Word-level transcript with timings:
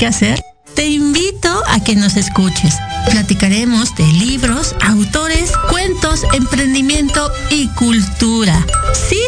qué 0.00 0.06
hacer. 0.06 0.42
Te 0.74 0.88
invito 0.88 1.62
a 1.68 1.78
que 1.84 1.94
nos 1.94 2.16
escuches. 2.16 2.74
Platicaremos 3.10 3.94
de 3.96 4.06
libros, 4.06 4.74
autores, 4.80 5.52
cuentos, 5.68 6.22
emprendimiento 6.32 7.30
y 7.50 7.68
cultura. 7.68 8.66
Sí, 8.94 9.20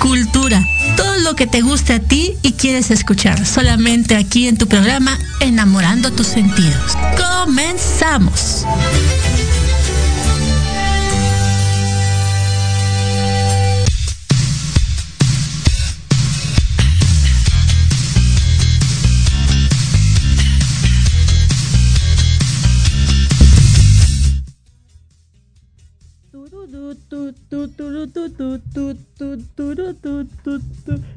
cultura. 0.00 0.64
Todo 0.96 1.18
lo 1.18 1.36
que 1.36 1.46
te 1.46 1.60
guste 1.60 1.92
a 1.92 2.00
ti 2.00 2.34
y 2.40 2.52
quieres 2.52 2.90
escuchar. 2.90 3.44
Solamente 3.44 4.16
aquí 4.16 4.48
en 4.48 4.56
tu 4.56 4.66
programa 4.66 5.18
Enamorando 5.40 6.10
tus 6.10 6.28
sentidos. 6.28 6.96
Comenzamos. 7.18 8.64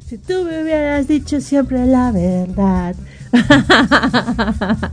Si 0.08 0.18
tú 0.18 0.46
me 0.46 0.64
hubieras 0.64 1.08
dicho 1.08 1.42
siempre 1.42 1.86
la 1.86 2.12
verdad. 2.12 2.96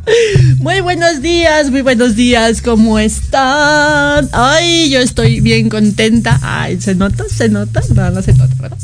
Muy 0.59 0.81
buenos 0.81 1.23
días, 1.23 1.71
muy 1.71 1.83
buenos 1.83 2.17
días, 2.17 2.61
¿cómo 2.61 2.99
están? 2.99 4.29
Ay, 4.33 4.91
yo 4.91 4.99
estoy 5.01 5.41
bien 5.41 5.69
contenta. 5.69 6.39
Ay, 6.43 6.81
¿se 6.81 6.95
nota? 6.95 7.25
¿Se 7.29 7.49
nota? 7.49 7.81
No, 7.95 8.11
no 8.11 8.21
se 8.23 8.35
nota, 8.35 8.55
¿verdad? 8.61 8.79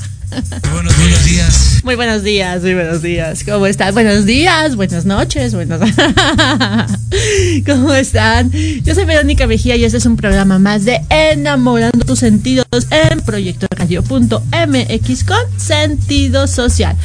Buenos, 0.73 1.25
días. 1.25 1.81
Muy 1.85 1.95
buenos 1.95 2.23
días, 2.23 2.63
muy 2.63 2.75
buenos 2.75 3.03
días. 3.03 3.45
¿Cómo 3.45 3.67
están? 3.67 3.93
Buenos 3.93 4.25
días, 4.25 4.77
buenas 4.77 5.05
noches, 5.05 5.55
buenos. 5.55 5.81
¿Cómo 7.67 7.93
están? 7.93 8.51
Yo 8.83 8.95
soy 8.95 9.05
Verónica 9.05 9.47
Mejía 9.47 9.77
y 9.77 9.85
este 9.85 9.99
es 9.99 10.07
un 10.07 10.17
programa 10.17 10.59
más 10.59 10.85
de 10.85 11.03
Enamorando 11.11 12.05
tus 12.07 12.21
sentidos 12.21 12.67
en 12.91 13.21
Proyecto 13.21 13.67
Radio.mx 13.77 15.25
con 15.25 15.61
sentido 15.61 16.47
social. 16.47 16.97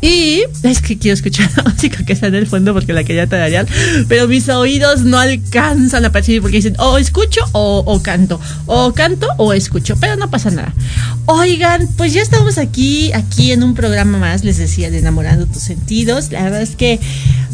Y 0.00 0.44
es 0.62 0.80
que 0.80 0.98
quiero 0.98 1.14
escuchar 1.14 1.50
la 1.56 1.64
música 1.64 2.04
que 2.04 2.12
está 2.12 2.28
en 2.28 2.34
el 2.34 2.46
fondo 2.46 2.72
porque 2.72 2.92
la 2.92 3.04
quería 3.04 3.26
tararear, 3.26 3.66
pero 4.08 4.28
mis 4.28 4.48
oídos 4.48 5.02
no 5.02 5.18
alcanzan 5.18 6.04
a 6.04 6.12
percibir 6.12 6.40
porque 6.40 6.56
dicen 6.56 6.76
o 6.78 6.96
escucho 6.96 7.42
o, 7.52 7.82
o, 7.84 8.02
canto, 8.02 8.40
o 8.66 8.92
canto 8.94 9.28
o 9.36 9.52
escucho, 9.52 9.96
pero 10.00 10.16
no 10.16 10.30
pasa 10.30 10.50
nada. 10.50 10.72
Oigan, 11.26 11.88
pues 11.96 12.12
ya 12.12 12.22
estamos 12.22 12.58
aquí, 12.58 13.12
aquí 13.12 13.52
en 13.52 13.62
un 13.62 13.74
programa 13.74 14.18
más, 14.18 14.42
les 14.42 14.56
decía, 14.56 14.90
de 14.90 14.98
Enamorando 14.98 15.46
tus 15.46 15.62
sentidos. 15.62 16.32
La 16.32 16.42
verdad 16.42 16.62
es 16.62 16.76
que, 16.76 16.98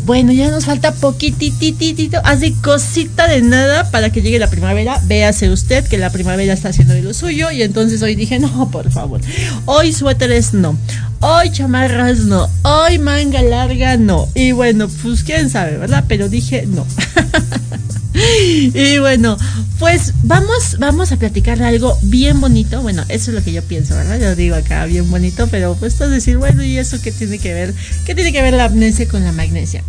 bueno, 0.07 0.33
ya 0.33 0.51
nos 0.51 0.67
falta 0.67 0.95
poquitititito, 0.95 2.21
así 2.23 2.53
cosita 2.53 3.27
de 3.27 3.43
nada 3.43 3.91
para 3.91 4.11
que 4.11 4.23
llegue 4.23 4.39
la 4.39 4.49
primavera. 4.49 5.01
Véase 5.05 5.51
usted 5.51 5.85
que 5.85 5.99
la 5.99 6.11
primavera 6.11 6.53
está 6.53 6.69
haciendo 6.69 6.95
de 6.95 7.03
lo 7.03 7.13
suyo 7.13 7.51
y 7.51 7.63
entonces 7.63 8.01
hoy 8.03 8.15
dije, 8.15 8.39
no, 8.39 8.71
por 8.71 8.91
favor, 8.93 9.21
hoy 9.65 9.93
suéteres 9.93 10.55
no, 10.55 10.79
hoy 11.21 11.51
chamarras 11.51 12.21
no 12.21 12.49
hoy 12.63 12.99
manga 12.99 13.43
larga 13.43 13.97
no. 13.97 14.29
Y 14.35 14.53
bueno, 14.53 14.89
pues 15.03 15.25
quién 15.25 15.51
sabe, 15.51 15.77
¿verdad? 15.77 16.05
Pero 16.07 16.29
dije 16.29 16.67
no. 16.67 16.87
y 18.75 18.99
bueno, 18.99 19.37
pues 19.79 20.15
vamos, 20.23 20.77
vamos 20.79 21.13
a 21.13 21.17
platicar 21.17 21.63
algo 21.63 21.97
bien 22.03 22.41
bonito. 22.41 22.81
Bueno, 22.81 23.05
eso 23.09 23.31
es 23.31 23.35
lo 23.37 23.45
que 23.45 23.53
yo 23.53 23.63
pienso, 23.63 23.95
¿verdad? 23.95 24.19
Yo 24.19 24.35
digo 24.35 24.57
acá 24.57 24.87
bien 24.87 25.11
bonito, 25.11 25.49
pero 25.49 25.75
pues 25.75 26.01
es 26.01 26.11
decir, 26.11 26.39
bueno, 26.39 26.65
¿y 26.65 26.79
eso 26.79 27.01
qué 27.03 27.13
tiene 27.13 27.39
que 27.39 27.53
ver? 27.53 27.75
¿Qué 28.05 28.15
tiene 28.15 28.33
que 28.33 28.43
ver 28.43 28.55
la 28.55 28.65
amnesia 28.65 29.07
con 29.07 29.23
la 29.25 29.33
magnesia? 29.33 29.83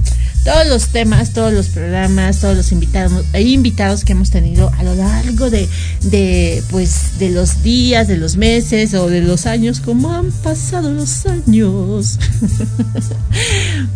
Todos 0.43 0.67
los 0.67 0.87
temas, 0.89 1.33
todos 1.33 1.53
los 1.53 1.67
programas, 1.67 2.39
todos 2.39 2.55
los 2.55 2.71
invitados, 2.71 3.25
invitados 3.37 4.05
que 4.05 4.13
hemos 4.13 4.29
tenido 4.29 4.71
a 4.77 4.83
lo 4.83 4.95
largo 4.95 5.49
de, 5.49 5.67
de, 6.03 6.63
pues, 6.69 7.19
de 7.19 7.29
los 7.29 7.63
días, 7.63 8.07
de 8.07 8.17
los 8.17 8.37
meses 8.37 8.93
o 8.93 9.09
de 9.09 9.21
los 9.21 9.45
años, 9.45 9.79
como 9.81 10.13
han 10.13 10.31
pasado 10.31 10.91
los 10.91 11.25
años. 11.25 12.19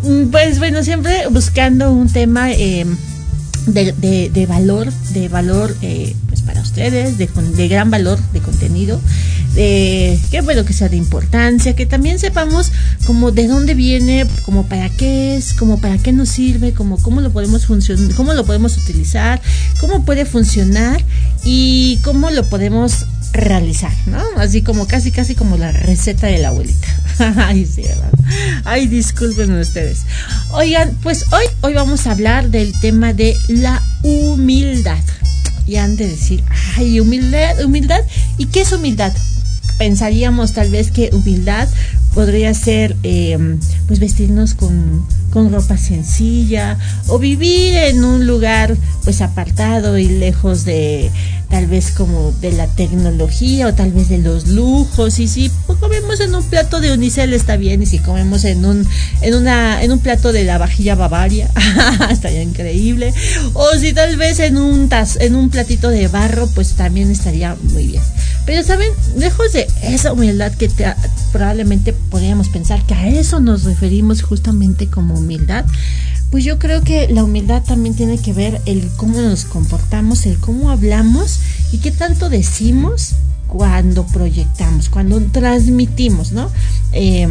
pues 0.32 0.60
bueno, 0.60 0.84
siempre 0.84 1.28
buscando 1.30 1.92
un 1.92 2.10
tema 2.10 2.52
eh, 2.52 2.86
de, 3.66 3.94
de, 3.94 4.30
de, 4.30 4.46
valor, 4.46 4.92
de 5.14 5.28
valor 5.30 5.76
eh, 5.82 6.16
para 6.42 6.62
ustedes, 6.62 7.18
de, 7.18 7.68
gran 7.68 7.92
valor 7.92 8.20
de 8.34 8.40
contenido, 8.40 9.00
de 9.54 10.20
que 10.30 10.42
bueno 10.42 10.66
que 10.66 10.74
sea 10.74 10.90
de 10.90 10.98
importancia, 10.98 11.76
que 11.76 11.86
también 11.86 12.20
sepamos 12.20 12.72
como 13.06 13.32
de 13.32 13.48
dónde 13.48 13.74
viene, 13.74 14.28
como 14.44 14.68
para 14.68 14.90
qué 14.90 15.38
es, 15.38 15.54
como 15.54 15.80
para 15.80 15.98
qué 15.98 16.12
nos 16.12 16.30
sirve, 16.30 16.74
como 16.74 16.98
cómo 17.02 17.22
lo 17.22 17.32
podemos 17.32 17.66
funcionar, 17.66 18.14
cómo 18.16 18.34
lo 18.34 18.46
podemos 18.46 18.78
utilizar, 18.78 19.42
cómo 19.80 20.06
puede 20.06 20.26
funcionar 20.26 21.04
y 21.44 22.00
cómo 22.04 22.30
lo 22.30 22.48
podemos 22.50 23.06
realizar, 23.34 23.94
¿no? 24.08 24.22
Así 24.38 24.62
como 24.62 24.88
casi, 24.88 25.12
casi 25.12 25.36
como 25.36 25.58
la 25.58 25.72
receta 25.72 26.28
de 26.28 26.40
la 26.40 26.50
abuelita. 26.50 26.88
Ay, 27.38 27.66
sí, 27.66 27.82
¿verdad? 27.82 28.12
Ay, 28.66 28.88
disculpen 28.88 29.52
ustedes. 29.54 30.02
Oigan, 30.52 30.98
pues 31.02 31.26
hoy, 31.32 31.46
hoy 31.62 31.74
vamos 31.74 32.08
a 32.08 32.12
hablar 32.12 32.50
del 32.50 32.74
tema 32.82 33.14
de 33.14 33.36
la 33.48 33.82
humildad. 34.04 35.00
Y 35.68 35.76
han 35.78 35.96
de 35.96 36.08
decir, 36.08 36.44
ay, 36.76 37.00
humildad, 37.00 37.64
humildad. 37.64 38.02
¿Y 38.38 38.48
qué 38.48 38.62
es 38.62 38.72
humildad? 38.72 39.14
Pensaríamos 39.78 40.54
tal 40.54 40.70
vez 40.70 40.92
que 40.92 41.10
humildad 41.14 41.68
podría 42.14 42.54
ser 42.54 42.96
eh, 43.04 43.38
pues 43.88 44.00
vestirnos 44.00 44.54
con, 44.54 45.06
con, 45.32 45.52
ropa 45.52 45.78
sencilla 45.78 46.78
o 47.08 47.20
vivir 47.20 47.74
en 47.76 48.04
un 48.04 48.28
lugar 48.28 48.76
pues 49.04 49.22
apartado 49.22 49.98
y 49.98 50.08
lejos 50.08 50.66
de 50.66 51.10
tal 51.52 51.68
vez 51.68 51.92
como 51.92 52.32
de 52.40 52.54
la 52.54 52.66
tecnología 52.68 53.68
o 53.68 53.74
tal 53.74 53.92
vez 53.92 54.10
de 54.10 54.18
los 54.18 54.48
lujos. 54.48 55.20
Y 55.20 55.28
si 55.28 55.52
comemos 55.80 56.20
en 56.22 56.34
un 56.34 56.44
plato 56.46 56.80
de 56.80 56.94
unicel 56.94 57.34
está 57.34 57.58
bien. 57.58 57.84
Y 57.84 57.86
si 57.86 58.00
comemos 58.00 58.46
en 58.46 58.66
un 58.66 58.88
en 59.22 59.36
una 59.36 59.84
en 59.84 59.92
un 59.92 60.00
plato 60.00 60.32
de 60.32 60.46
la 60.46 60.58
vajilla 60.58 60.96
bavaria 60.96 61.52
estaría 62.10 62.42
increíble. 62.42 63.14
O 63.54 63.70
si 63.78 63.94
tal 63.94 64.16
vez 64.16 64.40
en 64.40 64.58
un 64.58 64.90
tas, 64.90 65.18
en 65.20 65.36
un 65.36 65.50
platito 65.50 65.90
de 65.90 66.08
barro 66.08 66.48
pues 66.48 66.74
también 66.74 67.12
estaría 67.12 67.56
muy 67.74 67.88
bien. 67.88 68.04
Pero 68.46 68.64
saben 68.64 68.90
lejos 69.18 69.52
de 69.54 69.68
esa 69.84 70.14
humildad 70.14 70.54
que 70.54 70.70
te, 70.70 70.86
probablemente 71.32 71.94
podríamos 72.10 72.50
pensar 72.50 72.86
que 72.86 72.94
a 72.94 73.08
eso 73.08 73.40
nos 73.40 73.64
referimos 73.64 74.22
justamente 74.22 74.88
como 74.88 75.16
humildad, 75.16 75.66
pues 76.30 76.44
yo 76.44 76.60
creo 76.60 76.82
que 76.82 77.10
la 77.10 77.24
humildad 77.24 77.64
también 77.64 77.96
tiene 77.96 78.18
que 78.18 78.34
ver 78.34 78.62
el 78.66 78.90
cómo 78.96 79.20
nos 79.22 79.46
comportamos, 79.46 80.26
el 80.26 80.40
cómo 80.40 80.72
hablamos 80.72 81.40
y 81.72 81.80
qué 81.80 81.92
tanto 81.92 82.30
decimos 82.30 83.16
cuando 83.48 84.06
proyectamos, 84.08 84.88
cuando 84.88 85.22
transmitimos, 85.22 86.32
¿no? 86.32 86.50
Eh, 86.94 87.28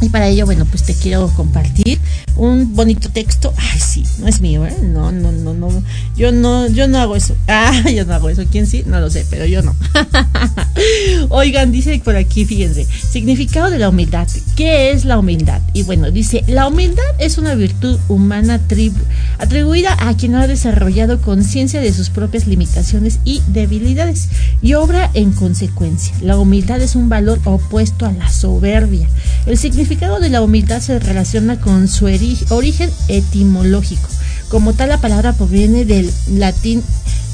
y 0.00 0.08
para 0.08 0.28
ello, 0.28 0.46
bueno, 0.46 0.64
pues 0.64 0.82
te 0.84 0.94
quiero 0.94 1.28
compartir 1.28 2.00
un 2.36 2.74
bonito 2.74 3.10
texto. 3.10 3.52
Ay, 3.56 3.80
sí, 3.80 4.04
no 4.18 4.28
es 4.28 4.40
mío, 4.40 4.66
¿eh? 4.66 4.74
No, 4.82 5.12
no, 5.12 5.30
no, 5.30 5.52
no. 5.52 5.82
Yo 6.16 6.32
no, 6.32 6.68
yo 6.68 6.88
no 6.88 6.98
hago 6.98 7.16
eso. 7.16 7.36
Ah, 7.52 7.90
yo 7.90 8.06
no 8.06 8.14
hago 8.14 8.30
eso. 8.30 8.44
¿Quién 8.50 8.66
sí? 8.66 8.84
No 8.86 9.00
lo 9.00 9.10
sé, 9.10 9.26
pero 9.28 9.44
yo 9.44 9.60
no. 9.60 9.74
Oigan, 11.28 11.72
dice 11.72 12.00
por 12.02 12.16
aquí, 12.16 12.44
fíjense, 12.44 12.86
significado 12.86 13.70
de 13.70 13.78
la 13.78 13.88
humildad. 13.88 14.26
¿Qué 14.56 14.92
es 14.92 15.04
la 15.04 15.18
humildad? 15.18 15.60
Y 15.74 15.82
bueno, 15.82 16.10
dice, 16.10 16.44
la 16.46 16.68
humildad 16.68 17.04
es 17.18 17.38
una 17.38 17.54
virtud 17.54 17.98
humana 18.08 18.60
atribuida 19.38 19.96
a 19.98 20.16
quien 20.16 20.36
ha 20.36 20.46
desarrollado 20.46 21.20
conciencia 21.20 21.80
de 21.80 21.92
sus 21.92 22.08
propias 22.08 22.46
limitaciones 22.46 23.18
y 23.24 23.42
debilidades 23.48 24.28
y 24.62 24.74
obra 24.74 25.10
en 25.12 25.32
consecuencia. 25.32 26.14
La 26.22 26.38
humildad 26.38 26.80
es 26.80 26.94
un 26.94 27.08
valor 27.08 27.40
opuesto 27.44 28.06
a 28.06 28.12
la 28.12 28.30
soberbia. 28.30 29.08
El 29.46 29.58
significado 29.58 29.89
de 29.96 30.30
la 30.30 30.40
humildad 30.40 30.80
se 30.80 31.00
relaciona 31.00 31.60
con 31.60 31.88
su 31.88 32.04
origen 32.04 32.90
etimológico. 33.08 34.08
Como 34.48 34.72
tal, 34.72 34.90
la 34.90 35.00
palabra 35.00 35.32
proviene 35.32 35.84
del 35.84 36.12
latín 36.28 36.84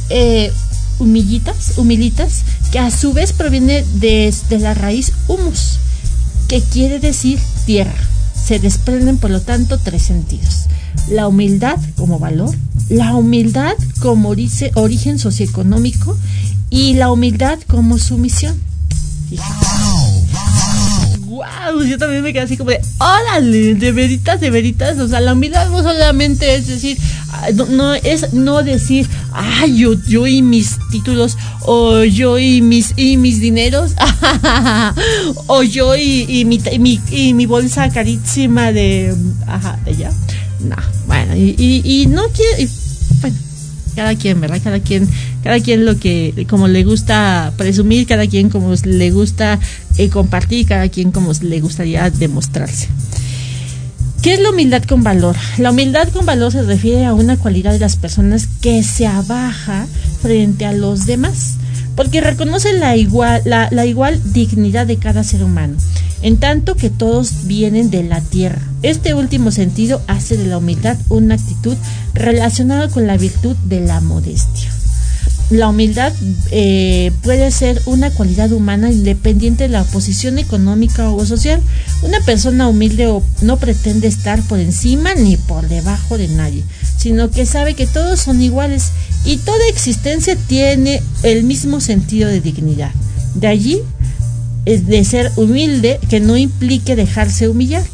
eh, 0.08 0.50
humilitas, 0.98 1.76
humilitas, 1.76 2.44
que 2.72 2.78
a 2.78 2.90
su 2.90 3.12
vez 3.12 3.34
proviene 3.34 3.84
de, 3.96 4.34
de 4.48 4.58
la 4.58 4.72
raíz 4.72 5.12
humus, 5.28 5.80
que 6.48 6.62
quiere 6.62 6.98
decir 6.98 7.38
tierra. 7.66 7.94
Se 8.34 8.58
desprenden, 8.58 9.18
por 9.18 9.30
lo 9.30 9.42
tanto, 9.42 9.76
tres 9.76 10.02
sentidos. 10.02 10.66
La 11.10 11.28
humildad 11.28 11.76
como 11.96 12.18
valor, 12.18 12.56
la 12.88 13.14
humildad 13.14 13.74
como 14.00 14.30
origen 14.30 15.18
socioeconómico 15.18 16.16
y 16.70 16.94
la 16.94 17.12
humildad 17.12 17.58
como 17.66 17.98
sumisión. 17.98 18.58
Wow, 21.36 21.82
yo 21.82 21.98
también 21.98 22.22
me 22.22 22.32
quedé 22.32 22.44
así 22.44 22.56
como 22.56 22.70
de, 22.70 22.80
órale, 22.98 23.74
de 23.74 23.92
veritas, 23.92 24.40
de 24.40 24.48
veritas, 24.48 24.98
o 24.98 25.06
sea, 25.06 25.20
la 25.20 25.34
humildad 25.34 25.68
no 25.68 25.82
solamente 25.82 26.54
es 26.54 26.66
decir, 26.66 26.96
ah, 27.30 27.48
no, 27.68 27.92
es 27.92 28.32
no 28.32 28.62
decir, 28.62 29.06
ay, 29.34 29.76
yo, 29.76 29.92
yo 30.08 30.26
y 30.26 30.40
mis 30.40 30.78
títulos, 30.90 31.36
o 31.66 32.04
yo 32.04 32.38
y 32.38 32.62
mis 32.62 32.94
y 32.96 33.18
mis 33.18 33.38
dineros, 33.38 33.92
o 35.46 35.62
yo 35.62 35.94
y, 35.94 36.46
mi, 36.46 36.58
y 37.10 37.34
mi 37.34 37.44
bolsa 37.44 37.90
carísima 37.90 38.72
de, 38.72 39.14
ajá, 39.46 39.78
de 39.84 39.90
allá. 39.90 40.12
No, 40.60 40.76
bueno, 41.06 41.36
y, 41.36 41.54
y, 41.84 42.06
no 42.06 42.22
quiere, 42.30 42.66
bueno, 43.20 43.36
cada 43.94 44.14
quien, 44.14 44.40
¿verdad? 44.40 44.60
Cada 44.64 44.80
quien, 44.80 45.06
cada 45.46 45.60
quien 45.60 45.84
lo 45.84 45.96
que, 45.96 46.44
como 46.50 46.66
le 46.66 46.82
gusta 46.82 47.52
presumir, 47.56 48.08
cada 48.08 48.26
quien 48.26 48.50
como 48.50 48.74
le 48.82 49.10
gusta 49.12 49.60
eh, 49.96 50.08
compartir, 50.08 50.66
cada 50.66 50.88
quien 50.88 51.12
como 51.12 51.30
le 51.40 51.60
gustaría 51.60 52.10
demostrarse. 52.10 52.88
¿Qué 54.22 54.34
es 54.34 54.40
la 54.40 54.50
humildad 54.50 54.82
con 54.82 55.04
valor? 55.04 55.36
La 55.58 55.70
humildad 55.70 56.08
con 56.08 56.26
valor 56.26 56.50
se 56.50 56.62
refiere 56.62 57.04
a 57.04 57.14
una 57.14 57.36
cualidad 57.36 57.70
de 57.70 57.78
las 57.78 57.94
personas 57.94 58.48
que 58.60 58.82
se 58.82 59.06
abaja 59.06 59.86
frente 60.20 60.66
a 60.66 60.72
los 60.72 61.06
demás, 61.06 61.54
porque 61.94 62.20
reconoce 62.20 62.72
la 62.72 62.96
igual, 62.96 63.40
la, 63.44 63.68
la 63.70 63.86
igual 63.86 64.20
dignidad 64.32 64.88
de 64.88 64.96
cada 64.96 65.22
ser 65.22 65.44
humano, 65.44 65.76
en 66.22 66.38
tanto 66.38 66.74
que 66.74 66.90
todos 66.90 67.46
vienen 67.46 67.90
de 67.90 68.02
la 68.02 68.20
tierra. 68.20 68.62
Este 68.82 69.14
último 69.14 69.52
sentido 69.52 70.02
hace 70.08 70.36
de 70.36 70.48
la 70.48 70.58
humildad 70.58 70.96
una 71.08 71.36
actitud 71.36 71.76
relacionada 72.14 72.88
con 72.88 73.06
la 73.06 73.16
virtud 73.16 73.54
de 73.68 73.78
la 73.82 74.00
modestia 74.00 74.72
la 75.50 75.68
humildad 75.68 76.12
eh, 76.50 77.12
puede 77.22 77.50
ser 77.52 77.80
una 77.86 78.10
cualidad 78.10 78.50
humana 78.52 78.90
independiente 78.90 79.64
de 79.64 79.68
la 79.68 79.84
posición 79.84 80.38
económica 80.38 81.10
o 81.10 81.24
social. 81.24 81.62
Una 82.02 82.20
persona 82.20 82.68
humilde 82.68 83.08
no 83.42 83.56
pretende 83.58 84.08
estar 84.08 84.42
por 84.42 84.58
encima 84.58 85.14
ni 85.14 85.36
por 85.36 85.68
debajo 85.68 86.18
de 86.18 86.28
nadie, 86.28 86.64
sino 86.98 87.30
que 87.30 87.46
sabe 87.46 87.74
que 87.74 87.86
todos 87.86 88.20
son 88.20 88.42
iguales 88.42 88.90
y 89.24 89.36
toda 89.38 89.68
existencia 89.68 90.36
tiene 90.36 91.02
el 91.22 91.44
mismo 91.44 91.80
sentido 91.80 92.28
de 92.28 92.40
dignidad. 92.40 92.90
De 93.34 93.46
allí 93.46 93.80
es 94.64 94.86
de 94.86 95.04
ser 95.04 95.30
humilde 95.36 96.00
que 96.08 96.18
no 96.18 96.36
implique 96.36 96.96
dejarse 96.96 97.48
humillar 97.48 97.84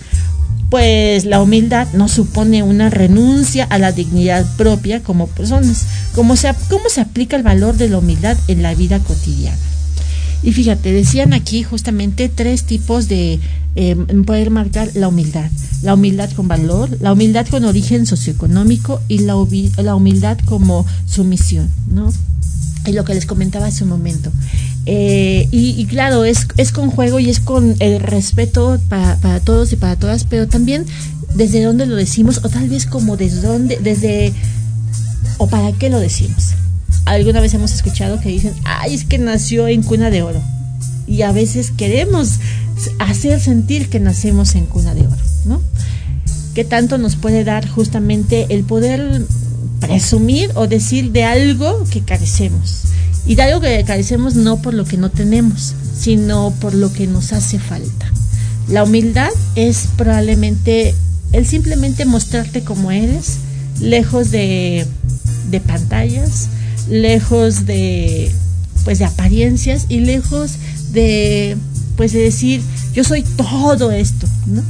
pues 0.72 1.26
la 1.26 1.42
humildad 1.42 1.86
no 1.92 2.08
supone 2.08 2.62
una 2.62 2.88
renuncia 2.88 3.64
a 3.64 3.76
la 3.76 3.92
dignidad 3.92 4.46
propia 4.56 5.02
como 5.02 5.26
personas. 5.26 5.84
¿Cómo 6.14 6.34
se, 6.34 6.48
aplica 6.48 7.36
el 7.36 7.42
valor 7.42 7.76
de 7.76 7.90
la 7.90 7.98
humildad 7.98 8.38
en 8.48 8.62
la 8.62 8.74
vida 8.74 8.98
cotidiana? 9.00 9.58
Y 10.42 10.52
fíjate, 10.52 10.90
decían 10.90 11.34
aquí 11.34 11.62
justamente 11.62 12.30
tres 12.30 12.64
tipos 12.64 13.06
de 13.06 13.38
eh, 13.76 13.96
poder 14.24 14.48
marcar 14.48 14.88
la 14.94 15.08
humildad. 15.08 15.50
La 15.82 15.92
humildad 15.92 16.30
con 16.30 16.48
valor, 16.48 16.88
la 17.02 17.12
humildad 17.12 17.46
con 17.48 17.66
origen 17.66 18.06
socioeconómico 18.06 19.02
y 19.08 19.18
la, 19.18 19.34
la 19.76 19.94
humildad 19.94 20.38
como 20.46 20.86
sumisión, 21.04 21.70
¿no? 21.90 22.10
Y 22.86 22.92
lo 22.92 23.04
que 23.04 23.12
les 23.12 23.26
comentaba 23.26 23.66
hace 23.66 23.84
un 23.84 23.90
momento. 23.90 24.32
Eh, 24.86 25.48
y, 25.52 25.84
claro, 25.86 26.24
es, 26.24 26.48
es 26.56 26.72
con 26.72 26.90
juego 26.90 27.20
y 27.20 27.30
es 27.30 27.40
con 27.40 27.76
el 27.78 28.00
respeto 28.00 28.80
para, 28.88 29.16
para 29.16 29.40
todos 29.40 29.72
y 29.72 29.76
para 29.76 29.96
todas, 29.96 30.24
pero 30.24 30.48
también 30.48 30.86
desde 31.34 31.62
dónde 31.62 31.86
lo 31.86 31.96
decimos, 31.96 32.40
o 32.42 32.48
tal 32.48 32.68
vez 32.68 32.86
como 32.86 33.16
desde 33.16 33.42
dónde, 33.42 33.78
desde, 33.82 34.32
o 35.38 35.46
para 35.46 35.72
qué 35.72 35.88
lo 35.88 36.00
decimos. 36.00 36.50
Alguna 37.04 37.40
vez 37.40 37.54
hemos 37.54 37.72
escuchado 37.72 38.20
que 38.20 38.28
dicen, 38.28 38.54
ay, 38.64 38.94
es 38.94 39.04
que 39.04 39.18
nació 39.18 39.68
en 39.68 39.82
cuna 39.82 40.10
de 40.10 40.22
oro. 40.22 40.40
Y 41.06 41.22
a 41.22 41.32
veces 41.32 41.72
queremos 41.76 42.38
hacer 42.98 43.40
sentir 43.40 43.88
que 43.88 44.00
nacemos 44.00 44.54
en 44.54 44.66
cuna 44.66 44.94
de 44.94 45.02
oro, 45.02 45.16
¿no? 45.44 45.60
¿Qué 46.54 46.64
tanto 46.64 46.98
nos 46.98 47.16
puede 47.16 47.44
dar 47.44 47.68
justamente 47.68 48.46
el 48.50 48.64
poder 48.64 49.22
presumir 49.80 50.50
o 50.54 50.66
decir 50.66 51.10
de 51.12 51.24
algo 51.24 51.84
que 51.90 52.02
carecemos? 52.02 52.82
Y 53.26 53.36
de 53.36 53.42
algo 53.42 53.60
que 53.60 53.84
carecemos 53.84 54.34
no 54.34 54.60
por 54.60 54.74
lo 54.74 54.84
que 54.84 54.96
no 54.96 55.10
tenemos, 55.10 55.74
sino 55.96 56.52
por 56.60 56.74
lo 56.74 56.92
que 56.92 57.06
nos 57.06 57.32
hace 57.32 57.58
falta. 57.58 58.10
La 58.68 58.84
humildad 58.84 59.30
es 59.54 59.88
probablemente 59.96 60.94
el 61.32 61.46
simplemente 61.46 62.04
mostrarte 62.04 62.62
como 62.62 62.90
eres, 62.90 63.38
lejos 63.80 64.30
de, 64.30 64.86
de 65.50 65.60
pantallas, 65.60 66.48
lejos 66.88 67.66
de 67.66 68.30
pues 68.84 68.98
de 68.98 69.04
apariencias 69.04 69.86
y 69.88 70.00
lejos 70.00 70.52
de 70.92 71.56
pues 71.96 72.12
de 72.12 72.20
decir 72.20 72.60
yo 72.92 73.04
soy 73.04 73.22
todo 73.22 73.92
esto, 73.92 74.26
¿no? 74.46 74.62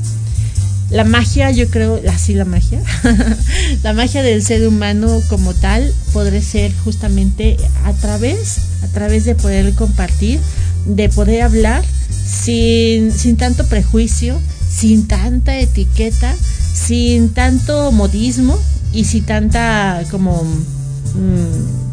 La 0.92 1.04
magia, 1.04 1.50
yo 1.50 1.68
creo, 1.68 2.00
así 2.10 2.34
la 2.34 2.44
magia, 2.44 2.82
la 3.82 3.92
magia 3.94 4.22
del 4.22 4.42
ser 4.42 4.66
humano 4.68 5.20
como 5.28 5.54
tal 5.54 5.92
podría 6.12 6.42
ser 6.42 6.72
justamente 6.84 7.56
a 7.84 7.92
través, 7.94 8.58
a 8.82 8.88
través 8.88 9.24
de 9.24 9.34
poder 9.34 9.72
compartir, 9.74 10.38
de 10.84 11.08
poder 11.08 11.42
hablar 11.42 11.82
sin, 12.10 13.10
sin 13.12 13.36
tanto 13.36 13.66
prejuicio, 13.66 14.38
sin 14.68 15.08
tanta 15.08 15.58
etiqueta, 15.58 16.34
sin 16.74 17.30
tanto 17.30 17.90
modismo 17.90 18.58
y 18.92 19.04
sin 19.04 19.24
tanta 19.24 20.02
como 20.10 20.42
mm, 20.44 21.92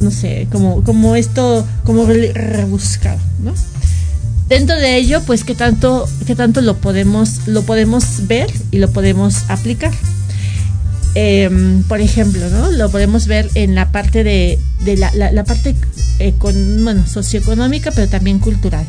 no 0.00 0.10
sé, 0.10 0.48
como, 0.50 0.82
como 0.82 1.14
esto, 1.14 1.66
como 1.84 2.06
rebuscado, 2.06 3.18
¿no? 3.44 3.52
Dentro 4.50 4.76
de 4.76 4.96
ello, 4.96 5.22
pues 5.22 5.44
qué 5.44 5.54
tanto, 5.54 6.06
qué 6.26 6.34
tanto 6.34 6.60
lo 6.60 6.76
podemos, 6.76 7.46
lo 7.46 7.62
podemos 7.62 8.26
ver 8.26 8.52
y 8.70 8.78
lo 8.78 8.90
podemos 8.90 9.48
aplicar. 9.48 9.92
Em, 11.14 11.82
por 11.84 12.00
ejemplo, 12.00 12.50
¿no? 12.50 12.70
Lo 12.70 12.90
podemos 12.90 13.26
ver 13.26 13.48
en 13.54 13.74
la 13.74 13.90
parte 13.90 14.22
de, 14.22 14.58
de 14.84 14.96
la, 14.96 15.10
la, 15.12 15.44
parte 15.44 15.74
bueno, 16.40 17.06
socioeconómica, 17.06 17.90
pero 17.92 18.08
también 18.08 18.38
cultural. 18.38 18.84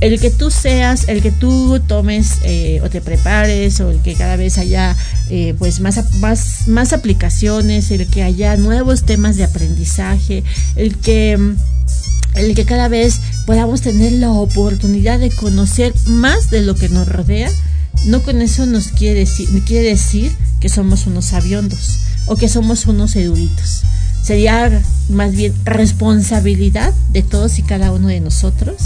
El 0.00 0.20
que 0.20 0.30
tú 0.30 0.50
seas, 0.50 1.08
el 1.08 1.22
que 1.22 1.32
tú 1.32 1.80
tomes 1.80 2.38
eh, 2.44 2.80
o 2.84 2.88
te 2.88 3.00
prepares, 3.00 3.80
o 3.80 3.90
el 3.90 4.00
que 4.00 4.14
cada 4.14 4.36
vez 4.36 4.58
haya 4.58 4.96
eh, 5.28 5.54
pues 5.58 5.80
más, 5.80 6.14
más, 6.20 6.68
más 6.68 6.92
aplicaciones, 6.92 7.90
el 7.90 8.06
que 8.06 8.22
haya 8.22 8.56
nuevos 8.56 9.04
temas 9.04 9.36
de 9.36 9.44
aprendizaje, 9.44 10.44
el 10.76 10.96
que 10.96 11.56
el 12.34 12.54
que 12.54 12.64
cada 12.64 12.88
vez 12.88 13.20
podamos 13.46 13.80
tener 13.80 14.12
la 14.12 14.30
oportunidad 14.30 15.18
de 15.18 15.30
conocer 15.30 15.92
más 16.06 16.50
de 16.50 16.62
lo 16.62 16.74
que 16.74 16.88
nos 16.88 17.08
rodea, 17.08 17.50
no 18.04 18.22
con 18.22 18.40
eso 18.42 18.66
nos 18.66 18.88
quiere 18.88 19.20
decir, 19.20 19.48
quiere 19.64 19.88
decir 19.88 20.32
que 20.60 20.68
somos 20.68 21.06
unos 21.06 21.26
sabiondos 21.26 21.98
o 22.26 22.36
que 22.36 22.48
somos 22.48 22.86
unos 22.86 23.16
eruditos. 23.16 23.82
Sería 24.22 24.82
más 25.08 25.32
bien 25.32 25.54
responsabilidad 25.64 26.92
de 27.10 27.22
todos 27.22 27.58
y 27.58 27.62
cada 27.62 27.92
uno 27.92 28.08
de 28.08 28.20
nosotros 28.20 28.76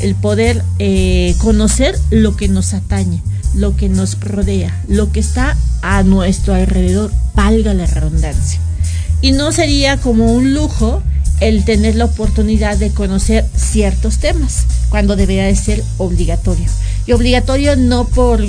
el 0.00 0.14
poder 0.14 0.62
eh, 0.78 1.34
conocer 1.38 1.98
lo 2.10 2.36
que 2.36 2.48
nos 2.48 2.74
atañe, 2.74 3.22
lo 3.54 3.76
que 3.76 3.88
nos 3.88 4.18
rodea, 4.20 4.78
lo 4.88 5.12
que 5.12 5.20
está 5.20 5.56
a 5.82 6.02
nuestro 6.02 6.54
alrededor, 6.54 7.12
valga 7.34 7.74
la 7.74 7.86
redundancia. 7.86 8.60
Y 9.20 9.32
no 9.32 9.52
sería 9.52 9.96
como 9.98 10.32
un 10.32 10.54
lujo 10.54 11.02
el 11.40 11.64
tener 11.64 11.96
la 11.96 12.06
oportunidad 12.06 12.76
de 12.76 12.90
conocer 12.90 13.44
ciertos 13.54 14.18
temas, 14.18 14.66
cuando 14.88 15.16
debería 15.16 15.44
de 15.44 15.56
ser 15.56 15.82
obligatorio. 15.98 16.66
Y 17.06 17.12
obligatorio 17.12 17.76
no 17.76 18.06
por 18.06 18.42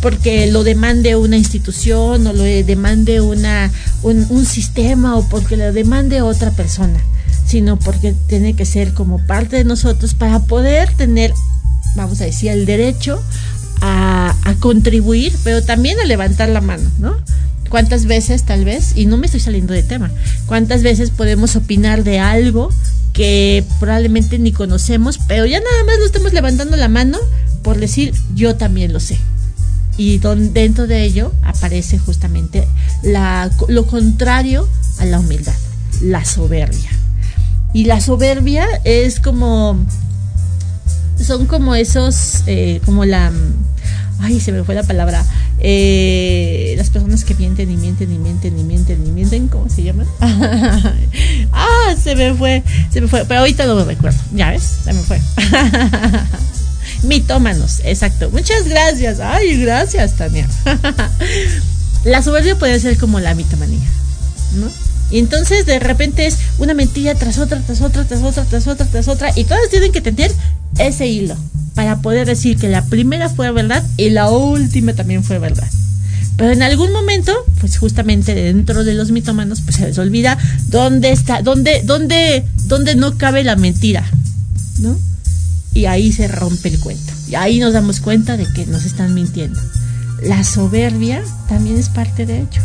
porque 0.00 0.48
lo 0.48 0.64
demande 0.64 1.16
una 1.16 1.38
institución 1.38 2.26
o 2.26 2.32
lo 2.34 2.42
demande 2.42 3.22
una, 3.22 3.72
un, 4.02 4.44
sistema 4.44 5.16
o 5.16 5.26
porque 5.30 5.56
lo 5.56 5.72
demande 5.72 6.20
otra 6.20 6.50
persona, 6.50 7.00
sino 7.46 7.78
porque 7.78 8.14
tiene 8.26 8.54
que 8.54 8.66
ser 8.66 8.92
como 8.92 9.26
parte 9.26 9.56
de 9.56 9.64
nosotros 9.64 10.12
para 10.14 10.40
poder 10.40 10.92
tener, 10.92 11.32
vamos 11.96 12.20
a 12.20 12.24
decir, 12.24 12.50
el 12.50 12.66
derecho 12.66 13.18
a, 13.80 14.36
a 14.44 14.54
contribuir, 14.56 15.34
pero 15.42 15.62
también 15.62 15.98
a 15.98 16.04
levantar 16.04 16.50
la 16.50 16.60
mano, 16.60 16.90
¿no? 16.98 17.16
¿Cuántas 17.74 18.06
veces 18.06 18.44
tal 18.44 18.64
vez, 18.64 18.92
y 18.94 19.06
no 19.06 19.16
me 19.16 19.26
estoy 19.26 19.40
saliendo 19.40 19.74
de 19.74 19.82
tema, 19.82 20.08
cuántas 20.46 20.84
veces 20.84 21.10
podemos 21.10 21.56
opinar 21.56 22.04
de 22.04 22.20
algo 22.20 22.70
que 23.12 23.64
probablemente 23.80 24.38
ni 24.38 24.52
conocemos, 24.52 25.18
pero 25.26 25.44
ya 25.44 25.58
nada 25.58 25.84
más 25.84 25.98
lo 25.98 26.06
estamos 26.06 26.32
levantando 26.32 26.76
la 26.76 26.86
mano 26.86 27.18
por 27.64 27.80
decir 27.80 28.14
yo 28.36 28.54
también 28.54 28.92
lo 28.92 29.00
sé? 29.00 29.18
Y 29.96 30.18
dentro 30.52 30.86
de 30.86 31.02
ello 31.02 31.32
aparece 31.42 31.98
justamente 31.98 32.64
lo 33.66 33.86
contrario 33.86 34.68
a 35.00 35.04
la 35.06 35.18
humildad, 35.18 35.56
la 36.00 36.24
soberbia. 36.24 36.90
Y 37.72 37.86
la 37.86 38.00
soberbia 38.00 38.68
es 38.84 39.18
como, 39.18 39.84
son 41.20 41.46
como 41.46 41.74
esos, 41.74 42.44
eh, 42.46 42.80
como 42.84 43.04
la, 43.04 43.32
ay, 44.24 44.40
se 44.40 44.52
me 44.52 44.64
fue 44.64 44.74
la 44.74 44.82
palabra, 44.82 45.24
eh, 45.60 46.74
las 46.76 46.90
personas 46.90 47.24
que 47.24 47.34
mienten 47.34 47.70
y 47.70 47.76
mienten 47.76 48.10
y 48.12 48.18
mienten 48.18 48.58
y 48.58 48.64
mienten 48.64 49.06
y 49.06 49.10
mienten, 49.10 49.48
¿cómo 49.48 49.68
se 49.68 49.82
llaman? 49.82 50.06
ah, 51.52 51.94
se 52.02 52.16
me 52.16 52.34
fue, 52.34 52.62
se 52.90 53.00
me 53.02 53.08
fue, 53.08 53.24
pero 53.26 53.40
ahorita 53.40 53.66
no 53.66 53.74
lo 53.74 53.84
recuerdo, 53.84 54.18
ya 54.32 54.50
ves, 54.50 54.62
se 54.84 54.92
me 54.92 55.02
fue. 55.02 55.20
Mitómanos, 57.02 57.80
exacto. 57.84 58.30
Muchas 58.30 58.66
gracias. 58.66 59.20
Ay, 59.20 59.60
gracias, 59.60 60.16
Tania. 60.16 60.48
la 62.04 62.22
soberbia 62.22 62.58
puede 62.58 62.80
ser 62.80 62.96
como 62.96 63.20
la 63.20 63.34
mitomanía, 63.34 63.86
¿no? 64.54 64.70
Y 65.10 65.18
entonces 65.18 65.66
de 65.66 65.78
repente 65.80 66.26
es 66.26 66.38
una 66.58 66.72
mentira 66.72 67.14
tras 67.14 67.38
otra, 67.38 67.60
tras 67.60 67.82
otra, 67.82 68.04
tras 68.04 68.22
otra, 68.22 68.44
tras 68.44 68.66
otra, 68.66 68.86
tras 68.86 69.08
otra. 69.08 69.32
Y 69.36 69.44
todas 69.44 69.68
tienen 69.68 69.92
que 69.92 70.00
tener 70.00 70.32
ese 70.78 71.06
hilo 71.06 71.36
para 71.74 72.00
poder 72.00 72.26
decir 72.26 72.56
que 72.56 72.68
la 72.68 72.84
primera 72.84 73.28
fue 73.28 73.50
verdad 73.50 73.84
y 73.96 74.10
la 74.10 74.30
última 74.30 74.92
también 74.94 75.24
fue 75.24 75.38
verdad. 75.38 75.68
Pero 76.36 76.50
en 76.50 76.62
algún 76.62 76.92
momento, 76.92 77.32
pues 77.60 77.78
justamente 77.78 78.34
dentro 78.34 78.84
de 78.84 78.94
los 78.94 79.10
mitómanos, 79.10 79.60
pues 79.60 79.76
se 79.76 79.86
les 79.86 79.98
olvida 79.98 80.36
dónde 80.66 81.12
está, 81.12 81.42
dónde, 81.42 81.82
dónde, 81.84 82.44
dónde 82.66 82.96
no 82.96 83.16
cabe 83.16 83.44
la 83.44 83.54
mentira, 83.54 84.04
¿no? 84.80 84.98
Y 85.74 85.86
ahí 85.86 86.12
se 86.12 86.26
rompe 86.26 86.68
el 86.68 86.80
cuento. 86.80 87.12
Y 87.28 87.36
ahí 87.36 87.60
nos 87.60 87.72
damos 87.72 88.00
cuenta 88.00 88.36
de 88.36 88.46
que 88.52 88.66
nos 88.66 88.84
están 88.84 89.14
mintiendo. 89.14 89.60
La 90.22 90.42
soberbia 90.42 91.22
también 91.48 91.76
es 91.76 91.88
parte 91.88 92.26
de 92.26 92.38
ello. 92.40 92.62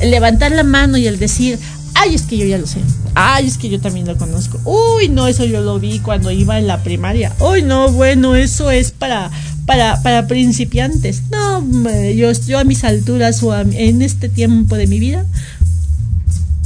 El 0.00 0.10
levantar 0.10 0.52
la 0.52 0.64
mano 0.64 0.96
y 0.96 1.06
el 1.06 1.18
decir, 1.18 1.58
ay, 1.98 2.14
es 2.14 2.22
que 2.22 2.36
yo 2.36 2.46
ya 2.46 2.58
lo 2.58 2.66
sé. 2.66 2.80
Ay, 3.14 3.46
es 3.46 3.58
que 3.58 3.68
yo 3.68 3.80
también 3.80 4.06
lo 4.06 4.16
conozco. 4.16 4.60
Uy, 4.64 5.08
no, 5.08 5.26
eso 5.26 5.44
yo 5.44 5.60
lo 5.60 5.78
vi 5.80 5.98
cuando 5.98 6.30
iba 6.30 6.58
en 6.58 6.66
la 6.66 6.82
primaria. 6.82 7.32
Uy, 7.40 7.62
no, 7.62 7.90
bueno, 7.90 8.34
eso 8.34 8.70
es 8.70 8.92
para, 8.92 9.30
para, 9.66 10.02
para 10.02 10.26
principiantes. 10.26 11.22
No, 11.30 11.64
yo, 12.12 12.32
yo 12.32 12.58
a 12.58 12.64
mis 12.64 12.84
alturas 12.84 13.42
o 13.42 13.56
en 13.58 14.02
este 14.02 14.28
tiempo 14.28 14.76
de 14.76 14.86
mi 14.86 14.98
vida. 14.98 15.26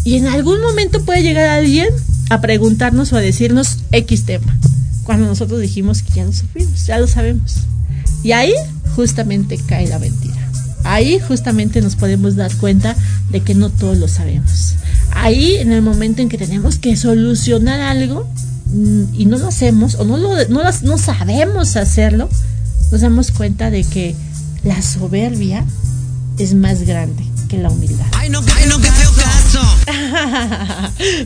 Y 0.04 0.16
en 0.16 0.26
algún 0.26 0.60
momento 0.60 1.04
puede 1.04 1.22
llegar 1.22 1.48
alguien 1.48 1.88
a 2.28 2.40
preguntarnos 2.40 3.12
o 3.12 3.16
a 3.16 3.20
decirnos 3.20 3.78
X 3.92 4.24
tema. 4.24 4.58
Cuando 5.04 5.26
nosotros 5.26 5.60
dijimos 5.60 6.02
que 6.02 6.12
ya 6.14 6.24
lo 6.24 6.32
supimos, 6.32 6.86
ya 6.86 6.98
lo 6.98 7.06
sabemos. 7.06 7.54
Y 8.22 8.32
ahí 8.32 8.52
justamente 8.94 9.58
cae 9.66 9.88
la 9.88 9.98
mentira. 9.98 10.36
Ahí 10.84 11.20
justamente 11.20 11.80
nos 11.80 11.96
podemos 11.96 12.36
dar 12.36 12.54
cuenta 12.56 12.96
de 13.30 13.40
que 13.40 13.54
no 13.54 13.70
todos 13.70 13.98
lo 13.98 14.08
sabemos. 14.08 14.74
Ahí 15.14 15.56
en 15.56 15.72
el 15.72 15.82
momento 15.82 16.22
en 16.22 16.28
que 16.28 16.38
tenemos 16.38 16.78
que 16.78 16.96
solucionar 16.96 17.80
algo 17.80 18.28
mm, 18.66 19.14
y 19.14 19.26
no 19.26 19.38
lo 19.38 19.48
hacemos 19.48 19.94
o 19.96 20.04
no, 20.04 20.16
lo, 20.16 20.32
no, 20.48 20.62
no 20.82 20.98
sabemos 20.98 21.76
hacerlo, 21.76 22.28
nos 22.90 23.00
damos 23.00 23.30
cuenta 23.30 23.70
de 23.70 23.84
que 23.84 24.14
la 24.64 24.80
soberbia 24.82 25.64
es 26.38 26.54
más 26.54 26.82
grande 26.82 27.22
que 27.48 27.58
la 27.58 27.70
humildad. 27.70 28.06
Ay, 28.12 28.30
no, 28.30 28.40
ay, 28.56 28.66
no, 28.68 28.80
qué 28.80 28.90
feo 28.90 29.10
caso. 29.14 29.60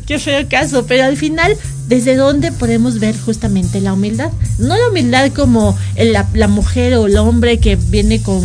qué 0.07 0.19
feo 0.19 0.49
caso, 0.49 0.87
pero 0.87 1.05
al 1.05 1.17
final, 1.17 1.57
¿desde 1.89 2.17
dónde 2.17 2.53
podemos 2.53 2.99
ver 2.99 3.17
justamente 3.19 3.81
la 3.81 3.93
humildad? 3.93 4.31
No 4.59 4.77
la 4.77 4.89
humildad 4.89 5.31
como 5.33 5.77
la, 5.97 6.27
la 6.35 6.49
mujer 6.49 6.95
o 6.95 7.07
el 7.07 7.17
hombre 7.17 7.59
que 7.59 7.77
viene 7.77 8.21
con 8.23 8.43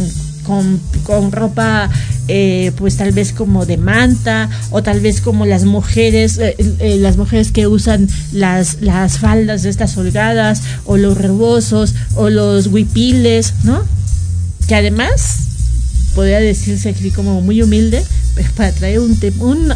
con, 1.03 1.31
ropa 1.31 1.89
eh, 2.33 2.71
pues 2.77 2.95
tal 2.95 3.11
vez 3.11 3.33
como 3.33 3.65
de 3.65 3.75
manta 3.75 4.49
o 4.69 4.81
tal 4.81 5.01
vez 5.01 5.19
como 5.19 5.45
las 5.45 5.65
mujeres 5.65 6.37
eh, 6.37 6.55
eh, 6.57 6.95
las 6.97 7.17
mujeres 7.17 7.51
que 7.51 7.67
usan 7.67 8.07
las, 8.31 8.79
las 8.79 9.17
faldas 9.17 9.63
de 9.63 9.69
estas 9.69 9.97
holgadas 9.97 10.61
o 10.85 10.95
los 10.95 11.17
rebosos 11.17 11.93
o 12.15 12.29
los 12.29 12.67
huipiles 12.67 13.53
no 13.65 13.83
que 14.65 14.75
además 14.75 15.39
podría 16.15 16.39
decirse 16.39 16.87
aquí 16.87 17.11
como 17.11 17.41
muy 17.41 17.61
humilde 17.61 18.01
pero 18.33 18.49
para 18.55 18.71
traer 18.71 18.99
un, 18.99 19.19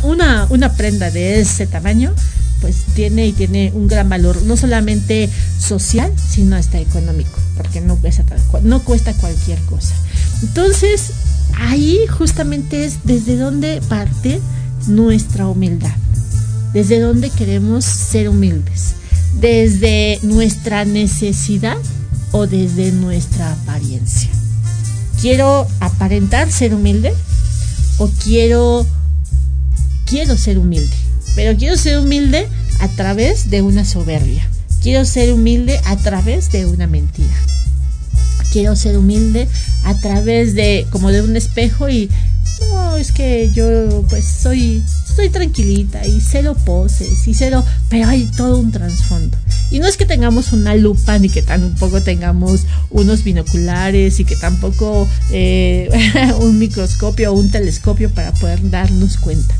una, 0.04 0.48
una 0.50 0.74
prenda 0.78 1.12
de 1.12 1.42
ese 1.42 1.68
tamaño 1.68 2.14
pues 2.62 2.78
tiene 2.96 3.28
y 3.28 3.34
tiene 3.34 3.74
un 3.76 3.90
gran 3.90 4.08
valor, 4.08 4.42
no 4.44 4.56
solamente 4.56 5.30
social, 5.60 6.10
sino 6.18 6.56
hasta 6.56 6.80
económico, 6.80 7.38
porque 7.58 7.82
no 7.82 7.98
cuesta, 7.98 8.24
no 8.64 8.82
cuesta 8.82 9.14
cualquier 9.14 9.60
cosa. 9.66 9.94
Entonces, 10.42 11.12
ahí 11.54 12.00
justamente 12.08 12.86
es 12.86 13.00
desde 13.04 13.38
donde 13.38 13.82
parte 13.88 14.42
nuestra 14.88 15.48
humildad, 15.48 15.96
desde 16.74 17.00
donde 17.00 17.30
queremos 17.30 17.86
ser 17.86 18.30
humildes, 18.30 18.96
desde 19.40 20.20
nuestra 20.24 20.86
necesidad 20.86 21.78
o 22.32 22.48
desde 22.48 22.92
nuestra 22.92 23.52
apariencia. 23.52 24.30
¿Quiero 25.22 25.68
aparentar 25.80 26.52
ser 26.52 26.74
humilde 26.74 27.14
o 27.98 28.10
quiero 28.24 28.86
quiero 30.06 30.38
ser 30.38 30.60
humilde? 30.60 30.96
Pero 31.36 31.58
quiero 31.58 31.78
ser 31.78 32.00
humilde 32.00 32.48
a 32.80 32.88
través 32.90 33.50
de 33.50 33.62
una 33.62 33.86
soberbia. 33.86 34.48
Quiero 34.82 35.06
ser 35.06 35.34
humilde 35.34 35.80
a 35.86 35.98
través 35.98 36.52
de 36.52 36.66
una 36.66 36.88
mentira. 36.88 37.34
Quiero 38.56 38.74
ser 38.78 38.98
humilde 38.98 39.50
a 39.84 39.94
través 39.96 40.56
de 40.56 40.88
como 40.90 41.12
de 41.12 41.22
un 41.22 41.36
espejo 41.36 41.90
y 41.90 42.10
no, 42.70 42.96
es 42.96 43.12
que 43.12 43.52
yo 43.52 44.02
pues 44.08 44.24
soy 44.26 44.82
estoy 45.10 45.28
tranquilita 45.28 46.08
y 46.08 46.22
cero 46.22 46.56
poses 46.66 47.28
y 47.28 47.34
cero, 47.34 47.66
pero 47.90 48.08
hay 48.08 48.24
todo 48.38 48.60
un 48.60 48.72
trasfondo. 48.72 49.38
Y 49.72 49.80
no 49.80 49.88
es 49.88 49.98
que 49.98 50.06
tengamos 50.06 50.54
una 50.54 50.74
lupa 50.74 51.20
ni 51.20 51.28
que 51.28 51.42
tampoco 51.42 52.02
tengamos 52.02 52.62
unos 52.92 53.26
binoculares 53.26 54.22
y 54.22 54.24
que 54.24 54.38
tampoco 54.38 55.06
eh, 55.32 55.90
un 56.40 56.58
microscopio 56.58 57.34
o 57.34 57.36
un 57.36 57.52
telescopio 57.52 58.10
para 58.10 58.32
poder 58.32 58.70
darnos 58.70 59.18
cuenta 59.18 59.54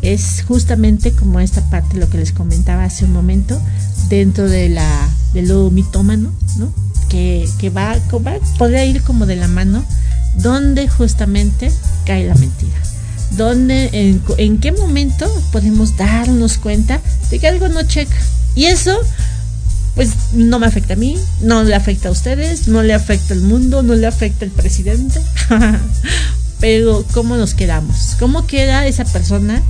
es 0.00 0.44
justamente 0.46 1.10
como 1.10 1.40
esta 1.40 1.68
parte, 1.70 1.96
lo 1.96 2.08
que 2.08 2.18
les 2.18 2.30
comentaba 2.30 2.84
hace 2.84 3.04
un 3.04 3.12
momento, 3.12 3.60
dentro 4.08 4.48
de 4.48 4.68
la, 4.68 5.08
del 5.32 5.48
lo 5.48 5.70
mitómano, 5.70 6.30
¿no? 6.56 6.83
Que, 7.14 7.70
va, 7.70 7.96
va, 8.18 8.34
podría 8.58 8.84
ir 8.84 9.00
como 9.02 9.24
de 9.24 9.36
la 9.36 9.46
mano, 9.46 9.84
donde 10.34 10.88
justamente 10.88 11.70
cae 12.04 12.26
la 12.26 12.34
mentira. 12.34 12.74
Donde, 13.36 13.88
en, 13.92 14.20
en 14.36 14.58
qué 14.58 14.72
momento 14.72 15.26
podemos 15.52 15.96
darnos 15.96 16.58
cuenta 16.58 17.00
de 17.30 17.38
que 17.38 17.46
algo 17.46 17.68
no 17.68 17.84
checa. 17.84 18.16
Y 18.56 18.64
eso 18.64 18.98
pues 19.94 20.32
no 20.32 20.58
me 20.58 20.66
afecta 20.66 20.94
a 20.94 20.96
mí, 20.96 21.16
no 21.40 21.62
le 21.62 21.74
afecta 21.74 22.08
a 22.08 22.12
ustedes, 22.12 22.66
no 22.66 22.82
le 22.82 22.94
afecta 22.94 23.32
al 23.32 23.40
mundo, 23.40 23.84
no 23.84 23.94
le 23.94 24.08
afecta 24.08 24.44
al 24.44 24.50
presidente. 24.50 25.20
Pero 26.60 27.04
¿cómo 27.12 27.36
nos 27.36 27.54
quedamos? 27.54 28.16
¿Cómo 28.18 28.46
queda 28.46 28.86
esa 28.86 29.04
persona 29.04 29.62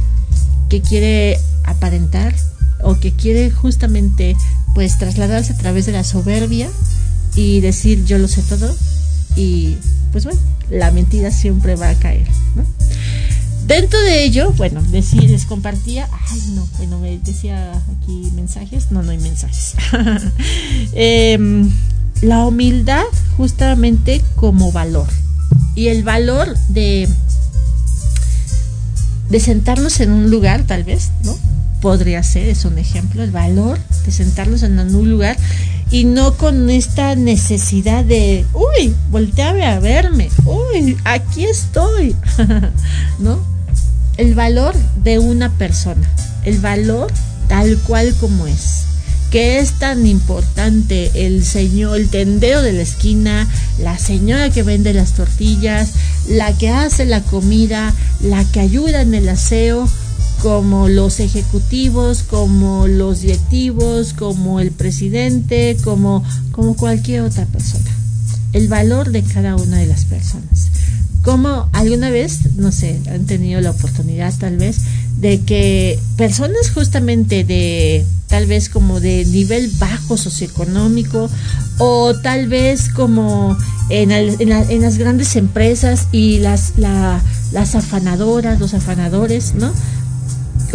que 0.71 0.81
quiere 0.81 1.39
aparentar 1.65 2.35
o 2.83 2.99
que 2.99 3.13
quiere 3.13 3.51
justamente 3.51 4.35
pues 4.75 4.99
trasladarse 4.99 5.53
a 5.53 5.57
través 5.57 5.87
de 5.87 5.93
la 5.93 6.05
soberbia 6.05 6.69
y 7.35 7.61
decir 7.61 8.05
yo 8.05 8.19
lo 8.19 8.29
sé 8.29 8.43
todo 8.43 8.75
y 9.37 9.77
pues 10.13 10.25
bueno, 10.25 10.41
la 10.71 10.91
mentira 10.91 11.31
siempre 11.31 11.77
va 11.77 11.91
a 11.91 11.95
caer, 11.95 12.27
Dentro 13.67 13.99
de 14.01 14.25
ello, 14.25 14.53
bueno, 14.59 14.83
decir, 14.83 15.23
les 15.31 15.47
compartía, 15.47 16.07
ay 16.31 16.41
no, 16.55 16.69
bueno, 16.77 16.99
me 16.99 17.19
decía 17.19 17.73
aquí 17.73 18.31
mensajes, 18.35 18.91
no, 18.91 19.03
no 19.03 19.11
hay 19.11 19.17
mensajes. 19.17 19.75
Em, 20.93 21.71
la 22.21 22.45
humildad 22.45 23.05
justamente 23.39 24.23
como 24.37 24.71
valor 24.71 25.09
y 25.75 25.89
el 25.89 26.03
valor 26.03 26.55
de 26.69 27.09
de 29.31 29.41
sentarnos 29.41 29.99
en 30.01 30.11
un 30.11 30.31
lugar, 30.31 30.65
tal 30.65 30.85
vez, 30.85 31.11
¿no? 31.25 31.35
Podría 31.85 32.23
ser, 32.23 32.49
es 32.49 32.65
un 32.65 32.79
ejemplo, 32.79 33.23
el 33.23 33.31
valor 33.31 33.79
de 34.07 34.11
sentarnos 34.11 34.63
en 34.63 34.79
un 34.79 35.11
lugar 35.11 35.37
y 35.91 36.05
no 36.05 36.33
con 36.39 36.71
esta 36.71 37.15
necesidad 37.15 38.07
de, 38.07 38.47
uy, 38.55 38.95
volteame 39.11 39.67
a 39.67 39.81
verme, 39.81 40.31
uy, 40.47 40.97
aquí 41.05 41.45
estoy, 41.45 42.17
¿no? 43.19 43.39
El 44.17 44.35
valor 44.35 44.75
de 45.03 45.19
una 45.19 45.51
persona, 45.51 46.09
el 46.47 46.59
valor 46.59 47.13
tal 47.49 47.77
cual 47.81 48.15
como 48.19 48.47
es 48.47 48.87
que 49.31 49.59
es 49.59 49.73
tan 49.81 50.07
importante 50.07 51.27
el 51.27 51.45
señor, 51.45 51.97
el 51.97 52.09
tendero 52.09 52.63
de 52.63 52.73
la 52.73 52.83
esquina, 52.83 53.47
la 53.79 53.99
señora 53.99 54.49
que 54.49 54.63
vende 54.63 54.95
las 54.95 55.13
tortillas, 55.13 55.91
la 56.29 56.57
que 56.57 56.71
hace 56.71 57.05
la 57.05 57.21
comida, 57.21 57.93
la 58.23 58.45
que 58.45 58.61
ayuda 58.61 59.03
en 59.03 59.13
el 59.13 59.29
aseo, 59.29 59.89
como 60.45 60.91
los 60.91 61.21
ejecutivos, 61.21 62.23
como 62.23 62.87
los 62.87 63.23
directivos, 63.23 64.13
como 64.13 64.61
el 64.61 64.73
presidente, 64.73 65.75
como, 65.83 66.23
como 66.53 66.77
cualquier 66.77 67.23
otra 67.23 67.47
persona. 67.47 67.91
El 68.53 68.69
valor 68.69 69.11
de 69.11 69.23
cada 69.23 69.57
una 69.57 69.79
de 69.79 69.87
las 69.87 70.05
personas. 70.05 70.69
Como 71.23 71.71
alguna 71.73 72.11
vez, 72.11 72.57
no 72.57 72.73
sé, 72.73 73.01
han 73.11 73.25
tenido 73.25 73.63
la 73.63 73.71
oportunidad 73.71 74.35
tal 74.39 74.59
vez 74.59 74.81
de 75.19 75.41
que 75.41 75.99
personas 76.19 76.71
justamente 76.75 77.45
de 77.45 78.05
tal 78.27 78.45
vez 78.45 78.69
como 78.69 79.01
de 79.01 79.25
nivel 79.25 79.71
bajo 79.79 80.19
socioeconómico 80.19 81.31
o 81.79 82.15
tal 82.23 82.49
vez 82.49 82.91
como 82.91 83.57
en, 83.89 84.11
en, 84.11 84.81
las 84.83 84.99
grandes 84.99 85.37
empresas 85.37 86.09
y 86.13 86.41
las, 86.41 86.75
las 86.77 87.75
afanadoras, 87.75 88.61
los 88.61 88.75
afanadores, 88.75 89.55
¿no? 89.55 89.73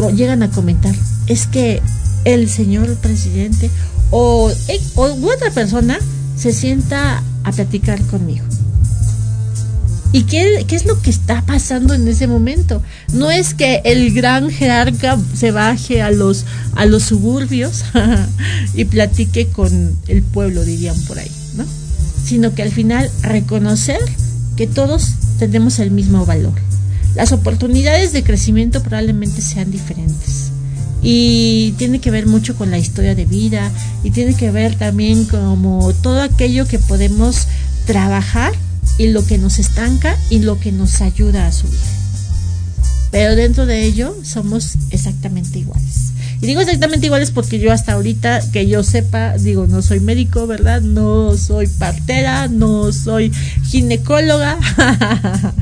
Llegan 0.09 0.43
a 0.43 0.49
comentar, 0.49 0.95
es 1.27 1.47
que 1.47 1.81
el 2.25 2.49
señor 2.49 2.93
presidente 2.95 3.69
o, 4.11 4.51
o 4.95 5.03
otra 5.03 5.51
persona 5.51 5.99
se 6.35 6.53
sienta 6.53 7.23
a 7.43 7.51
platicar 7.51 8.01
conmigo. 8.03 8.45
¿Y 10.11 10.23
qué, 10.23 10.65
qué, 10.67 10.75
es 10.75 10.85
lo 10.85 10.99
que 11.01 11.11
está 11.11 11.43
pasando 11.45 11.93
en 11.93 12.07
ese 12.07 12.25
momento? 12.25 12.81
No 13.13 13.29
es 13.29 13.53
que 13.53 13.81
el 13.85 14.11
gran 14.11 14.49
jerarca 14.49 15.19
se 15.35 15.51
baje 15.51 16.01
a 16.01 16.09
los, 16.09 16.45
a 16.75 16.85
los 16.87 17.03
suburbios 17.03 17.83
y 18.73 18.85
platique 18.85 19.47
con 19.47 19.95
el 20.07 20.23
pueblo, 20.23 20.65
dirían 20.65 20.99
por 21.01 21.19
ahí, 21.19 21.31
¿no? 21.55 21.65
Sino 22.25 22.55
que 22.55 22.63
al 22.63 22.71
final 22.71 23.11
reconocer 23.21 23.99
que 24.55 24.65
todos 24.65 25.09
tenemos 25.37 25.77
el 25.77 25.91
mismo 25.91 26.25
valor. 26.25 26.53
Las 27.15 27.31
oportunidades 27.31 28.13
de 28.13 28.23
crecimiento 28.23 28.81
probablemente 28.81 29.41
sean 29.41 29.71
diferentes. 29.71 30.51
Y 31.01 31.73
tiene 31.77 31.99
que 31.99 32.11
ver 32.11 32.27
mucho 32.27 32.55
con 32.55 32.71
la 32.71 32.77
historia 32.77 33.15
de 33.15 33.25
vida 33.25 33.71
y 34.03 34.11
tiene 34.11 34.35
que 34.35 34.51
ver 34.51 34.75
también 34.75 35.25
como 35.25 35.93
todo 36.01 36.21
aquello 36.21 36.67
que 36.67 36.77
podemos 36.77 37.47
trabajar 37.85 38.53
y 38.97 39.07
lo 39.07 39.25
que 39.25 39.37
nos 39.37 39.59
estanca 39.59 40.17
y 40.29 40.39
lo 40.39 40.59
que 40.59 40.71
nos 40.71 41.01
ayuda 41.01 41.47
a 41.47 41.51
subir. 41.51 41.79
Pero 43.11 43.35
dentro 43.35 43.65
de 43.65 43.85
ello 43.85 44.15
somos 44.23 44.75
exactamente 44.91 45.59
iguales. 45.59 46.11
Y 46.41 46.47
digo 46.47 46.61
exactamente 46.61 47.05
iguales 47.05 47.31
porque 47.31 47.59
yo 47.59 47.71
hasta 47.71 47.93
ahorita, 47.93 48.39
que 48.51 48.67
yo 48.67 48.81
sepa, 48.83 49.37
digo, 49.37 49.67
no 49.67 49.81
soy 49.81 49.99
médico, 49.99 50.47
¿verdad? 50.47 50.81
No 50.81 51.35
soy 51.35 51.67
partera, 51.67 52.47
no 52.47 52.93
soy 52.93 53.31
ginecóloga. 53.67 54.57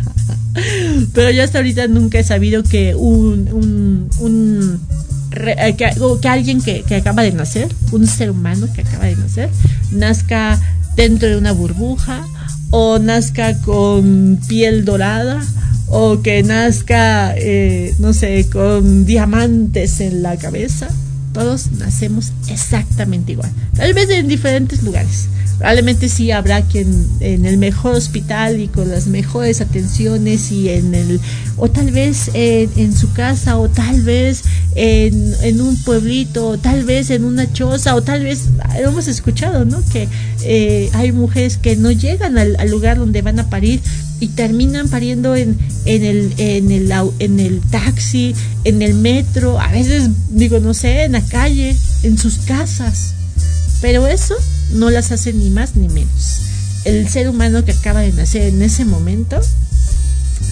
Pero 1.14 1.32
yo 1.32 1.44
hasta 1.44 1.58
ahorita 1.60 1.88
nunca 1.88 2.20
he 2.20 2.24
sabido 2.24 2.64
que 2.64 2.94
un, 2.94 4.10
un, 4.20 4.80
eh, 5.32 5.76
que, 5.76 5.90
que, 6.22 6.28
alguien 6.28 6.62
que, 6.62 6.84
que 6.84 6.96
acaba 6.96 7.24
de 7.24 7.32
nacer, 7.32 7.70
un 7.92 8.06
ser 8.06 8.30
humano 8.30 8.68
que 8.74 8.82
acaba 8.82 9.06
de 9.06 9.16
nacer, 9.16 9.50
nazca 9.92 10.60
dentro 10.96 11.28
de 11.28 11.38
una 11.38 11.52
burbuja 11.54 12.26
o 12.70 13.00
nazca 13.00 13.60
con 13.62 14.40
piel 14.48 14.86
dorada 14.86 15.42
o 15.88 16.22
que 16.22 16.44
nazca, 16.44 17.34
eh, 17.38 17.94
no 18.00 18.14
sé, 18.14 18.48
con 18.52 19.06
diamantes 19.06 20.00
en 20.00 20.22
la 20.22 20.38
cabeza. 20.38 20.88
Todos 21.34 21.72
nacemos 21.72 22.32
exactamente 22.50 23.34
igual. 23.34 23.52
Tal 23.76 23.94
vez 23.94 24.10
en 24.10 24.28
diferentes 24.28 24.84
lugares. 24.84 25.28
Probablemente 25.58 26.08
sí 26.08 26.30
habrá 26.30 26.62
quien 26.62 27.08
en 27.20 27.48
el 27.48 27.58
mejor 27.58 27.96
hospital 27.96 28.60
y 28.60 28.68
con 28.68 28.90
las 28.92 29.08
mejores 29.08 29.60
atenciones 29.60 30.52
y 30.52 30.70
en 30.70 30.94
el, 30.94 31.20
o 31.58 31.68
tal 31.68 31.90
vez 31.90 32.30
en, 32.36 32.96
su 32.96 33.12
casa, 33.14 33.58
o 33.58 33.68
tal 33.68 34.04
vez 34.04 34.44
en, 34.76 35.60
un 35.60 35.76
pueblito, 35.84 36.50
o 36.50 36.58
tal 36.60 36.84
vez 36.84 37.10
en 37.10 37.26
una 37.26 37.52
choza, 37.52 37.96
o 37.96 38.04
tal 38.04 38.24
vez, 38.24 38.50
hemos 38.78 39.08
escuchado, 39.08 39.66
¿no? 39.66 39.82
Que 39.92 40.08
eh, 40.44 40.92
hay 40.94 41.12
mujeres 41.12 41.58
que 41.58 41.76
no 41.76 41.92
llegan 41.92 42.38
al, 42.38 42.56
lugar 42.70 43.00
donde 43.00 43.24
van 43.24 43.40
a 43.40 43.50
parir 43.50 43.82
y 44.20 44.30
terminan 44.30 44.90
pariendo 44.90 45.36
en, 45.36 45.58
en, 45.86 46.04
el, 46.04 46.34
en, 46.38 46.72
el, 46.72 46.92
en 47.20 47.40
el 47.40 47.62
taxi, 47.62 48.36
en 48.64 48.82
el 48.82 48.96
metro, 48.96 49.60
a 49.60 49.72
veces, 49.72 50.10
digo, 50.30 50.60
no 50.60 50.74
sé, 50.74 51.04
en 51.04 51.14
la 51.14 51.22
calle, 51.22 51.76
en 52.04 52.18
sus 52.18 52.40
casas. 52.40 53.14
Pero 53.82 54.08
eso 54.08 54.36
no 54.74 54.90
las 54.90 55.12
hace 55.12 55.34
ni 55.34 55.50
más 55.50 55.76
ni 55.76 55.88
menos. 55.88 56.42
El 56.86 57.08
ser 57.10 57.30
humano 57.30 57.64
que 57.64 57.72
acaba 57.72 58.02
de 58.02 58.12
nacer 58.12 58.44
en 58.44 58.62
ese 58.62 58.86
momento 58.86 59.40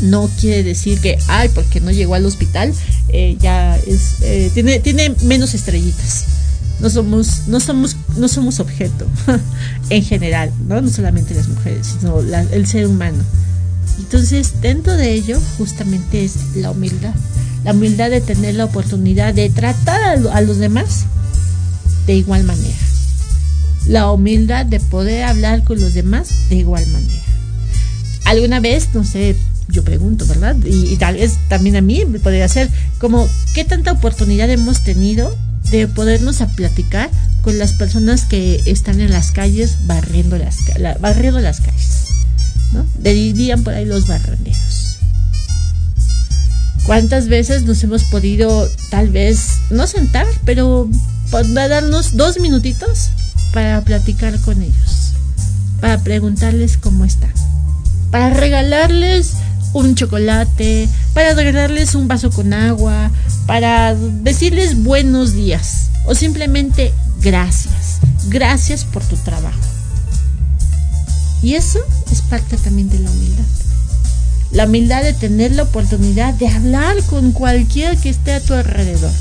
no 0.03 0.29
quiere 0.39 0.63
decir 0.63 0.99
que, 0.99 1.17
ay, 1.27 1.49
porque 1.49 1.79
no 1.79 1.91
llegó 1.91 2.15
al 2.15 2.25
hospital, 2.25 2.73
eh, 3.09 3.37
ya 3.39 3.77
es, 3.77 4.15
eh, 4.21 4.51
tiene, 4.53 4.79
tiene 4.79 5.15
menos 5.23 5.53
estrellitas. 5.53 6.25
No 6.81 6.89
somos, 6.89 7.47
no 7.47 7.59
somos, 7.59 7.95
no 8.17 8.27
somos 8.27 8.59
objeto 8.59 9.07
en 9.89 10.03
general, 10.03 10.51
¿no? 10.67 10.81
No 10.81 10.89
solamente 10.89 11.33
las 11.33 11.47
mujeres, 11.47 11.95
sino 11.99 12.19
el 12.19 12.67
ser 12.67 12.87
humano. 12.87 13.23
Entonces, 13.99 14.61
dentro 14.61 14.95
de 14.95 15.13
ello, 15.13 15.39
justamente 15.57 16.25
es 16.25 16.55
la 16.55 16.71
humildad. 16.71 17.13
La 17.63 17.73
humildad 17.73 18.09
de 18.09 18.21
tener 18.21 18.55
la 18.55 18.65
oportunidad 18.65 19.33
de 19.33 19.49
tratar 19.49 20.19
a 20.31 20.41
los 20.41 20.57
demás 20.57 21.05
de 22.05 22.13
igual 22.13 22.43
manera 22.43 22.75
la 23.87 24.11
humildad 24.11 24.65
de 24.65 24.79
poder 24.79 25.23
hablar 25.23 25.63
con 25.63 25.79
los 25.79 25.93
demás 25.93 26.29
de 26.49 26.55
igual 26.55 26.85
manera. 26.87 27.21
Alguna 28.25 28.59
vez, 28.59 28.89
no 28.93 29.03
sé, 29.03 29.35
yo 29.69 29.83
pregunto, 29.83 30.25
¿verdad? 30.25 30.55
Y, 30.65 30.95
tal 30.97 31.15
vez 31.15 31.37
también 31.47 31.75
a 31.75 31.81
mí 31.81 32.03
me 32.05 32.19
podría 32.19 32.47
ser 32.47 32.69
como, 32.99 33.27
¿qué 33.53 33.63
tanta 33.63 33.91
oportunidad 33.91 34.49
hemos 34.49 34.83
tenido 34.83 35.35
de 35.71 35.87
podernos 35.87 36.41
a 36.41 36.47
platicar 36.47 37.09
con 37.41 37.57
las 37.57 37.73
personas 37.73 38.25
que 38.25 38.61
están 38.65 38.99
en 39.01 39.11
las 39.11 39.31
calles 39.31 39.77
barriendo 39.85 40.37
las, 40.37 40.57
barriendo 40.99 41.39
las 41.39 41.61
calles? 41.61 42.14
¿No? 42.75 42.85
Dirían 42.99 43.63
por 43.63 43.73
ahí 43.73 43.85
los 43.85 44.07
barrenderos. 44.07 44.99
¿Cuántas 46.85 47.27
veces 47.27 47.63
nos 47.63 47.83
hemos 47.83 48.03
podido 48.03 48.69
tal 48.91 49.09
vez 49.09 49.47
no 49.71 49.87
sentar, 49.87 50.27
pero 50.45 50.87
darnos 51.31 52.15
dos 52.15 52.39
minutitos 52.39 53.09
para 53.53 53.81
platicar 53.81 54.39
con 54.41 54.61
ellos, 54.61 55.13
para 55.81 55.99
preguntarles 56.01 56.77
cómo 56.77 57.03
están, 57.03 57.33
para 58.11 58.29
regalarles 58.29 59.33
un 59.73 59.95
chocolate, 59.95 60.87
para 61.13 61.33
regalarles 61.33 61.95
un 61.95 62.07
vaso 62.07 62.29
con 62.29 62.53
agua, 62.53 63.09
para 63.47 63.95
decirles 63.95 64.83
buenos 64.83 65.33
días 65.33 65.89
o 66.05 66.13
simplemente 66.13 66.93
gracias, 67.21 67.99
gracias 68.29 68.85
por 68.85 69.03
tu 69.03 69.17
trabajo. 69.17 69.59
Y 71.45 71.53
eso 71.53 71.79
es 72.11 72.23
parte 72.23 72.57
también 72.57 72.89
de 72.89 72.97
la 72.97 73.11
humildad. 73.11 73.45
La 74.51 74.65
humildad 74.65 75.03
de 75.03 75.13
tener 75.13 75.51
la 75.51 75.61
oportunidad 75.61 76.33
de 76.33 76.47
hablar 76.47 76.95
con 77.03 77.33
cualquiera 77.33 77.95
que 77.95 78.09
esté 78.09 78.33
a 78.33 78.39
tu 78.39 78.55
alrededor 78.55 79.11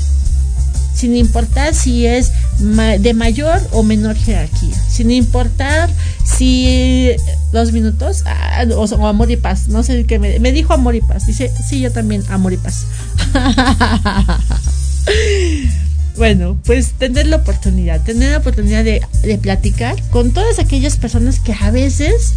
sin 0.95 1.15
importar 1.15 1.75
si 1.75 2.07
es 2.07 2.31
de 2.57 3.13
mayor 3.13 3.61
o 3.73 3.83
menor 3.83 4.15
jerarquía, 4.15 4.75
sin 4.89 5.11
importar 5.11 5.87
si 6.23 7.11
dos 7.51 7.73
minutos 7.73 8.23
ah, 8.25 8.63
o, 8.75 9.05
amor 9.05 9.29
y 9.29 9.37
paz, 9.37 9.67
no 9.67 9.83
sé 9.83 10.05
qué 10.05 10.17
me, 10.17 10.51
dijo 10.51 10.73
amor 10.73 10.95
y 10.95 11.01
paz, 11.01 11.27
dice, 11.27 11.51
sí, 11.69 11.81
yo 11.81 11.91
también 11.91 12.23
amor 12.29 12.53
y 12.53 12.57
paz. 12.57 12.87
bueno, 16.17 16.57
pues 16.65 16.93
tener 16.93 17.27
la 17.27 17.37
oportunidad, 17.37 18.03
tener 18.03 18.31
la 18.31 18.37
oportunidad 18.37 18.83
de, 18.83 19.01
platicar 19.41 19.95
con 20.09 20.31
todas 20.31 20.59
aquellas 20.59 20.97
personas 20.97 21.39
que 21.39 21.53
a 21.53 21.71
veces 21.71 22.33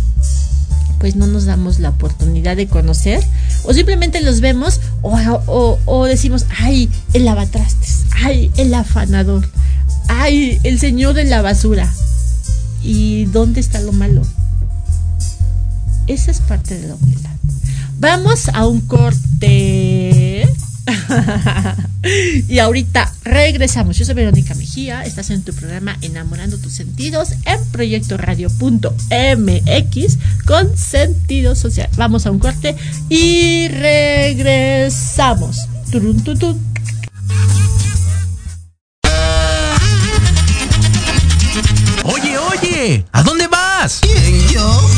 pues 0.99 1.15
no 1.15 1.29
nos 1.29 1.45
damos 1.45 1.79
la 1.79 1.91
oportunidad 1.91 2.57
de 2.57 2.67
conocer 2.67 3.23
o 3.65 3.73
simplemente 3.73 4.21
los 4.21 4.41
vemos 4.41 4.81
o, 5.03 6.05
decimos, 6.07 6.47
ay, 6.59 6.91
el 7.13 7.25
lavatrastes, 7.25 8.05
ay, 8.25 8.51
el 8.57 8.75
afanador, 8.75 9.49
ay, 10.09 10.59
el 10.65 10.81
señor 10.81 11.15
de 11.15 11.25
la 11.25 11.43
basura. 11.43 11.93
¿Y 12.83 13.27
dónde 13.27 13.61
está 13.61 13.81
lo 13.81 13.93
malo? 13.93 14.23
Esa 16.07 16.31
es 16.31 16.41
parte 16.41 16.79
de 16.79 16.89
la 16.89 16.95
humildad. 16.95 17.31
Vamos 17.99 18.49
a 18.49 18.67
un 18.67 18.81
corte. 18.81 20.49
y 22.49 22.59
ahorita 22.59 23.13
regresamos. 23.25 23.97
Yo 23.97 24.05
soy 24.05 24.15
Verónica 24.15 24.55
Mejía. 24.55 25.05
Estás 25.05 25.31
en 25.31 25.43
tu 25.43 25.53
programa 25.55 25.97
Enamorando 26.01 26.59
tus 26.59 26.73
sentidos 26.73 27.31
en 27.45 27.65
Proyecto 27.71 28.17
Radio.mx 28.17 28.59
con 30.47 30.77
sentido 30.77 31.55
social. 31.55 31.89
Vamos 31.97 32.27
a 32.27 32.31
un 32.31 32.39
corte 32.39 32.77
y 33.09 33.69
regresamos. 33.69 35.59
Turun, 35.91 36.23
Oye, 42.05 42.39
oye, 42.39 43.05
¿a 43.13 43.23
dónde 43.23 43.47
vas? 43.49 44.01
¿Quién, 44.03 44.49
yo? 44.49 44.98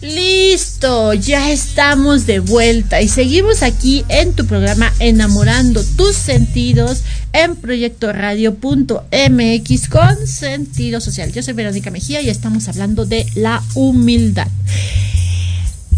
Bueno, 0.00 1.12
ya 1.12 1.50
estamos 1.50 2.24
de 2.24 2.40
vuelta 2.40 3.02
y 3.02 3.08
seguimos 3.08 3.62
aquí 3.62 4.02
en 4.08 4.32
tu 4.32 4.46
programa 4.46 4.90
Enamorando 4.98 5.84
tus 5.84 6.16
sentidos 6.16 7.02
en 7.34 7.54
Proyecto 7.56 8.10
Radio.mx 8.10 9.88
con 9.90 10.26
sentido 10.26 11.02
social. 11.02 11.32
Yo 11.32 11.42
soy 11.42 11.52
Verónica 11.52 11.90
Mejía 11.90 12.22
y 12.22 12.30
estamos 12.30 12.66
hablando 12.68 13.04
de 13.04 13.26
la 13.34 13.62
humildad. 13.74 14.48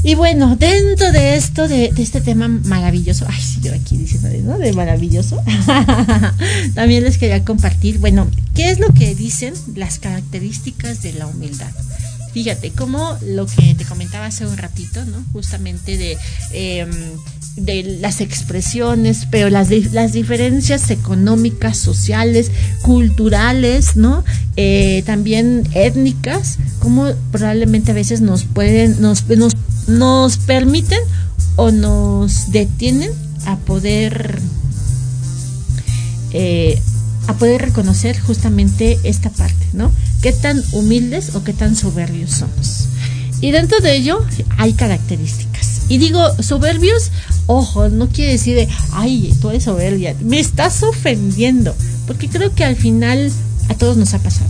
Y 0.02 0.16
bueno, 0.16 0.56
dentro 0.56 1.12
de 1.12 1.36
esto, 1.36 1.68
de, 1.68 1.92
este 1.96 2.20
tema 2.20 2.48
maravilloso, 2.48 3.24
ay, 3.28 3.40
sí, 3.40 3.60
yo 3.62 3.72
aquí 3.72 3.96
diciendo, 3.96 4.28
¿no? 4.42 4.58
De 4.58 4.72
maravilloso, 4.72 5.40
también 6.74 7.04
les 7.04 7.18
quería 7.18 7.44
compartir, 7.44 7.98
bueno, 7.98 8.28
¿qué 8.56 8.70
es 8.70 8.80
lo 8.80 8.92
que 8.92 9.14
dicen 9.14 9.54
las 9.76 10.00
características 10.00 11.02
de 11.02 11.12
la 11.12 11.28
humildad? 11.28 11.70
Fíjate, 12.32 12.70
como 12.70 13.18
lo 13.26 13.46
que 13.46 13.74
te 13.74 13.84
comentaba 13.84 14.26
hace 14.26 14.46
un 14.46 14.56
ratito, 14.56 15.04
¿no? 15.04 15.24
Justamente 15.32 15.96
de, 15.96 16.16
em, 16.52 16.90
de 17.56 17.98
las 18.00 18.20
expresiones, 18.20 19.26
pero 19.30 19.50
las, 19.50 19.70
las 19.92 20.12
diferencias 20.12 20.90
económicas, 20.90 21.76
sociales, 21.76 22.50
culturales, 22.80 23.96
¿no? 23.96 24.24
Eh, 24.56 25.02
también 25.04 25.68
étnicas, 25.74 26.58
como 26.78 27.12
probablemente 27.30 27.90
a 27.90 27.94
veces 27.94 28.20
nos 28.22 28.44
pueden, 28.44 29.00
nos, 29.00 29.28
nos 29.28 29.52
nos 29.86 30.36
permiten 30.38 31.00
o 31.56 31.70
nos 31.70 32.50
detienen 32.52 33.10
a 33.46 33.56
poder 33.56 34.40
eh, 36.32 36.80
a 37.26 37.34
poder 37.34 37.62
reconocer 37.62 38.18
justamente 38.20 38.98
esta 39.04 39.30
parte, 39.30 39.66
¿no? 39.72 39.90
Qué 40.20 40.32
tan 40.32 40.62
humildes 40.72 41.34
o 41.34 41.44
qué 41.44 41.52
tan 41.52 41.76
soberbios 41.76 42.30
somos. 42.30 42.88
Y 43.40 43.50
dentro 43.50 43.78
de 43.80 43.96
ello 43.96 44.24
hay 44.56 44.72
características. 44.72 45.82
Y 45.88 45.98
digo, 45.98 46.20
soberbios, 46.42 47.10
ojo, 47.46 47.88
no 47.88 48.08
quiere 48.08 48.32
decir 48.32 48.56
de, 48.56 48.68
ay, 48.92 49.34
tú 49.40 49.50
eres 49.50 49.64
soberbia, 49.64 50.14
me 50.20 50.38
estás 50.38 50.82
ofendiendo, 50.82 51.74
porque 52.06 52.28
creo 52.28 52.54
que 52.54 52.64
al 52.64 52.76
final 52.76 53.30
a 53.68 53.74
todos 53.74 53.96
nos 53.96 54.14
ha 54.14 54.18
pasado, 54.20 54.48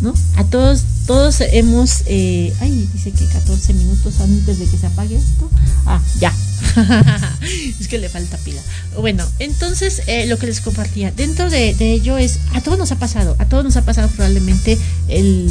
¿no? 0.00 0.14
A 0.36 0.44
todos 0.44 0.82
todos 1.06 1.40
hemos, 1.40 2.02
eh, 2.06 2.52
ay, 2.60 2.88
dice 2.92 3.12
que 3.12 3.26
14 3.26 3.74
minutos 3.74 4.20
antes 4.20 4.58
de 4.58 4.66
que 4.66 4.76
se 4.76 4.86
apague 4.88 5.14
esto. 5.16 5.48
Ah, 5.86 6.02
ya. 6.18 6.34
es 7.80 7.86
que 7.86 7.98
le 7.98 8.08
falta 8.08 8.36
pila. 8.38 8.60
Bueno, 8.98 9.24
entonces 9.38 10.02
eh, 10.08 10.26
lo 10.26 10.36
que 10.36 10.46
les 10.46 10.60
compartía, 10.60 11.12
dentro 11.12 11.48
de, 11.48 11.76
ello 11.78 12.18
es, 12.18 12.40
a 12.54 12.60
todos 12.60 12.76
nos 12.76 12.90
ha 12.90 12.96
pasado, 12.96 13.36
a 13.38 13.44
todos 13.44 13.64
nos 13.64 13.76
ha 13.76 13.82
pasado 13.82 14.08
probablemente 14.08 14.78
el, 15.06 15.48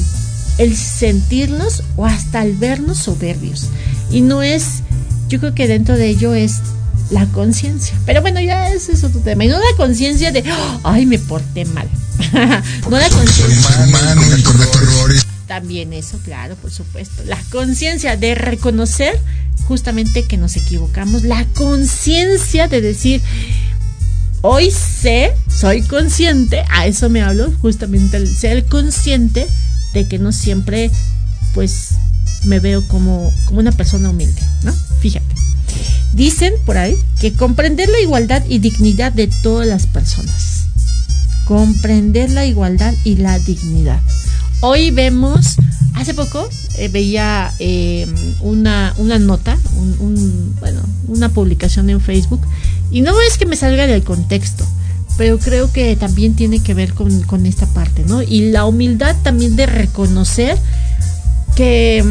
el 0.58 0.76
sentirnos 0.76 1.84
o 1.96 2.06
hasta 2.06 2.44
el 2.44 2.58
vernos 2.58 2.98
soberbios. 2.98 3.68
Y 4.12 4.22
no 4.22 4.44
es, 4.44 4.82
yo 5.30 5.40
creo 5.40 5.56
que 5.56 5.70
dentro 5.70 5.96
de 5.96 6.10
ello 6.10 6.34
es 6.34 6.56
la 7.10 7.26
conciencia. 7.28 7.98
Pero 8.06 8.22
bueno, 8.22 8.40
ya 8.42 8.70
ese 8.70 8.94
es 8.94 9.04
otro 9.04 9.22
tema. 9.22 9.46
Y 9.46 9.48
no 9.48 9.58
la 9.58 9.78
conciencia 9.78 10.32
de, 10.32 10.44
ay, 10.84 11.06
me 11.06 11.20
porté 11.20 11.66
mal. 11.66 11.88
no 12.90 12.98
la 12.98 13.10
conciencia. 13.10 13.56
También 15.48 15.94
eso, 15.94 16.20
claro, 16.24 16.56
por 16.56 16.72
supuesto. 16.72 17.24
La 17.26 17.40
conciencia 17.52 18.18
de 18.18 18.34
reconocer 18.34 19.20
justamente 19.68 20.24
que 20.24 20.38
nos 20.38 20.56
equivocamos. 20.56 21.24
La 21.24 21.46
conciencia 21.54 22.68
de 22.68 22.82
decir, 22.82 23.22
hoy 24.42 24.72
sé, 24.72 25.32
soy 25.48 25.84
consciente, 25.84 26.64
a 26.70 26.88
eso 26.88 27.10
me 27.10 27.22
hablo, 27.22 27.52
justamente 27.62 28.18
el 28.18 28.28
ser 28.28 28.66
consciente 28.66 29.48
de 29.94 30.08
que 30.08 30.20
no 30.20 30.32
siempre, 30.32 30.92
pues, 31.54 31.92
me 32.46 32.60
veo 32.60 32.88
como, 32.88 33.32
como 33.46 33.60
una 33.60 33.72
persona 33.72 34.10
humilde, 34.10 34.42
¿no? 34.64 34.74
Fíjate. 35.00 35.36
Dicen 36.16 36.54
por 36.66 36.78
ahí 36.78 36.96
que 37.20 37.34
comprender 37.34 37.90
la 37.90 38.00
igualdad 38.00 38.42
y 38.48 38.60
dignidad 38.60 39.12
de 39.12 39.28
todas 39.44 39.68
las 39.68 39.86
personas. 39.86 40.68
Comprender 41.44 42.32
la 42.32 42.46
igualdad 42.46 42.94
y 43.04 43.18
la 43.18 43.38
dignidad. 43.38 44.02
Hoy 44.62 44.92
vemos, 44.92 45.58
hace 45.94 46.14
poco 46.14 46.48
eh, 46.78 46.88
veía 46.88 47.52
em, 47.60 48.10
una, 48.40 48.94
una 48.98 49.20
nota, 49.20 49.58
bueno, 50.62 50.80
una 51.10 51.30
publicación 51.30 51.90
en 51.90 52.00
Facebook, 52.00 52.42
y 52.92 53.02
no 53.02 53.20
es 53.20 53.38
que 53.38 53.46
me 53.46 53.58
salga 53.58 53.86
del 53.86 54.04
contexto, 54.04 54.66
pero 55.18 55.38
creo 55.38 55.72
que 55.74 55.98
también 55.98 56.34
tiene 56.36 56.60
que 56.60 56.74
ver 56.74 56.94
con, 56.94 57.24
con 57.24 57.46
esta 57.46 57.68
parte, 57.68 58.06
¿no? 58.08 58.24
Y 58.24 58.52
la 58.52 58.66
humildad 58.66 59.18
también 59.22 59.58
de 59.58 59.66
reconocer 59.66 60.58
que, 61.58 62.04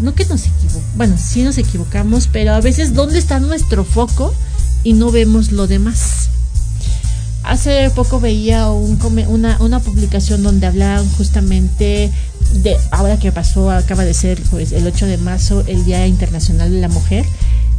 no 0.00 0.14
que 0.14 0.24
nos 0.26 0.46
equivocamos, 0.46 0.96
bueno, 0.96 1.16
sí 1.18 1.42
nos 1.42 1.58
equivocamos, 1.58 2.28
pero 2.32 2.52
a 2.52 2.60
veces 2.60 2.94
dónde 2.94 3.18
está 3.18 3.40
nuestro 3.40 3.84
foco 3.84 4.34
y 4.84 4.92
no 4.92 5.10
vemos 5.10 5.52
lo 5.52 5.66
demás. 5.66 6.30
Hace 7.42 7.90
poco 7.90 8.20
veía 8.20 8.70
un, 8.70 8.98
una, 9.28 9.56
una 9.60 9.80
publicación 9.80 10.42
donde 10.42 10.66
hablaban 10.66 11.08
justamente 11.12 12.12
de, 12.52 12.76
ahora 12.90 13.18
que 13.18 13.32
pasó, 13.32 13.70
acaba 13.70 14.04
de 14.04 14.14
ser 14.14 14.40
pues 14.50 14.72
el 14.72 14.86
8 14.86 15.06
de 15.06 15.18
marzo, 15.18 15.64
el 15.66 15.84
Día 15.84 16.06
Internacional 16.06 16.70
de 16.70 16.80
la 16.80 16.88
Mujer, 16.88 17.24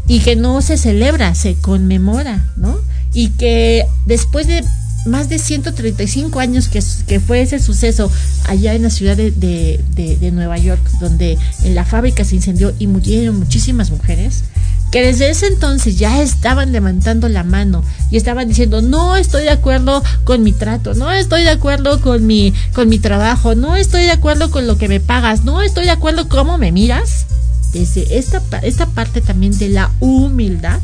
y 0.07 0.19
que 0.19 0.35
no 0.35 0.61
se 0.61 0.77
celebra, 0.77 1.35
se 1.35 1.55
conmemora, 1.55 2.51
¿no? 2.57 2.79
Y 3.13 3.29
que 3.29 3.85
después 4.05 4.47
de 4.47 4.63
más 5.09 5.29
de 5.29 5.39
135 5.39 6.39
años 6.39 6.69
que, 6.69 6.81
que 7.07 7.19
fue 7.19 7.41
ese 7.41 7.59
suceso 7.59 8.11
allá 8.47 8.73
en 8.73 8.83
la 8.83 8.89
ciudad 8.89 9.17
de, 9.17 9.31
de, 9.31 10.17
de 10.17 10.31
Nueva 10.31 10.57
York, 10.57 10.81
donde 10.99 11.37
en 11.63 11.75
la 11.75 11.85
fábrica 11.85 12.23
se 12.23 12.35
incendió 12.35 12.73
y 12.79 12.87
murieron 12.87 13.39
muchísimas 13.39 13.91
mujeres, 13.91 14.43
que 14.91 15.03
desde 15.03 15.29
ese 15.29 15.47
entonces 15.47 15.99
ya 15.99 16.21
estaban 16.21 16.71
levantando 16.71 17.29
la 17.29 17.43
mano 17.43 17.83
y 18.09 18.17
estaban 18.17 18.47
diciendo 18.47 18.81
no 18.81 19.15
estoy 19.15 19.43
de 19.43 19.51
acuerdo 19.51 20.03
con 20.23 20.43
mi 20.43 20.51
trato, 20.51 20.93
no 20.95 21.11
estoy 21.11 21.43
de 21.43 21.49
acuerdo 21.49 22.01
con 22.01 22.25
mi 22.25 22.53
con 22.73 22.89
mi 22.89 22.99
trabajo, 22.99 23.55
no 23.55 23.75
estoy 23.75 24.03
de 24.03 24.11
acuerdo 24.11 24.49
con 24.49 24.65
lo 24.65 24.77
que 24.77 24.87
me 24.87 24.99
pagas, 24.99 25.43
no 25.43 25.61
estoy 25.61 25.85
de 25.85 25.91
acuerdo 25.91 26.27
cómo 26.27 26.57
me 26.57 26.71
miras. 26.71 27.25
Desde 27.73 28.17
esta 28.17 28.41
esta 28.63 28.87
parte 28.87 29.21
también 29.21 29.55
de 29.59 29.69
la 29.69 29.91
humildad, 29.99 30.79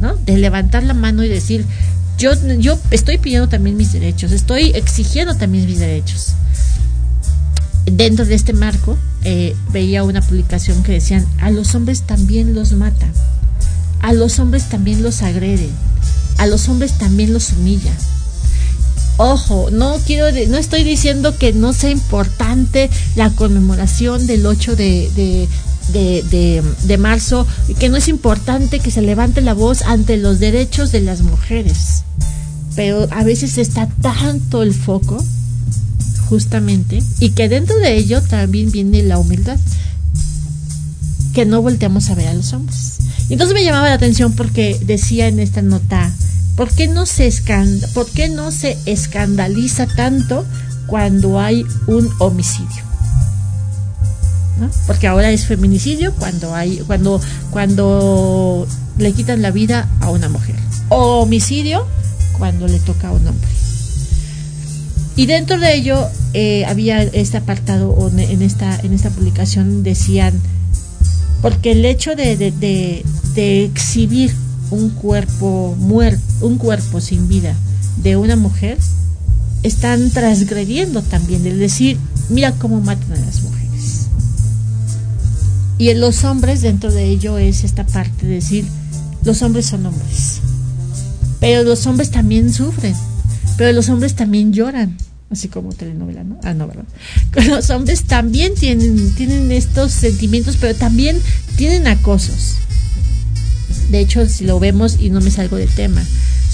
¿no? 0.00 0.16
De 0.16 0.36
levantar 0.36 0.82
la 0.82 0.94
mano 0.94 1.22
y 1.22 1.28
decir 1.28 1.64
yo 2.18 2.32
yo 2.58 2.78
estoy 2.90 3.18
pidiendo 3.18 3.48
también 3.48 3.76
mis 3.76 3.92
derechos, 3.92 4.32
estoy 4.32 4.70
exigiendo 4.70 5.34
también 5.36 5.66
mis 5.66 5.78
derechos. 5.78 6.34
Dentro 7.86 8.24
de 8.24 8.34
este 8.34 8.52
marco 8.52 8.96
eh, 9.24 9.54
veía 9.70 10.04
una 10.04 10.22
publicación 10.22 10.82
que 10.82 10.92
decían 10.92 11.26
a 11.38 11.50
los 11.50 11.74
hombres 11.74 12.02
también 12.02 12.54
los 12.54 12.72
matan 12.72 13.12
a 14.04 14.12
los 14.12 14.38
hombres 14.38 14.68
también 14.68 15.02
los 15.02 15.22
agreden, 15.22 15.70
a 16.36 16.46
los 16.46 16.68
hombres 16.68 16.92
también 16.98 17.32
los 17.32 17.52
humilla. 17.52 17.92
Ojo, 19.16 19.70
no 19.70 19.96
quiero, 20.04 20.26
no 20.48 20.58
estoy 20.58 20.84
diciendo 20.84 21.38
que 21.38 21.54
no 21.54 21.72
sea 21.72 21.88
importante 21.88 22.90
la 23.16 23.30
conmemoración 23.30 24.26
del 24.26 24.44
8 24.44 24.76
de, 24.76 25.10
de, 25.16 25.48
de, 25.92 26.96
marzo, 26.98 27.46
que 27.78 27.88
no 27.88 27.96
es 27.96 28.08
importante 28.08 28.80
que 28.80 28.90
se 28.90 29.02
levante 29.02 29.40
la 29.40 29.54
voz 29.54 29.82
ante 29.82 30.16
los 30.16 30.38
derechos 30.38 30.92
de 30.92 31.00
las 31.00 31.22
mujeres. 31.22 32.02
Pero 32.74 33.06
a 33.10 33.24
veces 33.24 33.58
está 33.58 33.88
tanto 34.00 34.62
el 34.62 34.74
foco, 34.74 35.24
justamente, 36.28 37.02
y 37.20 37.30
que 37.30 37.48
dentro 37.48 37.76
de 37.76 37.96
ello 37.96 38.22
también 38.22 38.70
viene 38.70 39.02
la 39.02 39.18
humildad, 39.18 39.58
que 41.32 41.44
no 41.44 41.62
volteamos 41.62 42.10
a 42.10 42.14
ver 42.14 42.28
a 42.28 42.34
los 42.34 42.52
hombres. 42.52 42.98
Entonces 43.28 43.54
me 43.54 43.64
llamaba 43.64 43.88
la 43.88 43.94
atención 43.94 44.32
porque 44.32 44.78
decía 44.84 45.28
en 45.28 45.40
esta 45.40 45.62
nota, 45.62 46.12
¿por 46.56 46.70
qué 46.70 46.88
no 46.88 47.06
se, 47.06 47.32
¿por 47.94 48.08
qué 48.10 48.28
no 48.28 48.50
se 48.50 48.76
escandaliza 48.86 49.86
tanto 49.86 50.44
cuando 50.86 51.40
hay 51.40 51.64
un 51.86 52.10
homicidio? 52.18 52.93
Porque 54.86 55.06
ahora 55.06 55.30
es 55.30 55.46
feminicidio 55.46 56.12
cuando 56.14 56.54
hay 56.54 56.78
cuando 56.86 57.20
cuando 57.50 58.66
le 58.98 59.12
quitan 59.12 59.42
la 59.42 59.50
vida 59.50 59.88
a 60.00 60.10
una 60.10 60.28
mujer. 60.28 60.56
O 60.88 61.22
homicidio 61.22 61.86
cuando 62.38 62.66
le 62.66 62.78
toca 62.78 63.08
a 63.08 63.12
un 63.12 63.26
hombre. 63.26 63.48
Y 65.16 65.26
dentro 65.26 65.58
de 65.58 65.74
ello 65.74 66.08
eh, 66.32 66.64
había 66.66 67.02
este 67.02 67.36
apartado 67.36 68.10
en 68.16 68.42
esta 68.42 68.78
en 68.80 68.92
esta 68.92 69.10
publicación 69.10 69.82
decían 69.82 70.40
porque 71.44 71.72
el 71.72 71.84
hecho 71.84 72.16
de, 72.16 72.36
de, 72.36 73.64
exhibir 73.64 74.34
un 74.70 74.88
cuerpo 74.88 75.76
muerto, 75.78 76.22
un 76.40 76.56
cuerpo 76.56 77.02
sin 77.02 77.28
vida 77.28 77.54
de 77.98 78.16
una 78.16 78.34
mujer, 78.34 78.78
están 79.62 80.08
transgrediendo 80.08 81.02
también, 81.02 81.46
el 81.46 81.58
decir, 81.58 81.98
mira 82.30 82.52
cómo 82.52 82.80
matan 82.80 83.12
a 83.12 83.26
las 83.26 83.42
mujeres. 83.42 83.63
Y 85.78 85.88
en 85.90 86.00
los 86.00 86.24
hombres, 86.24 86.62
dentro 86.62 86.92
de 86.92 87.04
ello 87.04 87.38
es 87.38 87.64
esta 87.64 87.84
parte 87.84 88.26
de 88.26 88.34
decir, 88.34 88.64
los 89.24 89.42
hombres 89.42 89.66
son 89.66 89.86
hombres. 89.86 90.40
Pero 91.40 91.62
los 91.62 91.86
hombres 91.86 92.10
también 92.10 92.52
sufren, 92.52 92.94
pero 93.56 93.72
los 93.72 93.88
hombres 93.88 94.14
también 94.14 94.52
lloran. 94.52 94.96
así 95.30 95.48
como 95.48 95.72
telenovela, 95.72 96.24
¿no? 96.24 96.38
Ah, 96.44 96.54
no, 96.54 96.68
¿verdad? 96.68 96.84
Los 97.48 97.68
hombres 97.70 98.04
también 98.04 98.54
tienen, 98.54 99.12
tienen 99.14 99.50
estos 99.50 99.90
sentimientos, 99.90 100.56
pero 100.60 100.76
también 100.76 101.20
tienen 101.56 101.88
acosos. 101.88 102.56
De 103.90 103.98
hecho, 103.98 104.26
si 104.28 104.44
lo 104.44 104.60
vemos, 104.60 104.96
y 105.00 105.10
no 105.10 105.20
me 105.20 105.30
salgo 105.30 105.56
del 105.56 105.68
tema, 105.68 106.04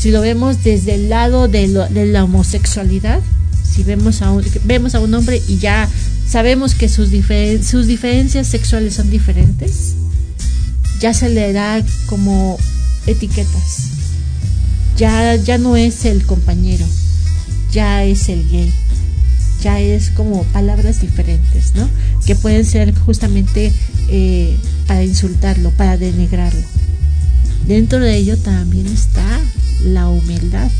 si 0.00 0.10
lo 0.10 0.22
vemos 0.22 0.64
desde 0.64 0.94
el 0.94 1.10
lado 1.10 1.46
de, 1.46 1.68
la 1.68 2.24
homosexualidad, 2.24 3.20
si 3.74 3.82
vemos 3.82 4.22
a 4.22 4.32
un, 4.32 4.44
vemos 4.64 4.94
a 4.94 5.00
un 5.00 5.14
hombre 5.14 5.42
y 5.48 5.58
ya 5.58 5.88
sabemos 6.26 6.74
que 6.74 6.88
sus, 6.88 7.10
sus 7.64 7.86
diferencias 7.86 8.46
sexuales 8.46 8.94
son 8.94 9.10
diferentes, 9.10 9.94
ya 11.00 11.14
se 11.14 11.28
le 11.28 11.52
da 11.52 11.82
como 12.06 12.58
etiquetas. 13.06 13.88
Ya, 14.96 15.34
ya 15.36 15.56
no 15.56 15.76
es 15.76 16.04
el 16.04 16.24
compañero, 16.26 16.84
ya 17.72 18.04
es 18.04 18.28
el 18.28 18.48
gay. 18.48 18.72
Ya 19.62 19.80
es 19.80 20.10
como 20.10 20.44
palabras 20.44 21.00
diferentes, 21.00 21.74
¿no? 21.74 21.88
Que 22.26 22.34
pueden 22.34 22.64
ser 22.64 22.94
justamente 22.98 23.72
eh, 24.08 24.56
para 24.86 25.04
insultarlo, 25.04 25.70
para 25.70 25.96
denigrarlo. 25.96 26.62
Dentro 27.66 28.00
de 28.00 28.16
ello 28.16 28.38
también 28.38 28.86
está 28.86 29.40
la 29.84 30.08
humildad. 30.08 30.70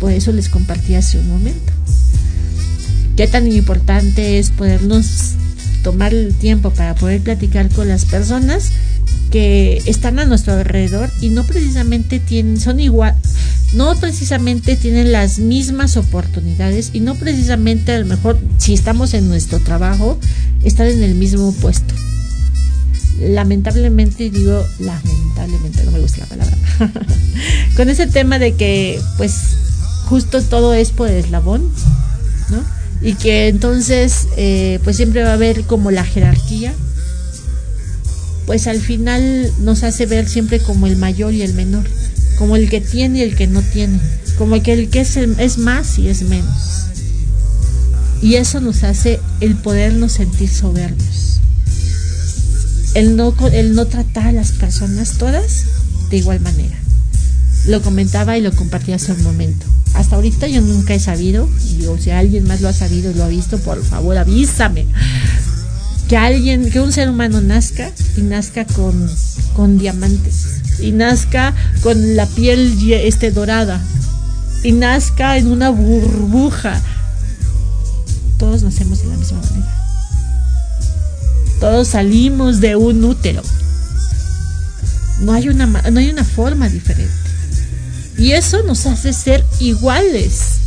Por 0.00 0.12
eso 0.12 0.32
les 0.32 0.48
compartí 0.48 0.94
hace 0.94 1.18
un 1.18 1.28
momento. 1.28 1.72
Qué 3.16 3.26
tan 3.26 3.50
importante 3.50 4.38
es 4.38 4.50
podernos 4.50 5.34
tomar 5.82 6.14
el 6.14 6.34
tiempo 6.34 6.70
para 6.70 6.94
poder 6.94 7.20
platicar 7.20 7.68
con 7.68 7.88
las 7.88 8.04
personas 8.06 8.72
que 9.30 9.82
están 9.86 10.18
a 10.18 10.24
nuestro 10.24 10.54
alrededor 10.54 11.10
y 11.20 11.30
no 11.30 11.44
precisamente 11.44 12.20
tienen, 12.20 12.60
son 12.60 12.80
igual, 12.80 13.14
no 13.74 13.94
precisamente 13.98 14.76
tienen 14.76 15.12
las 15.12 15.38
mismas 15.38 15.96
oportunidades 15.96 16.90
y 16.92 17.00
no 17.00 17.14
precisamente 17.14 17.92
a 17.92 17.98
lo 17.98 18.06
mejor 18.06 18.38
si 18.58 18.74
estamos 18.74 19.14
en 19.14 19.28
nuestro 19.28 19.58
trabajo, 19.60 20.18
estar 20.62 20.86
en 20.86 21.02
el 21.02 21.14
mismo 21.14 21.52
puesto. 21.52 21.94
Lamentablemente 23.20 24.30
digo 24.30 24.64
lamentablemente, 24.78 25.84
no 25.84 25.90
me 25.92 26.00
gusta 26.00 26.20
la 26.20 26.26
palabra, 26.26 26.56
con 27.76 27.88
ese 27.88 28.06
tema 28.06 28.38
de 28.38 28.54
que 28.54 29.00
pues 29.16 29.34
justo 30.06 30.42
todo 30.42 30.74
es 30.74 30.90
por 30.90 31.08
el 31.08 31.16
eslabón, 31.16 31.70
¿no? 32.50 32.81
Y 33.02 33.14
que 33.14 33.48
entonces 33.48 34.28
eh, 34.36 34.78
pues 34.84 34.96
siempre 34.96 35.22
va 35.22 35.30
a 35.30 35.34
haber 35.34 35.62
como 35.64 35.90
la 35.90 36.04
jerarquía 36.04 36.72
pues 38.46 38.66
al 38.66 38.80
final 38.80 39.52
nos 39.60 39.82
hace 39.82 40.06
ver 40.06 40.28
siempre 40.28 40.60
como 40.60 40.86
el 40.86 40.96
mayor 40.96 41.32
y 41.32 41.42
el 41.42 41.54
menor, 41.54 41.84
como 42.38 42.56
el 42.56 42.68
que 42.68 42.80
tiene 42.80 43.20
y 43.20 43.22
el 43.22 43.36
que 43.36 43.46
no 43.46 43.62
tiene, 43.62 44.00
como 44.36 44.60
que, 44.62 44.72
el 44.72 44.90
que 44.90 45.00
es, 45.00 45.58
más 45.58 45.98
y 45.98 46.08
es 46.08 46.22
menos. 46.22 46.86
Y 48.20 48.36
eso 48.36 48.60
nos 48.60 48.84
hace 48.84 49.20
el 49.40 49.56
podernos 49.56 50.12
sentir 50.12 50.48
soberbios. 50.48 51.40
El 52.94 53.16
no, 53.16 53.34
el 53.52 53.74
no 53.74 53.86
tratar 53.86 54.26
a 54.26 54.32
las 54.32 54.52
personas 54.52 55.18
todas 55.18 55.64
de 56.10 56.18
igual 56.18 56.40
manera. 56.40 56.76
Lo 57.66 57.80
comentaba 57.80 58.36
y 58.36 58.42
lo 58.42 58.54
compartí 58.54 58.92
hace 58.92 59.12
un 59.12 59.22
momento. 59.22 59.66
Hasta 59.94 60.16
ahorita 60.16 60.46
yo 60.48 60.60
nunca 60.60 60.94
he 60.94 61.00
sabido, 61.00 61.48
y 61.78 61.86
o 61.86 61.98
si 61.98 62.10
alguien 62.10 62.46
más 62.46 62.60
lo 62.60 62.68
ha 62.68 62.72
sabido 62.72 63.10
y 63.10 63.14
lo 63.14 63.24
ha 63.24 63.28
visto, 63.28 63.58
por 63.58 63.82
favor 63.84 64.16
avísame 64.16 64.86
que 66.08 66.16
alguien, 66.16 66.70
que 66.70 66.80
un 66.80 66.92
ser 66.92 67.08
humano 67.08 67.40
nazca 67.40 67.90
y 68.18 68.20
nazca 68.20 68.66
con, 68.66 69.10
con 69.54 69.78
diamantes 69.78 70.60
y 70.78 70.92
nazca 70.92 71.54
con 71.82 72.16
la 72.16 72.26
piel 72.26 72.76
este 72.92 73.30
dorada 73.30 73.80
y 74.62 74.72
nazca 74.72 75.38
en 75.38 75.46
una 75.46 75.70
burbuja. 75.70 76.80
Todos 78.38 78.62
nacemos 78.62 79.02
de 79.02 79.08
la 79.08 79.16
misma 79.16 79.40
manera. 79.40 79.74
Todos 81.60 81.88
salimos 81.88 82.60
de 82.60 82.76
un 82.76 83.04
útero. 83.04 83.42
No 85.20 85.32
hay 85.32 85.48
una, 85.48 85.66
no 85.66 85.98
hay 85.98 86.10
una 86.10 86.24
forma 86.24 86.68
diferente. 86.68 87.21
Y 88.22 88.34
eso 88.34 88.62
nos 88.62 88.86
hace 88.86 89.12
ser 89.12 89.44
iguales. 89.58 90.58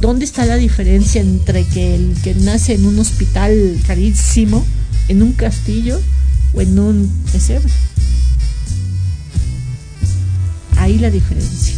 ¿Dónde 0.00 0.24
está 0.24 0.46
la 0.46 0.56
diferencia 0.56 1.20
entre 1.20 1.64
que 1.64 1.94
el 1.94 2.16
que 2.24 2.34
nace 2.34 2.72
en 2.72 2.86
un 2.86 2.98
hospital 2.98 3.78
carísimo, 3.86 4.64
en 5.08 5.22
un 5.22 5.34
castillo 5.34 6.00
o 6.54 6.62
en 6.62 6.78
un 6.78 7.12
pesebre? 7.30 7.70
Ahí 10.78 10.98
la 10.98 11.10
diferencia. 11.10 11.74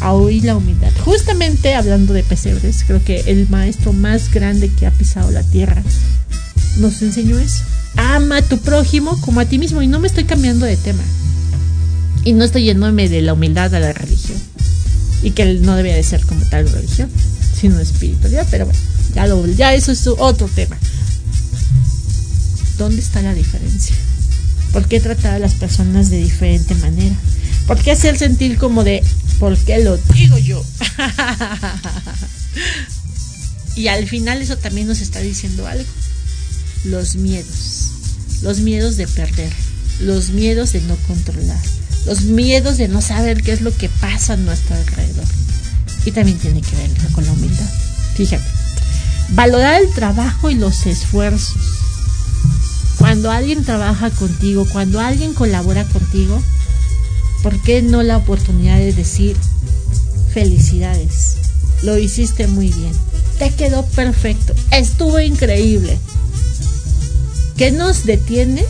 Ahí 0.00 0.40
la 0.40 0.56
humildad. 0.56 0.92
Justamente 1.04 1.74
hablando 1.74 2.14
de 2.14 2.22
pesebres, 2.22 2.82
creo 2.86 3.04
que 3.04 3.24
el 3.26 3.46
maestro 3.50 3.92
más 3.92 4.32
grande 4.32 4.70
que 4.70 4.86
ha 4.86 4.90
pisado 4.90 5.30
la 5.30 5.42
tierra 5.42 5.82
nos 6.78 7.02
enseñó 7.02 7.38
eso. 7.38 7.62
Ama 7.96 8.38
a 8.38 8.42
tu 8.42 8.56
prójimo 8.56 9.20
como 9.20 9.40
a 9.40 9.44
ti 9.44 9.58
mismo. 9.58 9.82
Y 9.82 9.86
no 9.86 10.00
me 10.00 10.06
estoy 10.06 10.24
cambiando 10.24 10.64
de 10.64 10.78
tema. 10.78 11.02
Y 12.24 12.32
no 12.32 12.44
estoy 12.44 12.64
yéndome 12.64 13.08
de 13.08 13.22
la 13.22 13.34
humildad 13.34 13.74
a 13.74 13.80
la 13.80 13.92
religión. 13.92 14.38
Y 15.22 15.30
que 15.30 15.44
no 15.44 15.76
debe 15.76 15.94
de 15.94 16.02
ser 16.02 16.24
como 16.24 16.44
tal 16.46 16.70
religión 16.70 17.10
sino 17.54 17.80
espiritualidad, 17.80 18.46
pero 18.50 18.66
bueno, 18.66 19.46
ya 19.56 19.74
eso 19.74 19.92
es 19.92 20.06
otro 20.06 20.48
tema. 20.48 20.76
¿Dónde 22.76 23.00
está 23.00 23.22
la 23.22 23.32
diferencia? 23.32 23.94
¿Por 24.72 24.86
qué 24.86 25.00
tratar 25.00 25.34
a 25.34 25.38
las 25.38 25.54
personas 25.54 26.10
de 26.10 26.18
diferente 26.18 26.74
manera? 26.74 27.14
¿Por 27.66 27.78
qué 27.78 27.92
hacer 27.92 28.18
sentir 28.18 28.58
como 28.58 28.84
de, 28.84 29.02
¿por 29.38 29.56
qué 29.56 29.78
lo 29.78 29.96
digo 29.96 30.36
yo? 30.36 30.62
y 33.76 33.86
al 33.86 34.06
final 34.08 34.42
eso 34.42 34.58
también 34.58 34.88
nos 34.88 35.00
está 35.00 35.20
diciendo 35.20 35.66
algo. 35.66 35.88
Los 36.84 37.14
miedos. 37.14 37.90
Los 38.42 38.60
miedos 38.60 38.96
de 38.96 39.06
perder. 39.06 39.52
Los 40.00 40.30
miedos 40.30 40.72
de 40.72 40.80
no 40.82 40.96
controlar. 41.06 41.62
Los 42.06 42.22
miedos 42.22 42.76
de 42.76 42.88
no 42.88 43.00
saber 43.00 43.42
qué 43.42 43.52
es 43.52 43.62
lo 43.62 43.74
que 43.74 43.88
pasa 43.88 44.34
a 44.34 44.36
nuestro 44.36 44.76
alrededor 44.76 45.24
y 46.04 46.12
también 46.12 46.38
tiene 46.38 46.60
que 46.60 46.76
ver 46.76 46.90
con 47.12 47.24
la 47.24 47.32
humildad. 47.32 47.68
Fíjate, 48.14 48.44
valorar 49.30 49.80
el 49.80 49.92
trabajo 49.92 50.50
y 50.50 50.54
los 50.54 50.86
esfuerzos. 50.86 51.56
Cuando 52.98 53.30
alguien 53.30 53.64
trabaja 53.64 54.10
contigo, 54.10 54.66
cuando 54.72 55.00
alguien 55.00 55.34
colabora 55.34 55.84
contigo, 55.84 56.40
¿por 57.42 57.58
qué 57.62 57.82
no 57.82 58.02
la 58.02 58.18
oportunidad 58.18 58.76
de 58.76 58.92
decir 58.92 59.36
felicidades? 60.32 61.36
Lo 61.82 61.98
hiciste 61.98 62.46
muy 62.46 62.70
bien. 62.70 62.92
Te 63.38 63.50
quedó 63.50 63.84
perfecto. 63.86 64.54
Estuvo 64.70 65.20
increíble. 65.20 65.98
¿Qué 67.56 67.72
nos 67.72 68.04
detiene 68.04 68.64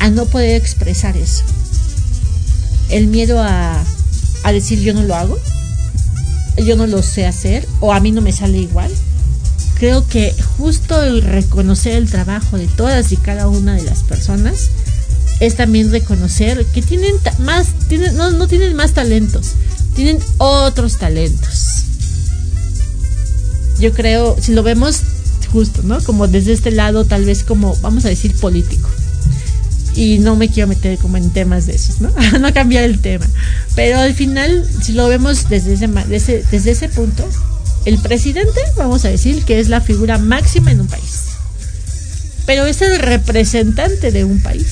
a 0.00 0.10
no 0.10 0.26
poder 0.26 0.56
expresar 0.60 1.16
eso? 1.16 1.44
El 2.92 3.08
miedo 3.08 3.40
a, 3.40 3.82
a 4.44 4.52
decir 4.52 4.80
yo 4.80 4.94
no 4.94 5.02
lo 5.02 5.14
hago 5.14 5.38
yo 6.56 6.76
no 6.76 6.86
lo 6.86 7.02
sé 7.02 7.26
hacer 7.26 7.66
o 7.80 7.92
a 7.92 8.00
mí 8.00 8.12
no 8.12 8.20
me 8.20 8.32
sale 8.32 8.58
igual. 8.58 8.90
Creo 9.78 10.06
que 10.06 10.34
justo 10.58 11.02
el 11.02 11.22
reconocer 11.22 11.94
el 11.96 12.10
trabajo 12.10 12.56
de 12.56 12.66
todas 12.68 13.10
y 13.12 13.16
cada 13.16 13.48
una 13.48 13.74
de 13.74 13.82
las 13.82 14.02
personas 14.02 14.70
es 15.40 15.56
también 15.56 15.90
reconocer 15.90 16.64
que 16.66 16.82
tienen 16.82 17.14
más, 17.40 17.68
tienen, 17.88 18.16
no, 18.16 18.30
no 18.30 18.46
tienen 18.46 18.74
más 18.74 18.92
talentos, 18.92 19.52
tienen 19.96 20.18
otros 20.38 20.98
talentos. 20.98 21.84
Yo 23.80 23.92
creo, 23.92 24.36
si 24.40 24.52
lo 24.52 24.62
vemos 24.62 25.00
justo, 25.52 25.82
¿no? 25.82 26.00
Como 26.04 26.28
desde 26.28 26.52
este 26.52 26.70
lado, 26.70 27.04
tal 27.04 27.24
vez 27.24 27.42
como, 27.42 27.74
vamos 27.76 28.04
a 28.04 28.08
decir, 28.08 28.36
político 28.36 28.88
y 29.94 30.18
no 30.18 30.36
me 30.36 30.48
quiero 30.48 30.68
meter 30.68 30.98
como 30.98 31.16
en 31.16 31.30
temas 31.30 31.66
de 31.66 31.74
esos, 31.74 32.00
¿no? 32.00 32.10
no 32.40 32.52
cambiar 32.52 32.84
el 32.84 33.00
tema. 33.00 33.26
Pero 33.74 33.98
al 33.98 34.14
final, 34.14 34.66
si 34.82 34.92
lo 34.92 35.08
vemos 35.08 35.48
desde 35.48 35.74
ese, 35.74 36.44
desde 36.50 36.70
ese 36.70 36.88
punto, 36.88 37.28
el 37.84 37.98
presidente, 37.98 38.60
vamos 38.76 39.04
a 39.04 39.08
decir, 39.08 39.44
que 39.44 39.60
es 39.60 39.68
la 39.68 39.80
figura 39.80 40.18
máxima 40.18 40.70
en 40.70 40.80
un 40.82 40.86
país. 40.86 41.24
Pero 42.46 42.66
es 42.66 42.82
el 42.82 42.98
representante 42.98 44.10
de 44.10 44.24
un 44.24 44.40
país. 44.40 44.66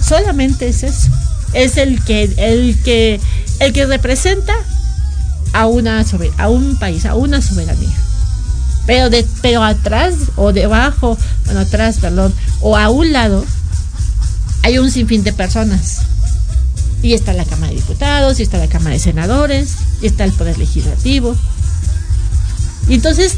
Solamente 0.00 0.68
es 0.68 0.82
eso. 0.82 1.08
Es 1.52 1.76
el 1.76 2.02
que, 2.04 2.24
el 2.36 2.78
que, 2.82 3.20
el 3.60 3.72
que 3.72 3.86
representa 3.86 4.54
a, 5.52 5.66
una 5.66 6.04
a 6.36 6.48
un 6.48 6.78
país, 6.78 7.06
a 7.06 7.14
una 7.14 7.40
soberanía. 7.40 7.96
Pero, 8.86 9.10
de, 9.10 9.26
pero 9.42 9.62
atrás 9.62 10.14
o 10.36 10.52
debajo, 10.52 11.18
bueno, 11.44 11.60
atrás, 11.60 11.98
perdón, 12.00 12.32
o 12.60 12.76
a 12.76 12.88
un 12.88 13.12
lado, 13.12 13.44
hay 14.62 14.78
un 14.78 14.90
sinfín 14.90 15.22
de 15.22 15.32
personas. 15.32 16.00
Y 17.02 17.12
está 17.12 17.32
la 17.32 17.44
Cámara 17.44 17.68
de 17.68 17.76
Diputados, 17.76 18.40
y 18.40 18.42
está 18.42 18.58
la 18.58 18.68
Cámara 18.68 18.94
de 18.94 18.98
Senadores, 18.98 19.74
y 20.02 20.06
está 20.06 20.24
el 20.24 20.32
Poder 20.32 20.58
Legislativo. 20.58 21.36
Y 22.88 22.94
entonces, 22.94 23.34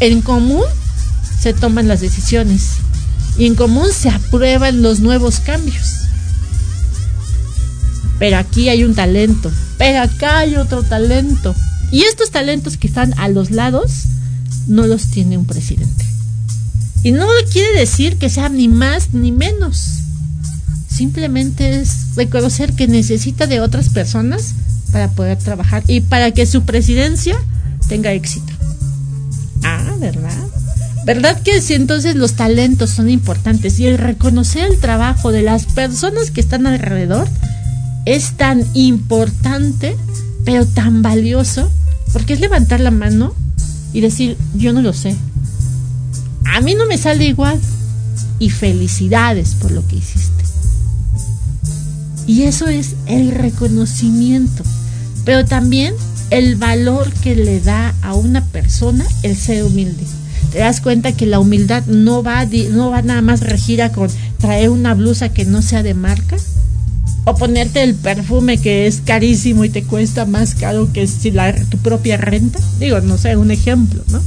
en 0.00 0.20
común 0.22 0.64
se 1.40 1.52
toman 1.52 1.88
las 1.88 2.00
decisiones. 2.00 2.72
Y 3.36 3.46
en 3.46 3.54
común 3.54 3.88
se 3.92 4.08
aprueban 4.08 4.82
los 4.82 5.00
nuevos 5.00 5.40
cambios. 5.40 5.98
Pero 8.18 8.36
aquí 8.38 8.68
hay 8.68 8.82
un 8.82 8.94
talento. 8.94 9.50
Pero 9.76 10.02
acá 10.02 10.38
hay 10.38 10.56
otro 10.56 10.82
talento. 10.82 11.54
Y 11.92 12.02
estos 12.02 12.30
talentos 12.30 12.76
que 12.76 12.88
están 12.88 13.14
a 13.18 13.28
los 13.28 13.50
lados 13.50 14.04
no 14.66 14.86
los 14.86 15.06
tiene 15.06 15.38
un 15.38 15.46
presidente. 15.46 16.04
Y 17.02 17.12
no 17.12 17.26
quiere 17.52 17.78
decir 17.78 18.16
que 18.16 18.28
sea 18.28 18.48
ni 18.48 18.68
más 18.68 19.12
ni 19.12 19.32
menos. 19.32 20.00
Simplemente 20.88 21.80
es 21.80 22.16
reconocer 22.16 22.72
que 22.72 22.88
necesita 22.88 23.46
de 23.46 23.60
otras 23.60 23.90
personas 23.90 24.54
para 24.90 25.08
poder 25.10 25.38
trabajar 25.38 25.84
y 25.86 26.00
para 26.00 26.32
que 26.32 26.46
su 26.46 26.62
presidencia 26.62 27.36
tenga 27.88 28.12
éxito. 28.12 28.52
Ah, 29.62 29.94
¿verdad? 29.98 30.48
¿Verdad 31.04 31.40
que 31.40 31.62
si 31.62 31.74
entonces 31.74 32.16
los 32.16 32.34
talentos 32.34 32.90
son 32.90 33.08
importantes 33.08 33.78
y 33.80 33.86
el 33.86 33.96
reconocer 33.96 34.64
el 34.64 34.78
trabajo 34.78 35.32
de 35.32 35.42
las 35.42 35.64
personas 35.66 36.30
que 36.30 36.40
están 36.40 36.66
alrededor 36.66 37.26
es 38.04 38.32
tan 38.36 38.64
importante, 38.74 39.96
pero 40.44 40.66
tan 40.66 41.02
valioso, 41.02 41.70
porque 42.12 42.34
es 42.34 42.40
levantar 42.40 42.80
la 42.80 42.90
mano 42.90 43.34
y 43.92 44.00
decir, 44.00 44.36
yo 44.54 44.72
no 44.72 44.82
lo 44.82 44.92
sé. 44.92 45.16
A 46.46 46.60
mí 46.60 46.74
no 46.74 46.86
me 46.86 46.98
sale 46.98 47.24
igual. 47.24 47.60
Y 48.38 48.50
felicidades 48.50 49.54
por 49.54 49.70
lo 49.70 49.86
que 49.86 49.96
hiciste. 49.96 50.44
Y 52.26 52.42
eso 52.42 52.68
es 52.68 52.94
el 53.06 53.30
reconocimiento, 53.30 54.62
pero 55.24 55.46
también 55.46 55.94
el 56.30 56.56
valor 56.56 57.10
que 57.22 57.34
le 57.34 57.58
da 57.60 57.94
a 58.02 58.14
una 58.14 58.44
persona 58.44 59.06
el 59.22 59.34
ser 59.34 59.64
humilde. 59.64 60.04
Te 60.52 60.58
das 60.58 60.80
cuenta 60.80 61.12
que 61.12 61.24
la 61.26 61.40
humildad 61.40 61.86
no 61.86 62.22
va, 62.22 62.44
no 62.44 62.90
va 62.90 63.02
nada 63.02 63.22
más 63.22 63.40
regida 63.40 63.92
con 63.92 64.10
traer 64.38 64.68
una 64.68 64.94
blusa 64.94 65.30
que 65.30 65.46
no 65.46 65.62
sea 65.62 65.82
de 65.82 65.94
marca 65.94 66.36
o 67.24 67.34
ponerte 67.34 67.82
el 67.82 67.94
perfume 67.94 68.58
que 68.58 68.86
es 68.86 69.00
carísimo 69.00 69.64
y 69.64 69.70
te 69.70 69.84
cuesta 69.84 70.24
más 70.26 70.54
caro 70.54 70.92
que 70.92 71.06
si 71.06 71.30
la, 71.30 71.54
tu 71.54 71.78
propia 71.78 72.16
renta. 72.16 72.58
Digo, 72.78 73.00
no 73.00 73.18
sé, 73.18 73.36
un 73.36 73.50
ejemplo, 73.50 74.02
¿no? 74.10 74.20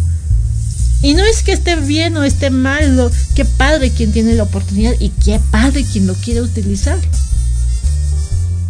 Y 1.02 1.16
no 1.16 1.24
es 1.24 1.42
que 1.42 1.52
esté 1.52 1.76
bien 1.78 2.16
o 2.18 2.24
esté 2.24 2.52
mal, 2.52 3.12
qué 3.34 3.44
padre 3.44 3.90
quien 3.90 4.12
tiene 4.12 4.36
la 4.36 4.44
oportunidad 4.44 4.94
y 5.00 5.10
qué 5.10 5.40
padre 5.50 5.84
quien 5.84 6.06
lo 6.06 6.14
quiere 6.14 6.42
utilizar. 6.42 7.00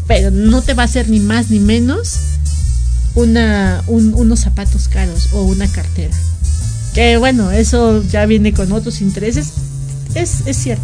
Pero 0.07 0.31
no 0.31 0.61
te 0.61 0.73
va 0.73 0.83
a 0.83 0.85
hacer 0.85 1.09
ni 1.09 1.19
más 1.19 1.49
ni 1.49 1.59
menos 1.59 2.19
una, 3.15 3.83
unos 3.87 4.39
zapatos 4.39 4.87
caros 4.87 5.33
o 5.33 5.43
una 5.43 5.67
cartera. 5.67 6.15
Que 6.93 7.17
bueno, 7.17 7.51
eso 7.51 8.03
ya 8.03 8.25
viene 8.25 8.53
con 8.53 8.71
otros 8.71 9.01
intereses, 9.01 9.51
es, 10.15 10.41
es 10.45 10.57
cierto. 10.57 10.83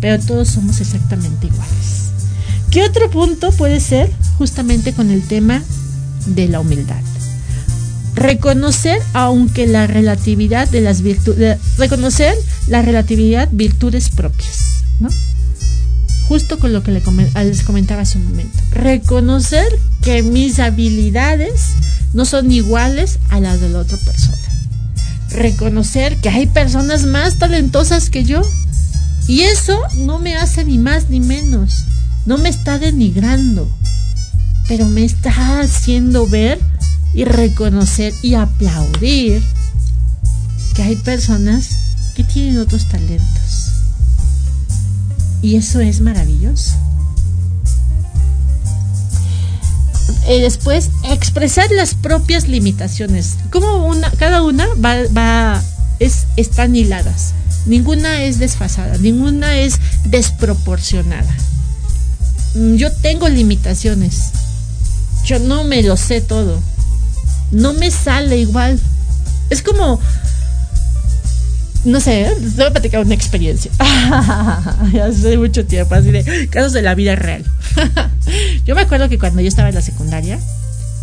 Pero 0.00 0.22
todos 0.22 0.48
somos 0.48 0.80
exactamente 0.80 1.46
iguales. 1.46 2.10
¿Qué 2.70 2.82
otro 2.82 3.10
punto 3.10 3.52
puede 3.52 3.80
ser 3.80 4.10
justamente 4.38 4.94
con 4.94 5.10
el 5.10 5.26
tema 5.26 5.62
de 6.26 6.48
la 6.48 6.60
humildad? 6.60 7.00
Reconocer, 8.14 9.00
aunque 9.12 9.66
la 9.66 9.86
relatividad 9.86 10.68
de 10.68 10.80
las 10.80 11.02
virtudes, 11.02 11.58
reconocer 11.78 12.34
la 12.66 12.82
relatividad 12.82 13.48
virtudes 13.52 14.10
propias, 14.10 14.84
¿no? 14.98 15.08
Justo 16.28 16.58
con 16.58 16.72
lo 16.72 16.82
que 16.82 16.92
les 16.92 17.62
comentaba 17.62 18.02
hace 18.02 18.18
un 18.18 18.24
momento. 18.24 18.58
Reconocer 18.72 19.66
que 20.02 20.22
mis 20.22 20.58
habilidades 20.58 21.62
no 22.12 22.24
son 22.24 22.52
iguales 22.52 23.18
a 23.30 23.40
las 23.40 23.60
de 23.60 23.68
la 23.68 23.80
otra 23.80 23.96
persona. 23.98 24.36
Reconocer 25.30 26.16
que 26.16 26.28
hay 26.28 26.46
personas 26.46 27.04
más 27.04 27.38
talentosas 27.38 28.10
que 28.10 28.24
yo. 28.24 28.42
Y 29.26 29.42
eso 29.42 29.80
no 29.98 30.18
me 30.18 30.36
hace 30.36 30.64
ni 30.64 30.78
más 30.78 31.08
ni 31.10 31.20
menos 31.20 31.84
no 32.26 32.38
me 32.38 32.48
está 32.48 32.78
denigrando, 32.78 33.68
pero 34.68 34.86
me 34.86 35.04
está 35.04 35.60
haciendo 35.60 36.26
ver 36.26 36.60
y 37.14 37.24
reconocer 37.24 38.12
y 38.22 38.34
aplaudir 38.34 39.42
que 40.74 40.82
hay 40.82 40.96
personas 40.96 41.68
que 42.14 42.24
tienen 42.24 42.58
otros 42.58 42.88
talentos. 42.88 43.72
Y 45.42 45.56
eso 45.56 45.80
es 45.80 46.00
maravilloso. 46.00 46.74
Y 50.28 50.40
después, 50.40 50.90
expresar 51.10 51.70
las 51.72 51.94
propias 51.94 52.46
limitaciones. 52.46 53.36
Como 53.50 53.86
una, 53.86 54.10
cada 54.12 54.42
una 54.42 54.66
va, 54.74 54.96
va 55.16 55.62
es, 55.98 56.26
están 56.36 56.76
hiladas. 56.76 57.32
Ninguna 57.66 58.22
es 58.22 58.38
desfasada, 58.38 58.96
ninguna 58.98 59.58
es 59.58 59.78
desproporcionada. 60.04 61.34
Mm, 62.54 62.74
yo 62.76 62.92
tengo 62.92 63.28
limitaciones. 63.28 64.22
Yo 65.24 65.38
no 65.38 65.64
me 65.64 65.82
lo 65.82 65.96
sé 65.96 66.20
todo. 66.20 66.60
No 67.50 67.72
me 67.74 67.90
sale 67.90 68.38
igual. 68.38 68.78
Es 69.50 69.62
como, 69.62 70.00
no 71.84 72.00
sé, 72.00 72.28
les 72.40 72.56
voy 72.56 72.66
a 72.66 72.70
platicar 72.70 73.04
una 73.04 73.14
experiencia. 73.14 73.70
hace 73.78 75.38
mucho 75.38 75.64
tiempo, 75.66 75.94
así 75.94 76.10
de 76.10 76.48
casos 76.48 76.72
de 76.72 76.82
la 76.82 76.94
vida 76.94 77.16
real. 77.16 77.44
yo 78.64 78.74
me 78.74 78.82
acuerdo 78.82 79.08
que 79.08 79.18
cuando 79.18 79.40
yo 79.40 79.48
estaba 79.48 79.68
en 79.68 79.74
la 79.74 79.82
secundaria, 79.82 80.38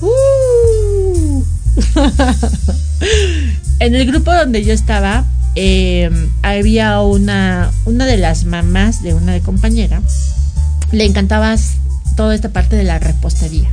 uh, 0.01 1.43
en 3.79 3.95
el 3.95 4.05
grupo 4.05 4.33
donde 4.33 4.63
yo 4.63 4.73
estaba, 4.73 5.25
eh, 5.55 6.09
había 6.43 7.01
una, 7.01 7.71
una 7.85 8.05
de 8.05 8.17
las 8.17 8.45
mamás 8.45 9.03
de 9.03 9.13
una 9.13 9.39
compañera 9.41 10.01
le 10.91 11.05
encantaba 11.05 11.55
toda 12.15 12.33
esta 12.33 12.49
parte 12.49 12.75
de 12.75 12.83
la 12.83 12.99
repostería. 12.99 13.69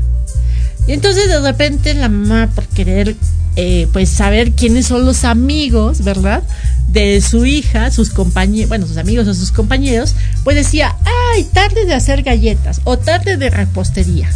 Y 0.86 0.92
entonces 0.92 1.28
de 1.28 1.40
repente 1.40 1.94
la 1.94 2.08
mamá, 2.08 2.50
por 2.54 2.66
querer 2.66 3.16
eh, 3.56 3.88
pues 3.92 4.10
saber 4.10 4.52
quiénes 4.52 4.86
son 4.86 5.06
los 5.06 5.24
amigos, 5.24 6.02
¿verdad? 6.04 6.42
De 6.88 7.20
su 7.20 7.46
hija, 7.46 7.90
sus 7.90 8.10
compañeros, 8.10 8.68
bueno, 8.68 8.86
sus 8.86 8.98
amigos 8.98 9.26
o 9.26 9.34
sus 9.34 9.50
compañeros, 9.50 10.14
pues 10.42 10.56
decía, 10.56 10.96
ay, 11.32 11.44
tarde 11.44 11.86
de 11.86 11.94
hacer 11.94 12.22
galletas 12.22 12.80
o 12.84 12.98
tarde 12.98 13.36
de 13.36 13.50
repostería. 13.50 14.30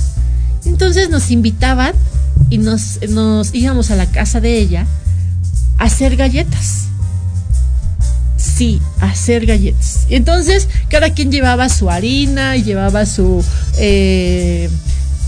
Entonces 0.65 1.11
nos 1.11 1.31
invitaban 1.31 1.93
y 2.51 2.59
nos, 2.59 3.01
nos 3.09 3.55
íbamos 3.55 3.91
a 3.91 3.97
la 3.97 4.07
casa 4.07 4.41
de 4.41 4.59
ella 4.59 4.87
a 5.79 5.85
hacer 5.85 6.17
galletas 6.17 6.89
sí, 8.39 8.81
hacer 9.01 9.47
galletas. 9.47 10.07
Y 10.09 10.17
entonces 10.17 10.69
cada 10.89 11.11
quien 11.11 11.31
llevaba 11.31 11.69
su 11.69 11.91
harina 11.91 12.57
llevaba 12.57 13.07
su... 13.07 13.45
Eh, 13.77 14.69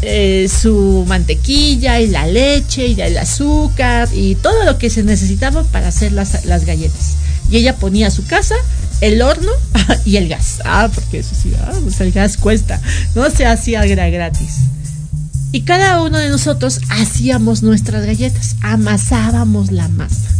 eh, 0.03 0.48
su 0.48 1.05
mantequilla 1.07 2.01
y 2.01 2.09
la 2.09 2.26
leche 2.26 2.86
y 2.86 3.01
el 3.01 3.18
azúcar 3.18 4.09
y 4.14 4.34
todo 4.36 4.64
lo 4.64 4.78
que 4.78 4.90
se 4.90 5.03
necesitaba 5.03 5.64
para 5.64 5.88
hacer 5.88 6.12
las, 6.12 6.44
las 6.44 6.64
galletas. 6.64 7.16
Y 7.51 7.57
ella 7.57 7.76
ponía 7.76 8.11
su 8.11 8.24
casa, 8.26 8.55
el 9.01 9.20
horno 9.22 9.53
y 10.05 10.16
el 10.16 10.28
gas. 10.28 10.61
Ah, 10.64 10.88
porque 10.94 11.18
eso 11.18 11.34
sí, 11.40 11.53
ah, 11.61 11.72
pues 11.82 12.01
el 12.01 12.12
gas 12.12 12.36
cuesta. 12.36 12.80
No 13.14 13.30
se 13.30 13.46
hacía 13.46 13.84
gratis. 13.84 14.55
Y 15.53 15.62
cada 15.62 16.03
uno 16.03 16.18
de 16.18 16.28
nosotros 16.28 16.80
hacíamos 16.90 17.62
nuestras 17.62 18.07
galletas, 18.07 18.57
amasábamos 18.62 19.72
la 19.72 19.88
masa 19.88 20.39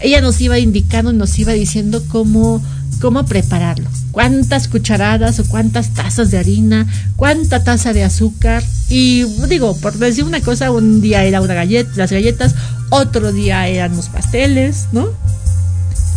ella 0.00 0.20
nos 0.20 0.40
iba 0.40 0.58
indicando, 0.58 1.12
nos 1.12 1.38
iba 1.38 1.52
diciendo 1.52 2.02
cómo, 2.08 2.62
cómo 3.00 3.24
prepararlo. 3.24 3.88
Cuántas 4.12 4.68
cucharadas 4.68 5.38
o 5.38 5.44
cuántas 5.44 5.90
tazas 5.94 6.30
de 6.30 6.38
harina, 6.38 6.86
cuánta 7.16 7.62
taza 7.62 7.92
de 7.92 8.04
azúcar. 8.04 8.62
Y 8.88 9.24
digo, 9.48 9.76
por 9.76 9.94
decir 9.94 10.24
una 10.24 10.40
cosa, 10.40 10.70
un 10.70 11.00
día 11.00 11.24
era 11.24 11.40
una 11.40 11.54
galleta, 11.54 11.90
las 11.96 12.12
galletas, 12.12 12.54
otro 12.90 13.32
día 13.32 13.68
eran 13.68 13.96
los 13.96 14.08
pasteles, 14.08 14.86
¿no? 14.92 15.08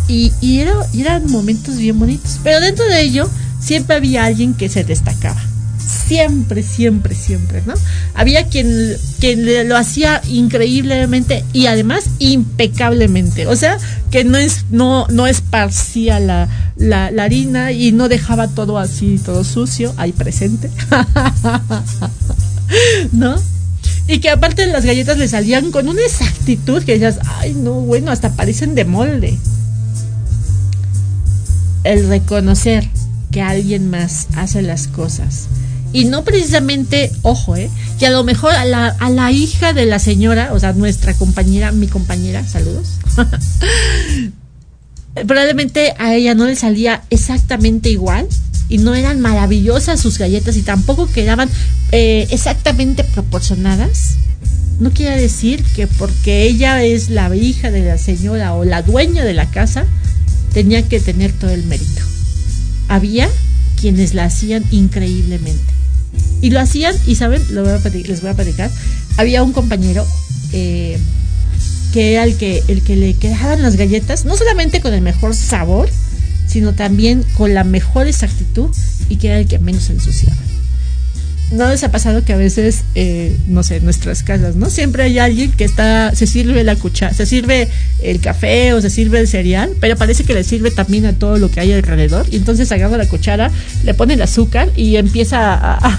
Y, 0.08 0.32
y, 0.40 0.64
y 0.92 1.00
eran 1.00 1.30
momentos 1.30 1.76
bien 1.76 1.98
bonitos. 1.98 2.40
Pero 2.42 2.60
dentro 2.60 2.84
de 2.86 3.02
ello, 3.02 3.28
siempre 3.60 3.96
había 3.96 4.24
alguien 4.24 4.54
que 4.54 4.68
se 4.68 4.84
destacaba 4.84 5.40
siempre, 5.84 6.62
siempre, 6.62 7.14
siempre, 7.14 7.62
¿no? 7.66 7.74
Había 8.14 8.48
quien, 8.48 8.68
quien 9.20 9.68
lo 9.68 9.76
hacía 9.76 10.22
increíblemente 10.28 11.44
y 11.52 11.66
además 11.66 12.04
impecablemente. 12.18 13.46
O 13.46 13.56
sea, 13.56 13.78
que 14.10 14.24
no 14.24 14.38
es, 14.38 14.64
no, 14.70 15.06
no 15.08 15.26
esparcía 15.26 16.20
la, 16.20 16.48
la, 16.76 17.10
la 17.10 17.24
harina 17.24 17.72
y 17.72 17.92
no 17.92 18.08
dejaba 18.08 18.48
todo 18.48 18.78
así, 18.78 19.20
todo 19.24 19.44
sucio, 19.44 19.92
ahí 19.96 20.12
presente. 20.12 20.70
¿No? 23.12 23.36
Y 24.06 24.18
que 24.18 24.30
aparte 24.30 24.66
las 24.66 24.84
galletas 24.84 25.16
le 25.16 25.28
salían 25.28 25.70
con 25.70 25.88
una 25.88 26.02
exactitud 26.02 26.82
que 26.82 26.98
decías, 26.98 27.18
ay, 27.38 27.54
no, 27.54 27.80
bueno, 27.80 28.10
hasta 28.10 28.34
parecen 28.34 28.74
de 28.74 28.84
molde. 28.84 29.38
El 31.84 32.08
reconocer 32.08 32.88
que 33.30 33.42
alguien 33.42 33.90
más 33.90 34.28
hace 34.36 34.62
las 34.62 34.88
cosas 34.88 35.48
y 35.94 36.06
no 36.06 36.24
precisamente, 36.24 37.12
ojo, 37.22 37.54
¿eh? 37.54 37.70
que 38.00 38.06
a 38.06 38.10
lo 38.10 38.24
mejor 38.24 38.52
a 38.52 38.64
la, 38.64 38.88
a 38.88 39.10
la 39.10 39.30
hija 39.30 39.72
de 39.72 39.86
la 39.86 40.00
señora, 40.00 40.52
o 40.52 40.58
sea, 40.58 40.72
nuestra 40.72 41.14
compañera, 41.14 41.70
mi 41.70 41.86
compañera, 41.86 42.44
saludos, 42.44 42.98
probablemente 45.14 45.94
a 45.96 46.16
ella 46.16 46.34
no 46.34 46.46
le 46.46 46.56
salía 46.56 47.04
exactamente 47.10 47.90
igual 47.90 48.26
y 48.68 48.78
no 48.78 48.96
eran 48.96 49.20
maravillosas 49.20 50.00
sus 50.00 50.18
galletas 50.18 50.56
y 50.56 50.62
tampoco 50.62 51.06
quedaban 51.06 51.48
eh, 51.92 52.26
exactamente 52.30 53.04
proporcionadas, 53.04 54.16
no 54.80 54.90
quiere 54.90 55.20
decir 55.20 55.62
que 55.76 55.86
porque 55.86 56.42
ella 56.42 56.82
es 56.82 57.08
la 57.08 57.34
hija 57.36 57.70
de 57.70 57.84
la 57.84 57.98
señora 57.98 58.54
o 58.54 58.64
la 58.64 58.82
dueña 58.82 59.22
de 59.22 59.34
la 59.34 59.48
casa, 59.48 59.86
tenía 60.52 60.82
que 60.82 60.98
tener 60.98 61.30
todo 61.30 61.50
el 61.50 61.62
mérito. 61.62 62.02
Había 62.88 63.28
quienes 63.80 64.12
la 64.14 64.24
hacían 64.24 64.64
increíblemente. 64.72 65.74
Y 66.40 66.50
lo 66.50 66.60
hacían, 66.60 66.94
y 67.06 67.14
saben, 67.14 67.42
les 67.50 68.20
voy 68.20 68.30
a 68.30 68.34
platicar, 68.34 68.70
había 69.16 69.42
un 69.42 69.52
compañero 69.52 70.06
eh, 70.52 70.98
que 71.92 72.12
era 72.12 72.24
el 72.24 72.36
que, 72.36 72.62
el 72.68 72.82
que 72.82 72.96
le 72.96 73.14
quedaban 73.14 73.62
las 73.62 73.76
galletas, 73.76 74.24
no 74.24 74.36
solamente 74.36 74.80
con 74.80 74.92
el 74.92 75.00
mejor 75.00 75.34
sabor, 75.34 75.88
sino 76.46 76.74
también 76.74 77.24
con 77.36 77.54
la 77.54 77.64
mejor 77.64 78.06
exactitud 78.06 78.70
y 79.08 79.16
que 79.16 79.28
era 79.28 79.38
el 79.38 79.46
que 79.46 79.58
menos 79.58 79.90
ensuciaba. 79.90 80.36
¿No 81.50 81.68
les 81.68 81.84
ha 81.84 81.90
pasado 81.90 82.24
que 82.24 82.32
a 82.32 82.36
veces, 82.36 82.84
eh, 82.94 83.36
no 83.46 83.62
sé, 83.62 83.76
en 83.76 83.84
nuestras 83.84 84.22
casas, 84.22 84.56
¿no? 84.56 84.70
Siempre 84.70 85.04
hay 85.04 85.18
alguien 85.18 85.52
que 85.52 85.64
está, 85.64 86.14
se 86.14 86.26
sirve 86.26 86.64
la 86.64 86.74
cuchara, 86.74 87.14
se 87.14 87.26
sirve 87.26 87.68
el 88.02 88.20
café 88.20 88.72
o 88.72 88.80
se 88.80 88.90
sirve 88.90 89.20
el 89.20 89.28
cereal, 89.28 89.70
pero 89.80 89.96
parece 89.96 90.24
que 90.24 90.34
le 90.34 90.42
sirve 90.42 90.70
también 90.70 91.06
a 91.06 91.12
todo 91.12 91.38
lo 91.38 91.50
que 91.50 91.60
hay 91.60 91.72
alrededor. 91.72 92.26
Y 92.30 92.36
entonces 92.36 92.72
agarra 92.72 92.96
la 92.96 93.06
cuchara, 93.06 93.50
le 93.84 93.94
pone 93.94 94.14
el 94.14 94.22
azúcar 94.22 94.68
y 94.74 94.96
empieza 94.96 95.54
a, 95.54 95.76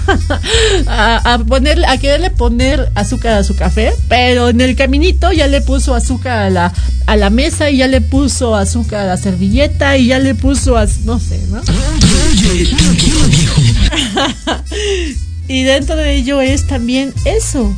a, 0.86 1.34
a 1.34 1.38
poner, 1.38 1.84
a 1.86 1.96
quererle 1.98 2.30
poner 2.30 2.90
azúcar 2.94 3.38
a 3.38 3.44
su 3.44 3.56
café, 3.56 3.92
pero 4.08 4.48
en 4.48 4.60
el 4.60 4.76
caminito 4.76 5.32
ya 5.32 5.46
le 5.46 5.60
puso 5.60 5.94
azúcar 5.94 6.38
a 6.38 6.50
la, 6.50 6.72
a 7.06 7.16
la 7.16 7.30
mesa 7.30 7.70
y 7.70 7.78
ya 7.78 7.86
le 7.86 8.00
puso 8.00 8.56
azúcar 8.56 9.02
a 9.02 9.06
la 9.06 9.16
servilleta 9.16 9.96
y 9.96 10.08
ya 10.08 10.18
le 10.18 10.34
puso, 10.34 10.76
a, 10.76 10.86
no 11.04 11.20
sé, 11.20 11.40
¿no? 11.48 11.62
Y 15.48 15.62
dentro 15.62 15.96
de 15.96 16.14
ello 16.14 16.40
es 16.40 16.66
también 16.66 17.14
eso, 17.24 17.74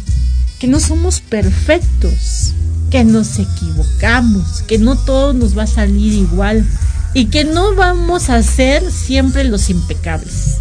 que 0.59 0.67
no 0.67 0.81
somos 0.81 1.21
perfectos, 1.21 2.55
que 2.91 3.05
nos 3.05 3.39
equivocamos, 3.39 4.63
que 4.63 4.79
no 4.79 4.97
todo 4.97 5.35
nos 5.35 5.57
va 5.57 5.65
a 5.65 5.67
salir 5.67 6.15
igual 6.15 6.67
y 7.15 7.27
que 7.27 7.45
no 7.45 7.75
vamos 7.75 8.31
a 8.31 8.43
ser 8.43 8.91
siempre 8.91 9.45
los 9.45 9.69
impecables. 9.69 10.59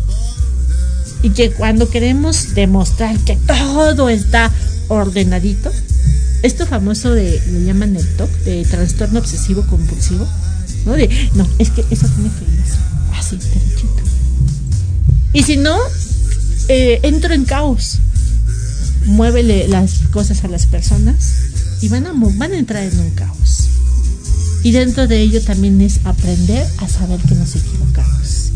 Y 1.23 1.29
que 1.31 1.51
cuando 1.51 1.89
queremos 1.89 2.53
demostrar 2.53 3.17
que 3.19 3.37
todo 3.37 4.09
está 4.09 4.51
ordenadito, 4.89 5.71
esto 6.43 6.65
famoso 6.65 7.13
de, 7.13 7.41
lo 7.51 7.59
llaman 7.59 7.95
el 7.95 8.07
TOC, 8.15 8.29
de 8.43 8.65
trastorno 8.65 9.19
obsesivo 9.19 9.65
compulsivo, 9.67 10.27
¿no? 10.85 10.93
De, 10.93 11.09
no, 11.33 11.47
es 11.57 11.71
que 11.71 11.83
eso 11.89 12.07
tiene 12.07 12.29
que 12.37 12.45
ir 12.53 12.61
así, 12.61 13.35
así, 13.35 13.49
derechito. 13.49 14.03
Y 15.33 15.43
si 15.43 15.57
no, 15.57 15.77
eh, 16.67 16.99
entro 17.03 17.33
en 17.33 17.45
caos. 17.45 17.99
Muévele 19.05 19.67
las 19.67 19.99
cosas 20.11 20.43
a 20.43 20.47
las 20.47 20.65
personas 20.65 21.33
y 21.81 21.87
van 21.87 22.05
a, 22.07 22.11
van 22.13 22.51
a 22.51 22.57
entrar 22.57 22.83
en 22.83 22.99
un 22.99 23.11
caos. 23.11 23.69
Y 24.63 24.71
dentro 24.71 25.07
de 25.07 25.21
ello 25.21 25.41
también 25.41 25.79
es 25.81 25.99
aprender 26.03 26.65
a 26.79 26.87
saber 26.87 27.19
que 27.21 27.35
nos 27.35 27.55
equivocamos. 27.55 28.51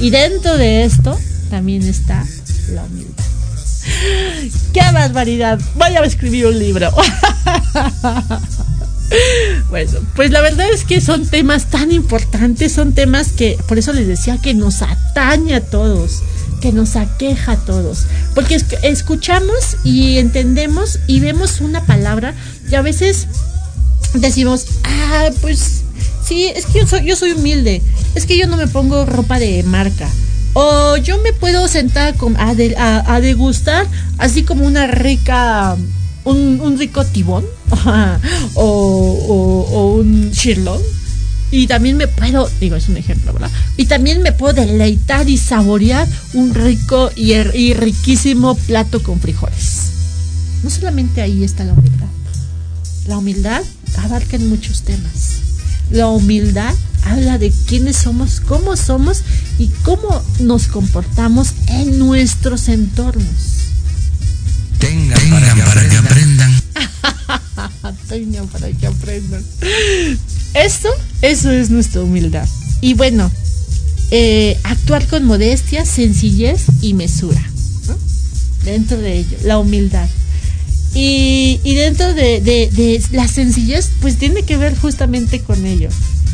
Y 0.00 0.10
dentro 0.10 0.56
de 0.56 0.84
esto 0.84 1.18
también 1.50 1.82
está 1.82 2.24
la 2.72 2.84
humildad. 2.84 3.24
¡Qué 4.72 4.80
barbaridad! 4.92 5.60
Voy 5.76 5.96
a 5.96 6.00
escribir 6.00 6.46
un 6.46 6.58
libro. 6.58 6.90
Bueno, 9.68 9.92
pues 10.16 10.30
la 10.30 10.40
verdad 10.40 10.66
es 10.72 10.84
que 10.84 11.00
son 11.00 11.26
temas 11.26 11.66
tan 11.66 11.92
importantes, 11.92 12.72
son 12.72 12.94
temas 12.94 13.28
que, 13.32 13.58
por 13.68 13.78
eso 13.78 13.92
les 13.92 14.08
decía 14.08 14.38
que 14.38 14.54
nos 14.54 14.82
atañe 14.82 15.54
a 15.54 15.60
todos 15.60 16.22
que 16.64 16.72
nos 16.72 16.96
aqueja 16.96 17.52
a 17.52 17.56
todos. 17.58 18.06
Porque 18.34 18.58
escuchamos 18.84 19.76
y 19.84 20.16
entendemos 20.16 20.98
y 21.06 21.20
vemos 21.20 21.60
una 21.60 21.84
palabra 21.84 22.32
y 22.70 22.74
a 22.74 22.80
veces 22.80 23.26
decimos, 24.14 24.64
ah, 24.82 25.28
pues 25.42 25.82
sí, 26.26 26.46
es 26.46 26.64
que 26.64 26.78
yo 26.78 26.86
soy, 26.86 27.04
yo 27.04 27.16
soy 27.16 27.32
humilde, 27.32 27.82
es 28.14 28.24
que 28.24 28.38
yo 28.38 28.46
no 28.46 28.56
me 28.56 28.66
pongo 28.66 29.04
ropa 29.04 29.38
de 29.38 29.62
marca. 29.64 30.08
O 30.54 30.96
yo 30.96 31.18
me 31.18 31.34
puedo 31.34 31.68
sentar 31.68 32.14
a, 32.38 33.20
degustar 33.20 33.86
así 34.16 34.42
como 34.44 34.64
una 34.64 34.86
rica, 34.86 35.76
un, 36.24 36.78
rico 36.78 37.04
tibón 37.04 37.44
o, 38.54 39.66
o 39.70 39.94
un 39.96 40.30
shirlong 40.30 40.80
y 41.54 41.68
también 41.68 41.96
me 41.96 42.08
puedo, 42.08 42.50
digo, 42.60 42.74
es 42.74 42.88
un 42.88 42.96
ejemplo, 42.96 43.32
¿verdad? 43.32 43.50
Y 43.76 43.86
también 43.86 44.22
me 44.22 44.32
puedo 44.32 44.54
deleitar 44.54 45.28
y 45.28 45.38
saborear 45.38 46.08
un 46.32 46.52
rico 46.52 47.12
y, 47.14 47.72
riquísimo 47.74 48.56
plato 48.56 49.00
con 49.02 49.20
frijoles. 49.20 49.90
No 50.64 50.70
solamente 50.70 51.22
ahí 51.22 51.44
está 51.44 51.64
la 51.64 51.74
humildad. 51.74 52.08
La 53.06 53.18
humildad 53.18 53.62
abarca 53.98 54.34
en 54.34 54.48
muchos 54.48 54.82
temas. 54.82 55.38
La 55.92 56.08
humildad 56.08 56.74
habla 57.04 57.38
de 57.38 57.52
quiénes 57.68 57.98
somos, 57.98 58.40
cómo 58.40 58.76
somos 58.76 59.22
y 59.56 59.68
cómo 59.84 60.22
nos 60.40 60.66
comportamos 60.66 61.54
en 61.68 62.00
nuestros 62.00 62.68
entornos. 62.68 63.70
Tengan, 64.80 65.30
para, 65.30 65.88
que 65.88 65.96
aprendan. 65.96 66.62
Tengan 68.08 68.48
para 68.48 68.70
que 68.70 68.86
aprendan. 68.86 69.44
Esto, 70.54 70.88
eso 71.22 71.50
es 71.50 71.70
nuestra 71.70 72.02
humildad. 72.02 72.48
Y 72.80 72.94
bueno, 72.94 73.30
eh, 74.10 74.58
actuar 74.64 75.06
con 75.06 75.24
modestia, 75.24 75.84
sencillez 75.84 76.66
y 76.80 76.94
mesura. 76.94 77.42
Dentro 78.64 78.96
de 78.96 79.18
ello, 79.18 79.36
la 79.44 79.58
humildad. 79.58 80.08
Y, 80.94 81.58
dentro 81.64 82.14
de, 82.14 82.40
de, 82.40 83.02
la 83.10 83.26
sencillez, 83.26 83.90
pues 84.00 84.16
tiene 84.16 84.44
que 84.44 84.56
ver 84.56 84.76
justamente 84.76 85.40
con 85.40 85.66
ello. 85.66 85.88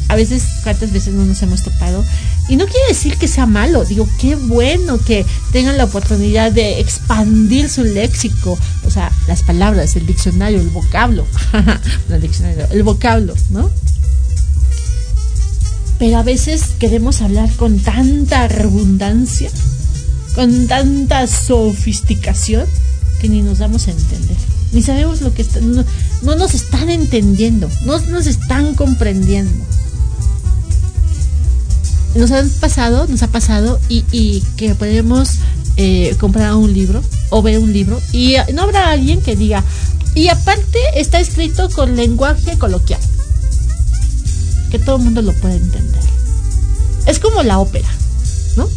A 0.09 0.16
veces, 0.16 0.42
cuántas 0.62 0.92
veces 0.92 1.14
no 1.14 1.24
nos 1.24 1.40
hemos 1.42 1.62
topado. 1.62 2.05
Y 2.51 2.57
no 2.57 2.66
quiere 2.66 2.88
decir 2.88 3.16
que 3.16 3.28
sea 3.28 3.46
malo, 3.46 3.84
digo, 3.84 4.07
qué 4.18 4.34
bueno 4.34 4.98
que 4.98 5.24
tengan 5.53 5.78
la 5.78 5.84
oportunidad 5.84 6.53
de 6.53 6.80
expandir 6.80 7.70
su 7.70 7.84
léxico, 7.84 8.59
o 8.84 8.90
sea, 8.90 9.11
las 9.26 9.42
palabras, 9.42 9.96
el 9.96 10.07
diccionario, 10.07 10.61
el 10.61 10.68
vocablo, 10.68 11.24
el 12.11 12.20
diccionario, 12.20 12.66
el 12.72 12.82
vocablo, 12.82 13.34
¿no? 13.51 13.70
pero 16.01 16.16
a 16.16 16.22
veces 16.22 16.70
queremos 16.78 17.20
hablar 17.20 17.53
con 17.57 17.78
tanta 17.78 18.48
redundancia, 18.48 19.51
con 20.34 20.66
tanta 20.66 21.26
sofisticación, 21.26 22.64
que 23.20 23.28
ni 23.28 23.42
nos 23.42 23.59
damos 23.59 23.86
a 23.86 23.90
entender. 23.90 24.36
Ni 24.72 24.80
sabemos 24.80 25.20
lo 25.20 25.34
que 25.34 25.42
está, 25.42 25.61
no, 25.61 25.84
nos 26.22 26.55
están 26.55 26.88
entendiendo, 26.88 27.68
no 27.84 28.01
nos 28.01 28.26
están 28.26 28.74
comprendiendo. 28.74 29.62
Nos 32.14 32.30
han 32.32 32.48
pasado, 32.48 33.06
nos 33.06 33.22
ha 33.22 33.28
pasado 33.28 33.80
y, 33.88 34.42
que 34.56 34.74
podemos 34.74 35.38
eh, 35.76 36.16
comprar 36.18 36.54
un 36.54 36.72
libro 36.72 37.02
o 37.30 37.42
ver 37.42 37.58
un 37.58 37.72
libro 37.72 38.00
y 38.12 38.36
no 38.52 38.62
habrá 38.62 38.90
alguien 38.90 39.20
que 39.22 39.36
diga, 39.36 39.64
y 40.14 40.28
aparte 40.28 40.78
está 40.96 41.20
escrito 41.20 41.70
con 41.70 41.96
lenguaje 41.96 42.58
coloquial 42.58 43.00
que 44.70 44.78
todo 44.78 44.96
el 44.96 45.02
mundo 45.02 45.22
lo 45.22 45.32
puede 45.34 45.56
entender. 45.56 46.00
Es 47.06 47.18
como 47.18 47.42
la 47.42 47.58
ópera, 47.58 47.88
¿no? 48.56 48.68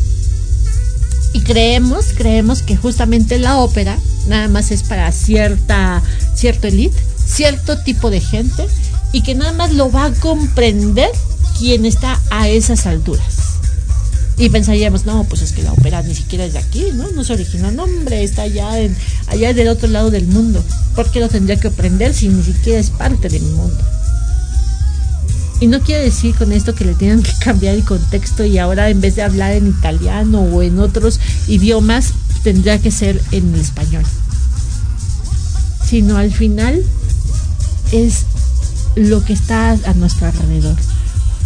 Y 1.33 1.41
creemos, 1.41 2.07
creemos 2.15 2.61
que 2.61 2.75
justamente 2.75 3.39
la 3.39 3.57
ópera 3.57 3.97
nada 4.27 4.47
más 4.47 4.71
es 4.71 4.83
para 4.83 5.11
cierta, 5.11 6.01
cierto 6.35 6.67
elite, 6.67 6.97
cierto 7.25 7.81
tipo 7.83 8.09
de 8.09 8.21
gente 8.21 8.67
y 9.11 9.21
que 9.21 9.35
nada 9.35 9.53
más 9.53 9.73
lo 9.73 9.91
va 9.91 10.05
a 10.05 10.13
comprender 10.13 11.09
quien 11.63 11.85
está 11.85 12.19
a 12.29 12.49
esas 12.49 12.85
alturas. 12.87 13.23
Y 14.37 14.49
pensaríamos, 14.49 15.05
no, 15.05 15.23
pues 15.23 15.41
es 15.43 15.53
que 15.53 15.63
la 15.63 15.71
ópera 15.71 16.01
ni 16.01 16.13
siquiera 16.13 16.43
es 16.43 16.51
de 16.51 16.59
aquí, 16.59 16.87
¿no? 16.93 17.09
No 17.11 17.21
es 17.21 17.29
original, 17.29 17.73
no, 17.73 17.83
hombre, 17.83 18.21
está 18.21 18.41
allá, 18.41 18.71
allá 19.27 19.53
del 19.53 19.69
otro 19.69 19.87
lado 19.87 20.11
del 20.11 20.27
mundo. 20.27 20.61
¿Por 20.93 21.09
qué 21.09 21.21
lo 21.21 21.29
tendría 21.29 21.57
que 21.57 21.69
aprender 21.69 22.13
si 22.13 22.27
ni 22.27 22.43
siquiera 22.43 22.81
es 22.81 22.89
parte 22.89 23.29
de 23.29 23.39
mi 23.39 23.49
mundo? 23.51 23.77
Y 25.61 25.67
no 25.67 25.79
quiere 25.79 26.03
decir 26.03 26.35
con 26.35 26.51
esto 26.51 26.75
que 26.75 26.83
le 26.83 26.95
tengan 26.95 27.23
que 27.23 27.31
cambiar 27.39 27.75
el 27.75 27.85
contexto 27.85 28.43
y 28.43 28.57
ahora 28.57 28.89
en 28.89 28.99
vez 28.99 29.15
de 29.15 29.21
hablar 29.21 29.53
en 29.53 29.69
italiano 29.69 30.41
o 30.41 30.61
en 30.63 30.81
otros 30.81 31.21
idiomas, 31.47 32.11
tendría 32.43 32.77
que 32.77 32.91
ser 32.91 33.21
en 33.31 33.55
español. 33.55 34.03
Sino 35.89 36.17
al 36.17 36.33
final 36.33 36.83
es 37.93 38.25
lo 38.97 39.23
que 39.23 39.31
está 39.31 39.71
a 39.71 39.93
nuestro 39.93 40.27
alrededor. 40.27 40.75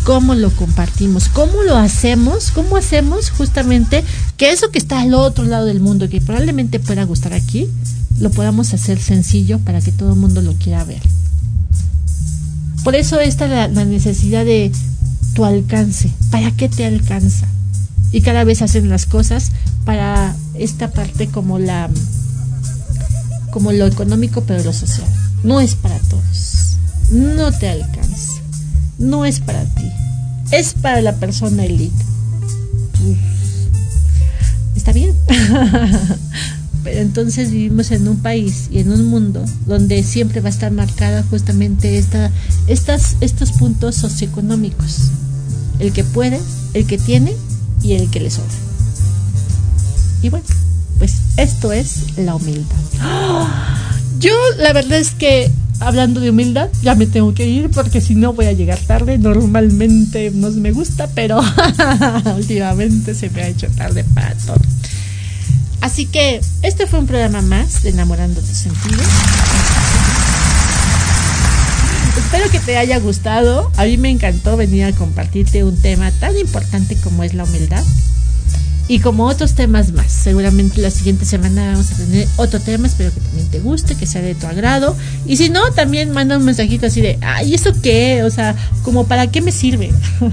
Cómo 0.07 0.35
lo 0.35 0.51
compartimos, 0.51 1.27
cómo 1.27 1.63
lo 1.63 1.75
hacemos, 1.75 2.51
cómo 2.51 2.77
hacemos 2.77 3.29
justamente 3.29 4.05
que 4.37 4.51
eso 4.51 4.71
que 4.71 4.77
está 4.77 5.01
al 5.01 5.13
otro 5.13 5.43
lado 5.43 5.65
del 5.65 5.81
mundo, 5.81 6.07
que 6.07 6.21
probablemente 6.21 6.79
pueda 6.79 7.03
gustar 7.03 7.33
aquí, 7.33 7.67
lo 8.17 8.31
podamos 8.31 8.73
hacer 8.73 9.01
sencillo 9.01 9.59
para 9.59 9.81
que 9.81 9.91
todo 9.91 10.13
el 10.13 10.19
mundo 10.19 10.41
lo 10.41 10.53
quiera 10.53 10.85
ver. 10.85 11.01
Por 12.85 12.95
eso 12.95 13.19
está 13.19 13.49
la, 13.49 13.67
la 13.67 13.83
necesidad 13.83 14.45
de 14.45 14.71
tu 15.33 15.43
alcance. 15.43 16.09
¿Para 16.31 16.51
qué 16.51 16.69
te 16.69 16.85
alcanza? 16.85 17.45
Y 18.13 18.21
cada 18.21 18.45
vez 18.45 18.61
hacen 18.61 18.87
las 18.87 19.07
cosas 19.07 19.51
para 19.83 20.37
esta 20.53 20.89
parte 20.89 21.27
como 21.27 21.59
la 21.59 21.89
como 23.51 23.73
lo 23.73 23.85
económico, 23.85 24.41
pero 24.47 24.63
lo 24.63 24.71
social. 24.71 25.09
No 25.43 25.59
es 25.59 25.75
para 25.75 25.99
todos. 25.99 26.77
No 27.11 27.51
te 27.51 27.67
alcanza. 27.67 28.36
No 28.97 29.25
es 29.25 29.39
para 29.39 29.63
ti. 29.63 29.89
Es 30.51 30.73
para 30.73 31.01
la 31.01 31.15
persona 31.15 31.65
elite. 31.65 32.05
Está 34.75 34.91
bien. 34.91 35.13
pero 36.87 37.01
entonces 37.01 37.51
vivimos 37.51 37.91
en 37.91 38.07
un 38.07 38.17
país 38.17 38.69
y 38.71 38.79
en 38.79 38.93
un 38.93 39.07
mundo 39.07 39.43
donde 39.65 40.03
siempre 40.03 40.39
va 40.39 40.47
a 40.47 40.51
estar 40.51 40.71
marcada 40.71 41.21
justamente 41.29 41.97
esta, 41.97 42.31
estas, 42.67 43.17
estos 43.19 43.51
puntos 43.51 43.95
socioeconómicos. 43.95 45.09
El 45.79 45.91
que 45.91 46.05
puede, 46.05 46.39
el 46.73 46.87
que 46.87 46.97
tiene 46.97 47.35
y 47.83 47.95
el 47.95 48.09
que 48.09 48.21
le 48.21 48.31
sobra. 48.31 48.53
Y 50.21 50.29
bueno, 50.29 50.45
pues 50.97 51.15
esto 51.35 51.73
es 51.73 52.17
la 52.17 52.35
humildad. 52.35 52.77
Yo 54.19 54.33
la 54.57 54.71
verdad 54.71 54.99
es 54.99 55.11
que 55.11 55.51
hablando 55.79 56.19
de 56.19 56.29
humildad, 56.29 56.69
ya 56.81 56.95
me 56.95 57.05
tengo 57.05 57.33
que 57.33 57.47
ir 57.47 57.69
porque 57.69 58.01
si 58.01 58.15
no 58.15 58.33
voy 58.33 58.45
a 58.45 58.53
llegar 58.53 58.79
tarde. 58.79 59.17
Normalmente 59.17 60.31
no 60.33 60.49
me 60.51 60.71
gusta, 60.71 61.07
pero 61.13 61.41
últimamente 62.35 63.13
se 63.13 63.29
me 63.29 63.43
ha 63.43 63.47
hecho 63.47 63.67
tarde 63.75 64.03
para 64.13 64.33
todo. 64.35 64.59
Así 65.81 66.05
que 66.05 66.41
este 66.63 66.87
fue 66.87 66.99
un 66.99 67.07
programa 67.07 67.41
más 67.41 67.83
de 67.83 67.89
Enamorando 67.89 68.41
tus 68.41 68.57
sentidos. 68.57 69.05
Espero 72.17 72.49
que 72.51 72.59
te 72.59 72.77
haya 72.77 72.99
gustado. 72.99 73.71
A 73.77 73.85
mí 73.85 73.97
me 73.97 74.09
encantó 74.09 74.57
venir 74.57 74.85
a 74.85 74.91
compartirte 74.91 75.63
un 75.63 75.79
tema 75.79 76.11
tan 76.11 76.37
importante 76.37 76.97
como 76.97 77.23
es 77.23 77.33
la 77.33 77.43
humildad 77.43 77.83
y 78.87 78.99
como 78.99 79.25
otros 79.25 79.53
temas 79.53 79.91
más. 79.91 80.11
Seguramente 80.11 80.81
la 80.81 80.91
siguiente 80.91 81.25
semana 81.25 81.71
vamos 81.71 81.91
a 81.91 81.95
tener 81.97 82.27
otro 82.37 82.59
tema, 82.59 82.87
espero 82.87 83.13
que 83.13 83.19
también 83.19 83.47
te 83.47 83.59
guste, 83.59 83.95
que 83.95 84.05
sea 84.05 84.21
de 84.21 84.35
tu 84.35 84.47
agrado. 84.47 84.95
Y 85.25 85.37
si 85.37 85.49
no, 85.49 85.71
también 85.71 86.11
manda 86.11 86.37
un 86.37 86.45
mensajito 86.45 86.87
así 86.87 87.01
de, 87.01 87.17
ay, 87.21 87.53
¿eso 87.53 87.71
qué? 87.81 88.23
O 88.23 88.29
sea, 88.29 88.55
como 88.83 89.05
para 89.07 89.27
qué 89.27 89.41
me 89.41 89.51
sirve. 89.51 89.91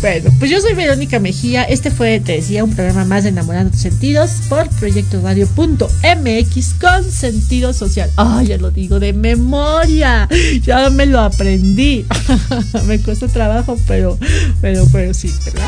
bueno, 0.00 0.30
pues 0.38 0.50
yo 0.50 0.60
soy 0.60 0.74
Verónica 0.74 1.18
Mejía. 1.18 1.64
Este 1.64 1.90
fue, 1.90 2.20
te 2.20 2.32
decía, 2.32 2.62
un 2.62 2.74
programa 2.74 3.04
más 3.04 3.24
de 3.24 3.30
Enamorando 3.30 3.72
tus 3.72 3.80
Sentidos 3.80 4.30
por 4.48 4.68
Proyecto 4.70 5.20
Radio.mx 5.20 6.74
con 6.80 7.10
sentido 7.10 7.72
social. 7.72 8.10
Ay, 8.16 8.48
ya 8.48 8.58
lo 8.58 8.70
digo 8.70 9.00
de 9.00 9.12
memoria. 9.12 10.28
Ya 10.62 10.88
me 10.90 11.06
lo 11.06 11.20
aprendí. 11.20 12.06
me 12.86 13.00
cuesta 13.00 13.26
trabajo, 13.26 13.76
pero, 13.88 14.16
pero, 14.60 14.86
pero 14.92 15.12
sí, 15.12 15.32
¿verdad? 15.44 15.66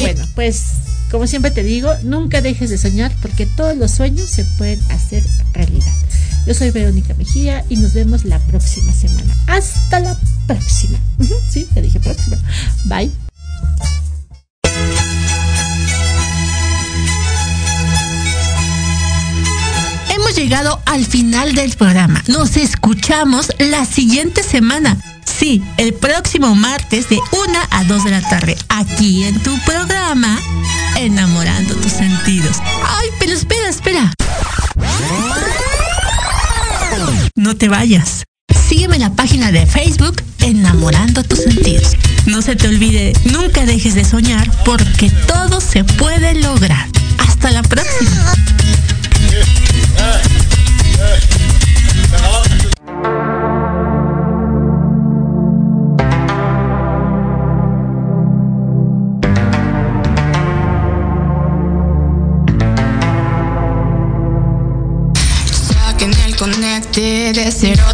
Bueno, 0.00 0.26
pues 0.34 0.62
como 1.10 1.26
siempre 1.26 1.50
te 1.50 1.62
digo, 1.64 1.92
nunca 2.04 2.40
dejes 2.40 2.70
de 2.70 2.78
soñar 2.78 3.12
porque 3.20 3.44
todos 3.44 3.76
los 3.76 3.90
sueños 3.90 4.30
se 4.30 4.44
pueden 4.44 4.80
hacer 4.90 5.24
realidad. 5.52 5.92
Yo 6.46 6.54
soy 6.54 6.70
Verónica 6.70 7.14
Mejía 7.14 7.64
y 7.68 7.76
nos 7.76 7.94
vemos 7.94 8.24
la 8.24 8.38
próxima 8.38 8.92
semana. 8.92 9.34
Hasta 9.46 10.00
la 10.00 10.16
próxima. 10.46 10.98
Sí, 11.50 11.66
te 11.74 11.82
dije 11.82 12.00
próxima. 12.00 12.38
Bye. 12.84 13.10
Hemos 20.14 20.36
llegado 20.36 20.80
al 20.86 21.04
final 21.04 21.54
del 21.54 21.72
programa. 21.72 22.22
Nos 22.28 22.56
escuchamos 22.56 23.50
la 23.58 23.84
siguiente 23.84 24.42
semana. 24.42 24.96
Sí, 25.24 25.62
el 25.76 25.94
próximo 25.94 26.54
martes 26.54 27.08
de 27.08 27.16
1 27.16 27.58
a 27.70 27.84
2 27.84 28.04
de 28.04 28.10
la 28.10 28.20
tarde, 28.20 28.56
aquí 28.68 29.24
en 29.24 29.40
tu 29.40 29.58
programa, 29.64 30.38
Enamorando 30.96 31.74
tus 31.76 31.92
sentidos. 31.92 32.58
Ay, 32.84 33.08
pero 33.18 33.32
espera, 33.32 33.68
espera. 33.68 34.12
No 37.36 37.56
te 37.56 37.68
vayas. 37.68 38.24
Sígueme 38.68 38.96
en 38.96 39.02
la 39.02 39.12
página 39.14 39.50
de 39.50 39.66
Facebook 39.66 40.22
Enamorando 40.40 41.22
tus 41.22 41.40
sentidos. 41.40 41.96
No 42.26 42.42
se 42.42 42.56
te 42.56 42.68
olvide, 42.68 43.12
nunca 43.24 43.64
dejes 43.66 43.94
de 43.94 44.04
soñar 44.04 44.50
porque 44.64 45.10
todo 45.26 45.60
se 45.60 45.84
puede 45.84 46.34
lograr. 46.34 46.86
Hasta 47.18 47.50
la 47.50 47.62
próxima. 47.62 47.89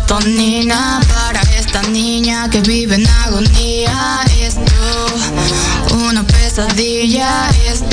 De 0.06 0.14
serotonina 0.14 1.00
para 1.08 1.40
esta 1.58 1.82
niña 1.82 2.48
que 2.50 2.60
vive 2.60 2.94
en 2.96 3.06
agonía. 3.06 4.20
Esto, 4.40 4.62
una 5.96 6.24
pesadilla, 6.24 7.50
esto 7.66 7.86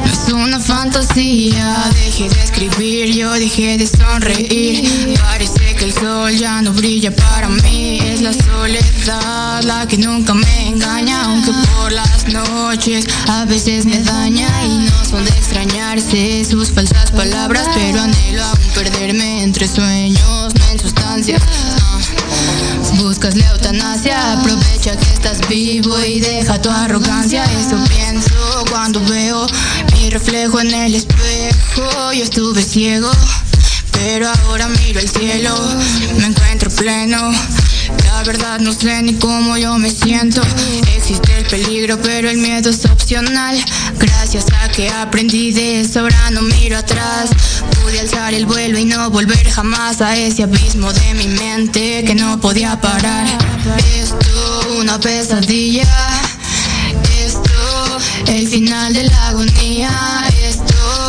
no 0.00 0.12
es 0.12 0.32
una 0.32 0.60
fantasía. 0.60 1.90
Dejé 1.94 2.28
de 2.28 2.42
escribir, 2.42 3.14
yo 3.14 3.32
dejé 3.32 3.78
de 3.78 3.86
sonreír. 3.86 5.18
Parece 5.20 5.74
que 5.76 5.84
el 5.84 5.92
sol 5.92 6.36
ya 6.36 6.60
no 6.62 6.72
brilla 6.72 7.14
para 7.14 7.48
mí. 7.48 7.98
Es 8.00 8.20
la 8.20 8.32
soledad 8.32 9.62
la 9.62 9.86
que 9.86 9.98
nunca 9.98 10.34
me 10.34 10.68
engaña, 10.68 11.24
aunque 11.24 11.52
por 11.74 11.92
las 11.92 12.26
noches 12.26 13.06
a 13.28 13.44
veces 13.44 13.84
me 13.86 13.98
daña 14.02 14.48
y 14.64 14.86
no 14.88 15.04
son 15.04 15.24
de 15.24 15.30
extrañarse 15.30 16.44
sus 16.44 16.70
falsas 16.70 17.10
palabras, 17.12 17.68
pero 17.74 18.00
anhelo 18.00 18.44
aún 18.44 18.58
perderme 18.74 19.42
entre 19.42 19.68
sueños, 19.68 20.52
sustancias. 21.12 21.42
Buscas 22.96 23.36
la 23.36 23.46
eutanasia, 23.50 24.32
aprovecha 24.32 24.96
que 24.96 25.12
estás 25.12 25.46
vivo 25.48 25.98
y 26.00 26.20
deja 26.20 26.60
tu 26.60 26.70
arrogancia. 26.70 27.44
Eso 27.44 27.76
pienso 27.88 28.64
cuando 28.70 29.00
veo 29.04 29.46
mi 29.92 30.10
reflejo 30.10 30.60
en 30.60 30.72
el 30.72 30.94
espejo. 30.94 32.12
Yo 32.12 32.24
estuve 32.24 32.62
ciego, 32.62 33.10
pero 33.92 34.28
ahora 34.28 34.68
miro 34.68 35.00
el 35.00 35.08
cielo, 35.08 35.54
me 36.18 36.26
encuentro 36.26 36.70
pleno. 36.70 37.32
La 38.04 38.22
verdad 38.24 38.60
no 38.60 38.72
sé 38.72 39.02
ni 39.02 39.14
cómo 39.14 39.56
yo 39.58 39.76
me 39.78 39.90
siento. 39.90 40.40
Existe 40.96 41.38
el 41.38 41.44
peligro, 41.44 41.98
pero 42.00 42.30
el 42.30 42.38
miedo 42.38 42.70
es 42.70 42.84
opcional. 42.86 43.62
Gracias 43.98 44.46
a 44.60 44.68
que 44.68 44.88
aprendí 44.88 45.52
de 45.52 45.80
eso, 45.80 46.00
ahora 46.00 46.30
no 46.30 46.42
miro 46.42 46.78
atrás. 46.78 47.30
Pude 47.82 48.00
alzar 48.00 48.34
el 48.34 48.46
vuelo 48.46 48.78
y 48.78 48.84
no 48.84 49.10
volver 49.10 49.48
jamás 49.50 50.00
a 50.00 50.16
ese 50.16 50.44
abismo 50.44 50.92
de 50.92 51.14
mi 51.14 51.26
mente 51.26 52.04
que 52.04 52.14
no 52.14 52.40
podía 52.40 52.80
parar. 52.80 53.26
Esto, 53.94 54.74
una 54.78 54.98
pesadilla. 54.98 55.86
Esto, 57.24 57.98
el 58.26 58.48
final 58.48 58.92
de 58.92 59.04
la 59.04 59.28
agonía. 59.28 59.90
Esto, 60.42 61.08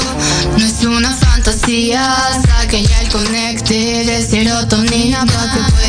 no 0.58 0.66
es 0.66 0.84
una 0.84 1.14
fantasía. 1.16 2.16
Saque 2.46 2.84
ya 2.84 3.02
el 3.02 3.10
conecte 3.10 4.04
de 4.06 4.28
serotonina 4.28 5.26
para 5.26 5.68
que 5.68 5.83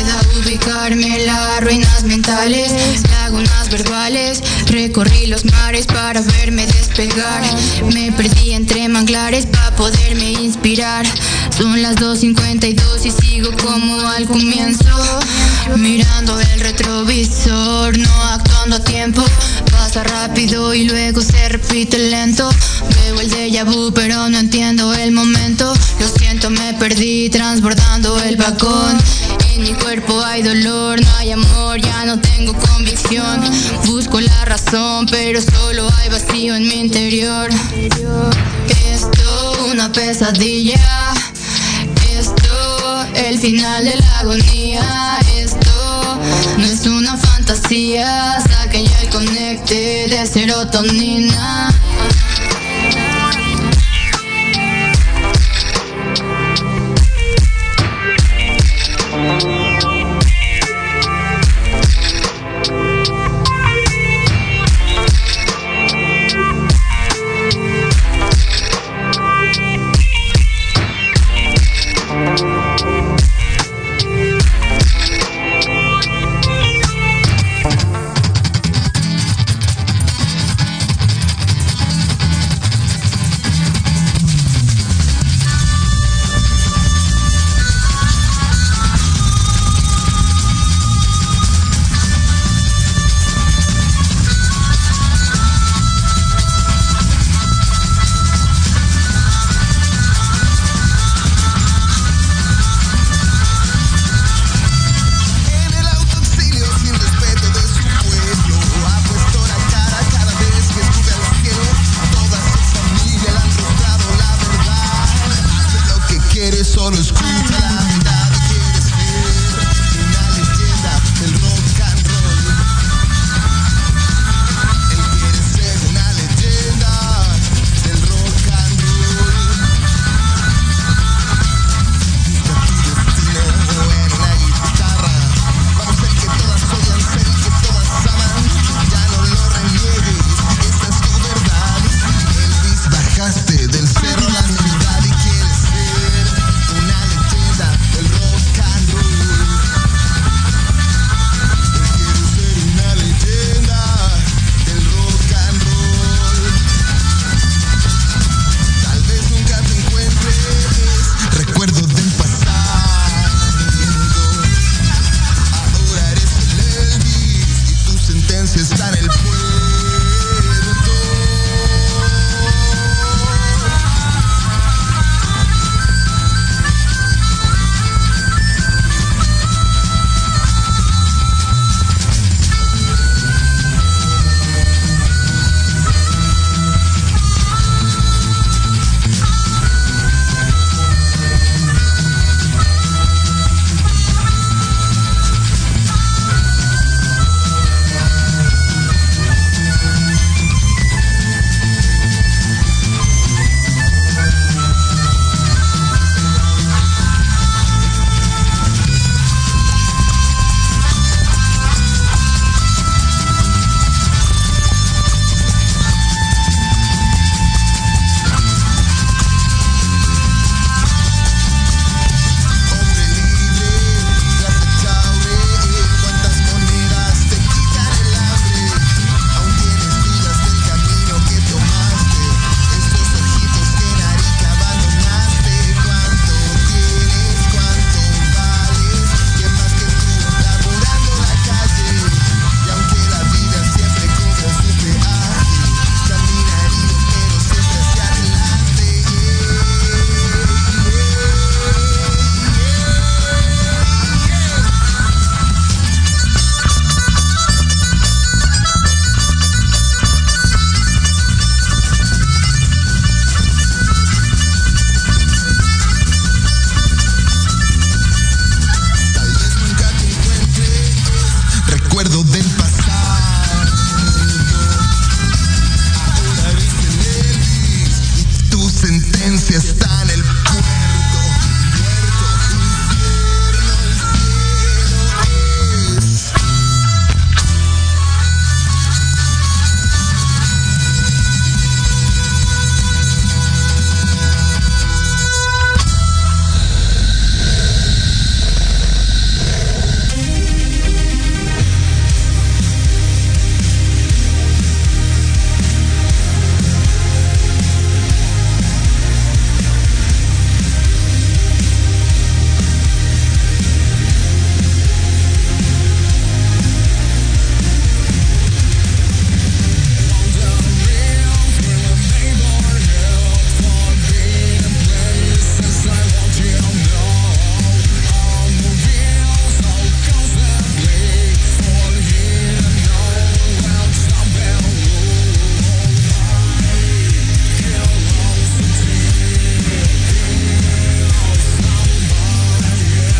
las 0.65 1.61
ruinas 1.61 2.03
mentales, 2.05 2.71
lagunas 3.11 3.69
verbales. 3.69 4.41
Recorrí 4.67 5.27
los 5.27 5.45
mares 5.45 5.85
para 5.85 6.21
verme 6.21 6.65
despegar. 6.65 7.43
Me 7.93 8.11
perdí 8.11 8.53
entre 8.53 8.87
manglares 8.89 9.45
para 9.45 9.75
poderme 9.75 10.31
inspirar. 10.31 11.05
Son 11.55 11.81
las 11.81 11.97
2.52 11.97 13.05
y 13.05 13.11
sigo 13.11 13.51
como 13.63 14.07
al 14.07 14.25
comienzo. 14.25 14.85
Mirando 15.77 16.35
retrovisor, 16.77 17.97
no 17.97 18.23
actuando 18.23 18.75
a 18.75 18.79
tiempo. 18.79 19.23
Pasa 19.71 20.03
rápido 20.03 20.73
y 20.73 20.83
luego 20.83 21.21
se 21.21 21.47
repite 21.49 21.97
lento. 21.97 22.49
Veo 22.95 23.19
el 23.21 23.29
déjà 23.31 23.63
vu, 23.63 23.93
pero 23.93 24.29
no 24.29 24.37
entiendo 24.37 24.93
el 24.93 25.11
momento. 25.11 25.73
Lo 25.99 26.07
siento, 26.09 26.49
me 26.49 26.73
perdí 26.73 27.29
transbordando 27.29 28.21
el 28.23 28.35
vagón. 28.35 28.97
En 29.53 29.63
mi 29.63 29.73
cuerpo 29.73 30.21
hay 30.21 30.43
dolor, 30.43 31.01
no 31.01 31.15
hay 31.15 31.31
amor, 31.31 31.79
ya 31.79 32.05
no 32.05 32.19
tengo 32.19 32.53
convicción. 32.53 33.41
Busco 33.85 34.19
la 34.19 34.45
razón, 34.45 35.05
pero 35.05 35.41
solo 35.41 35.87
hay 35.99 36.09
vacío 36.09 36.55
en 36.55 36.67
mi 36.67 36.79
interior. 36.81 37.49
Esto, 38.91 39.67
una 39.71 39.91
pesadilla. 39.91 41.13
Esto, 42.19 43.05
el 43.15 43.39
final 43.39 43.85
de 43.85 43.95
la 43.95 44.19
agonía. 44.19 45.19
Esto, 45.37 45.84
no 46.57 46.65
es 46.65 46.85
una 46.87 47.17
fantasía. 47.17 48.39
Saque 48.41 48.85
ya 48.85 49.01
el 49.01 49.09
conecte 49.09 50.07
de 50.09 50.25
serotonina. 50.25 51.73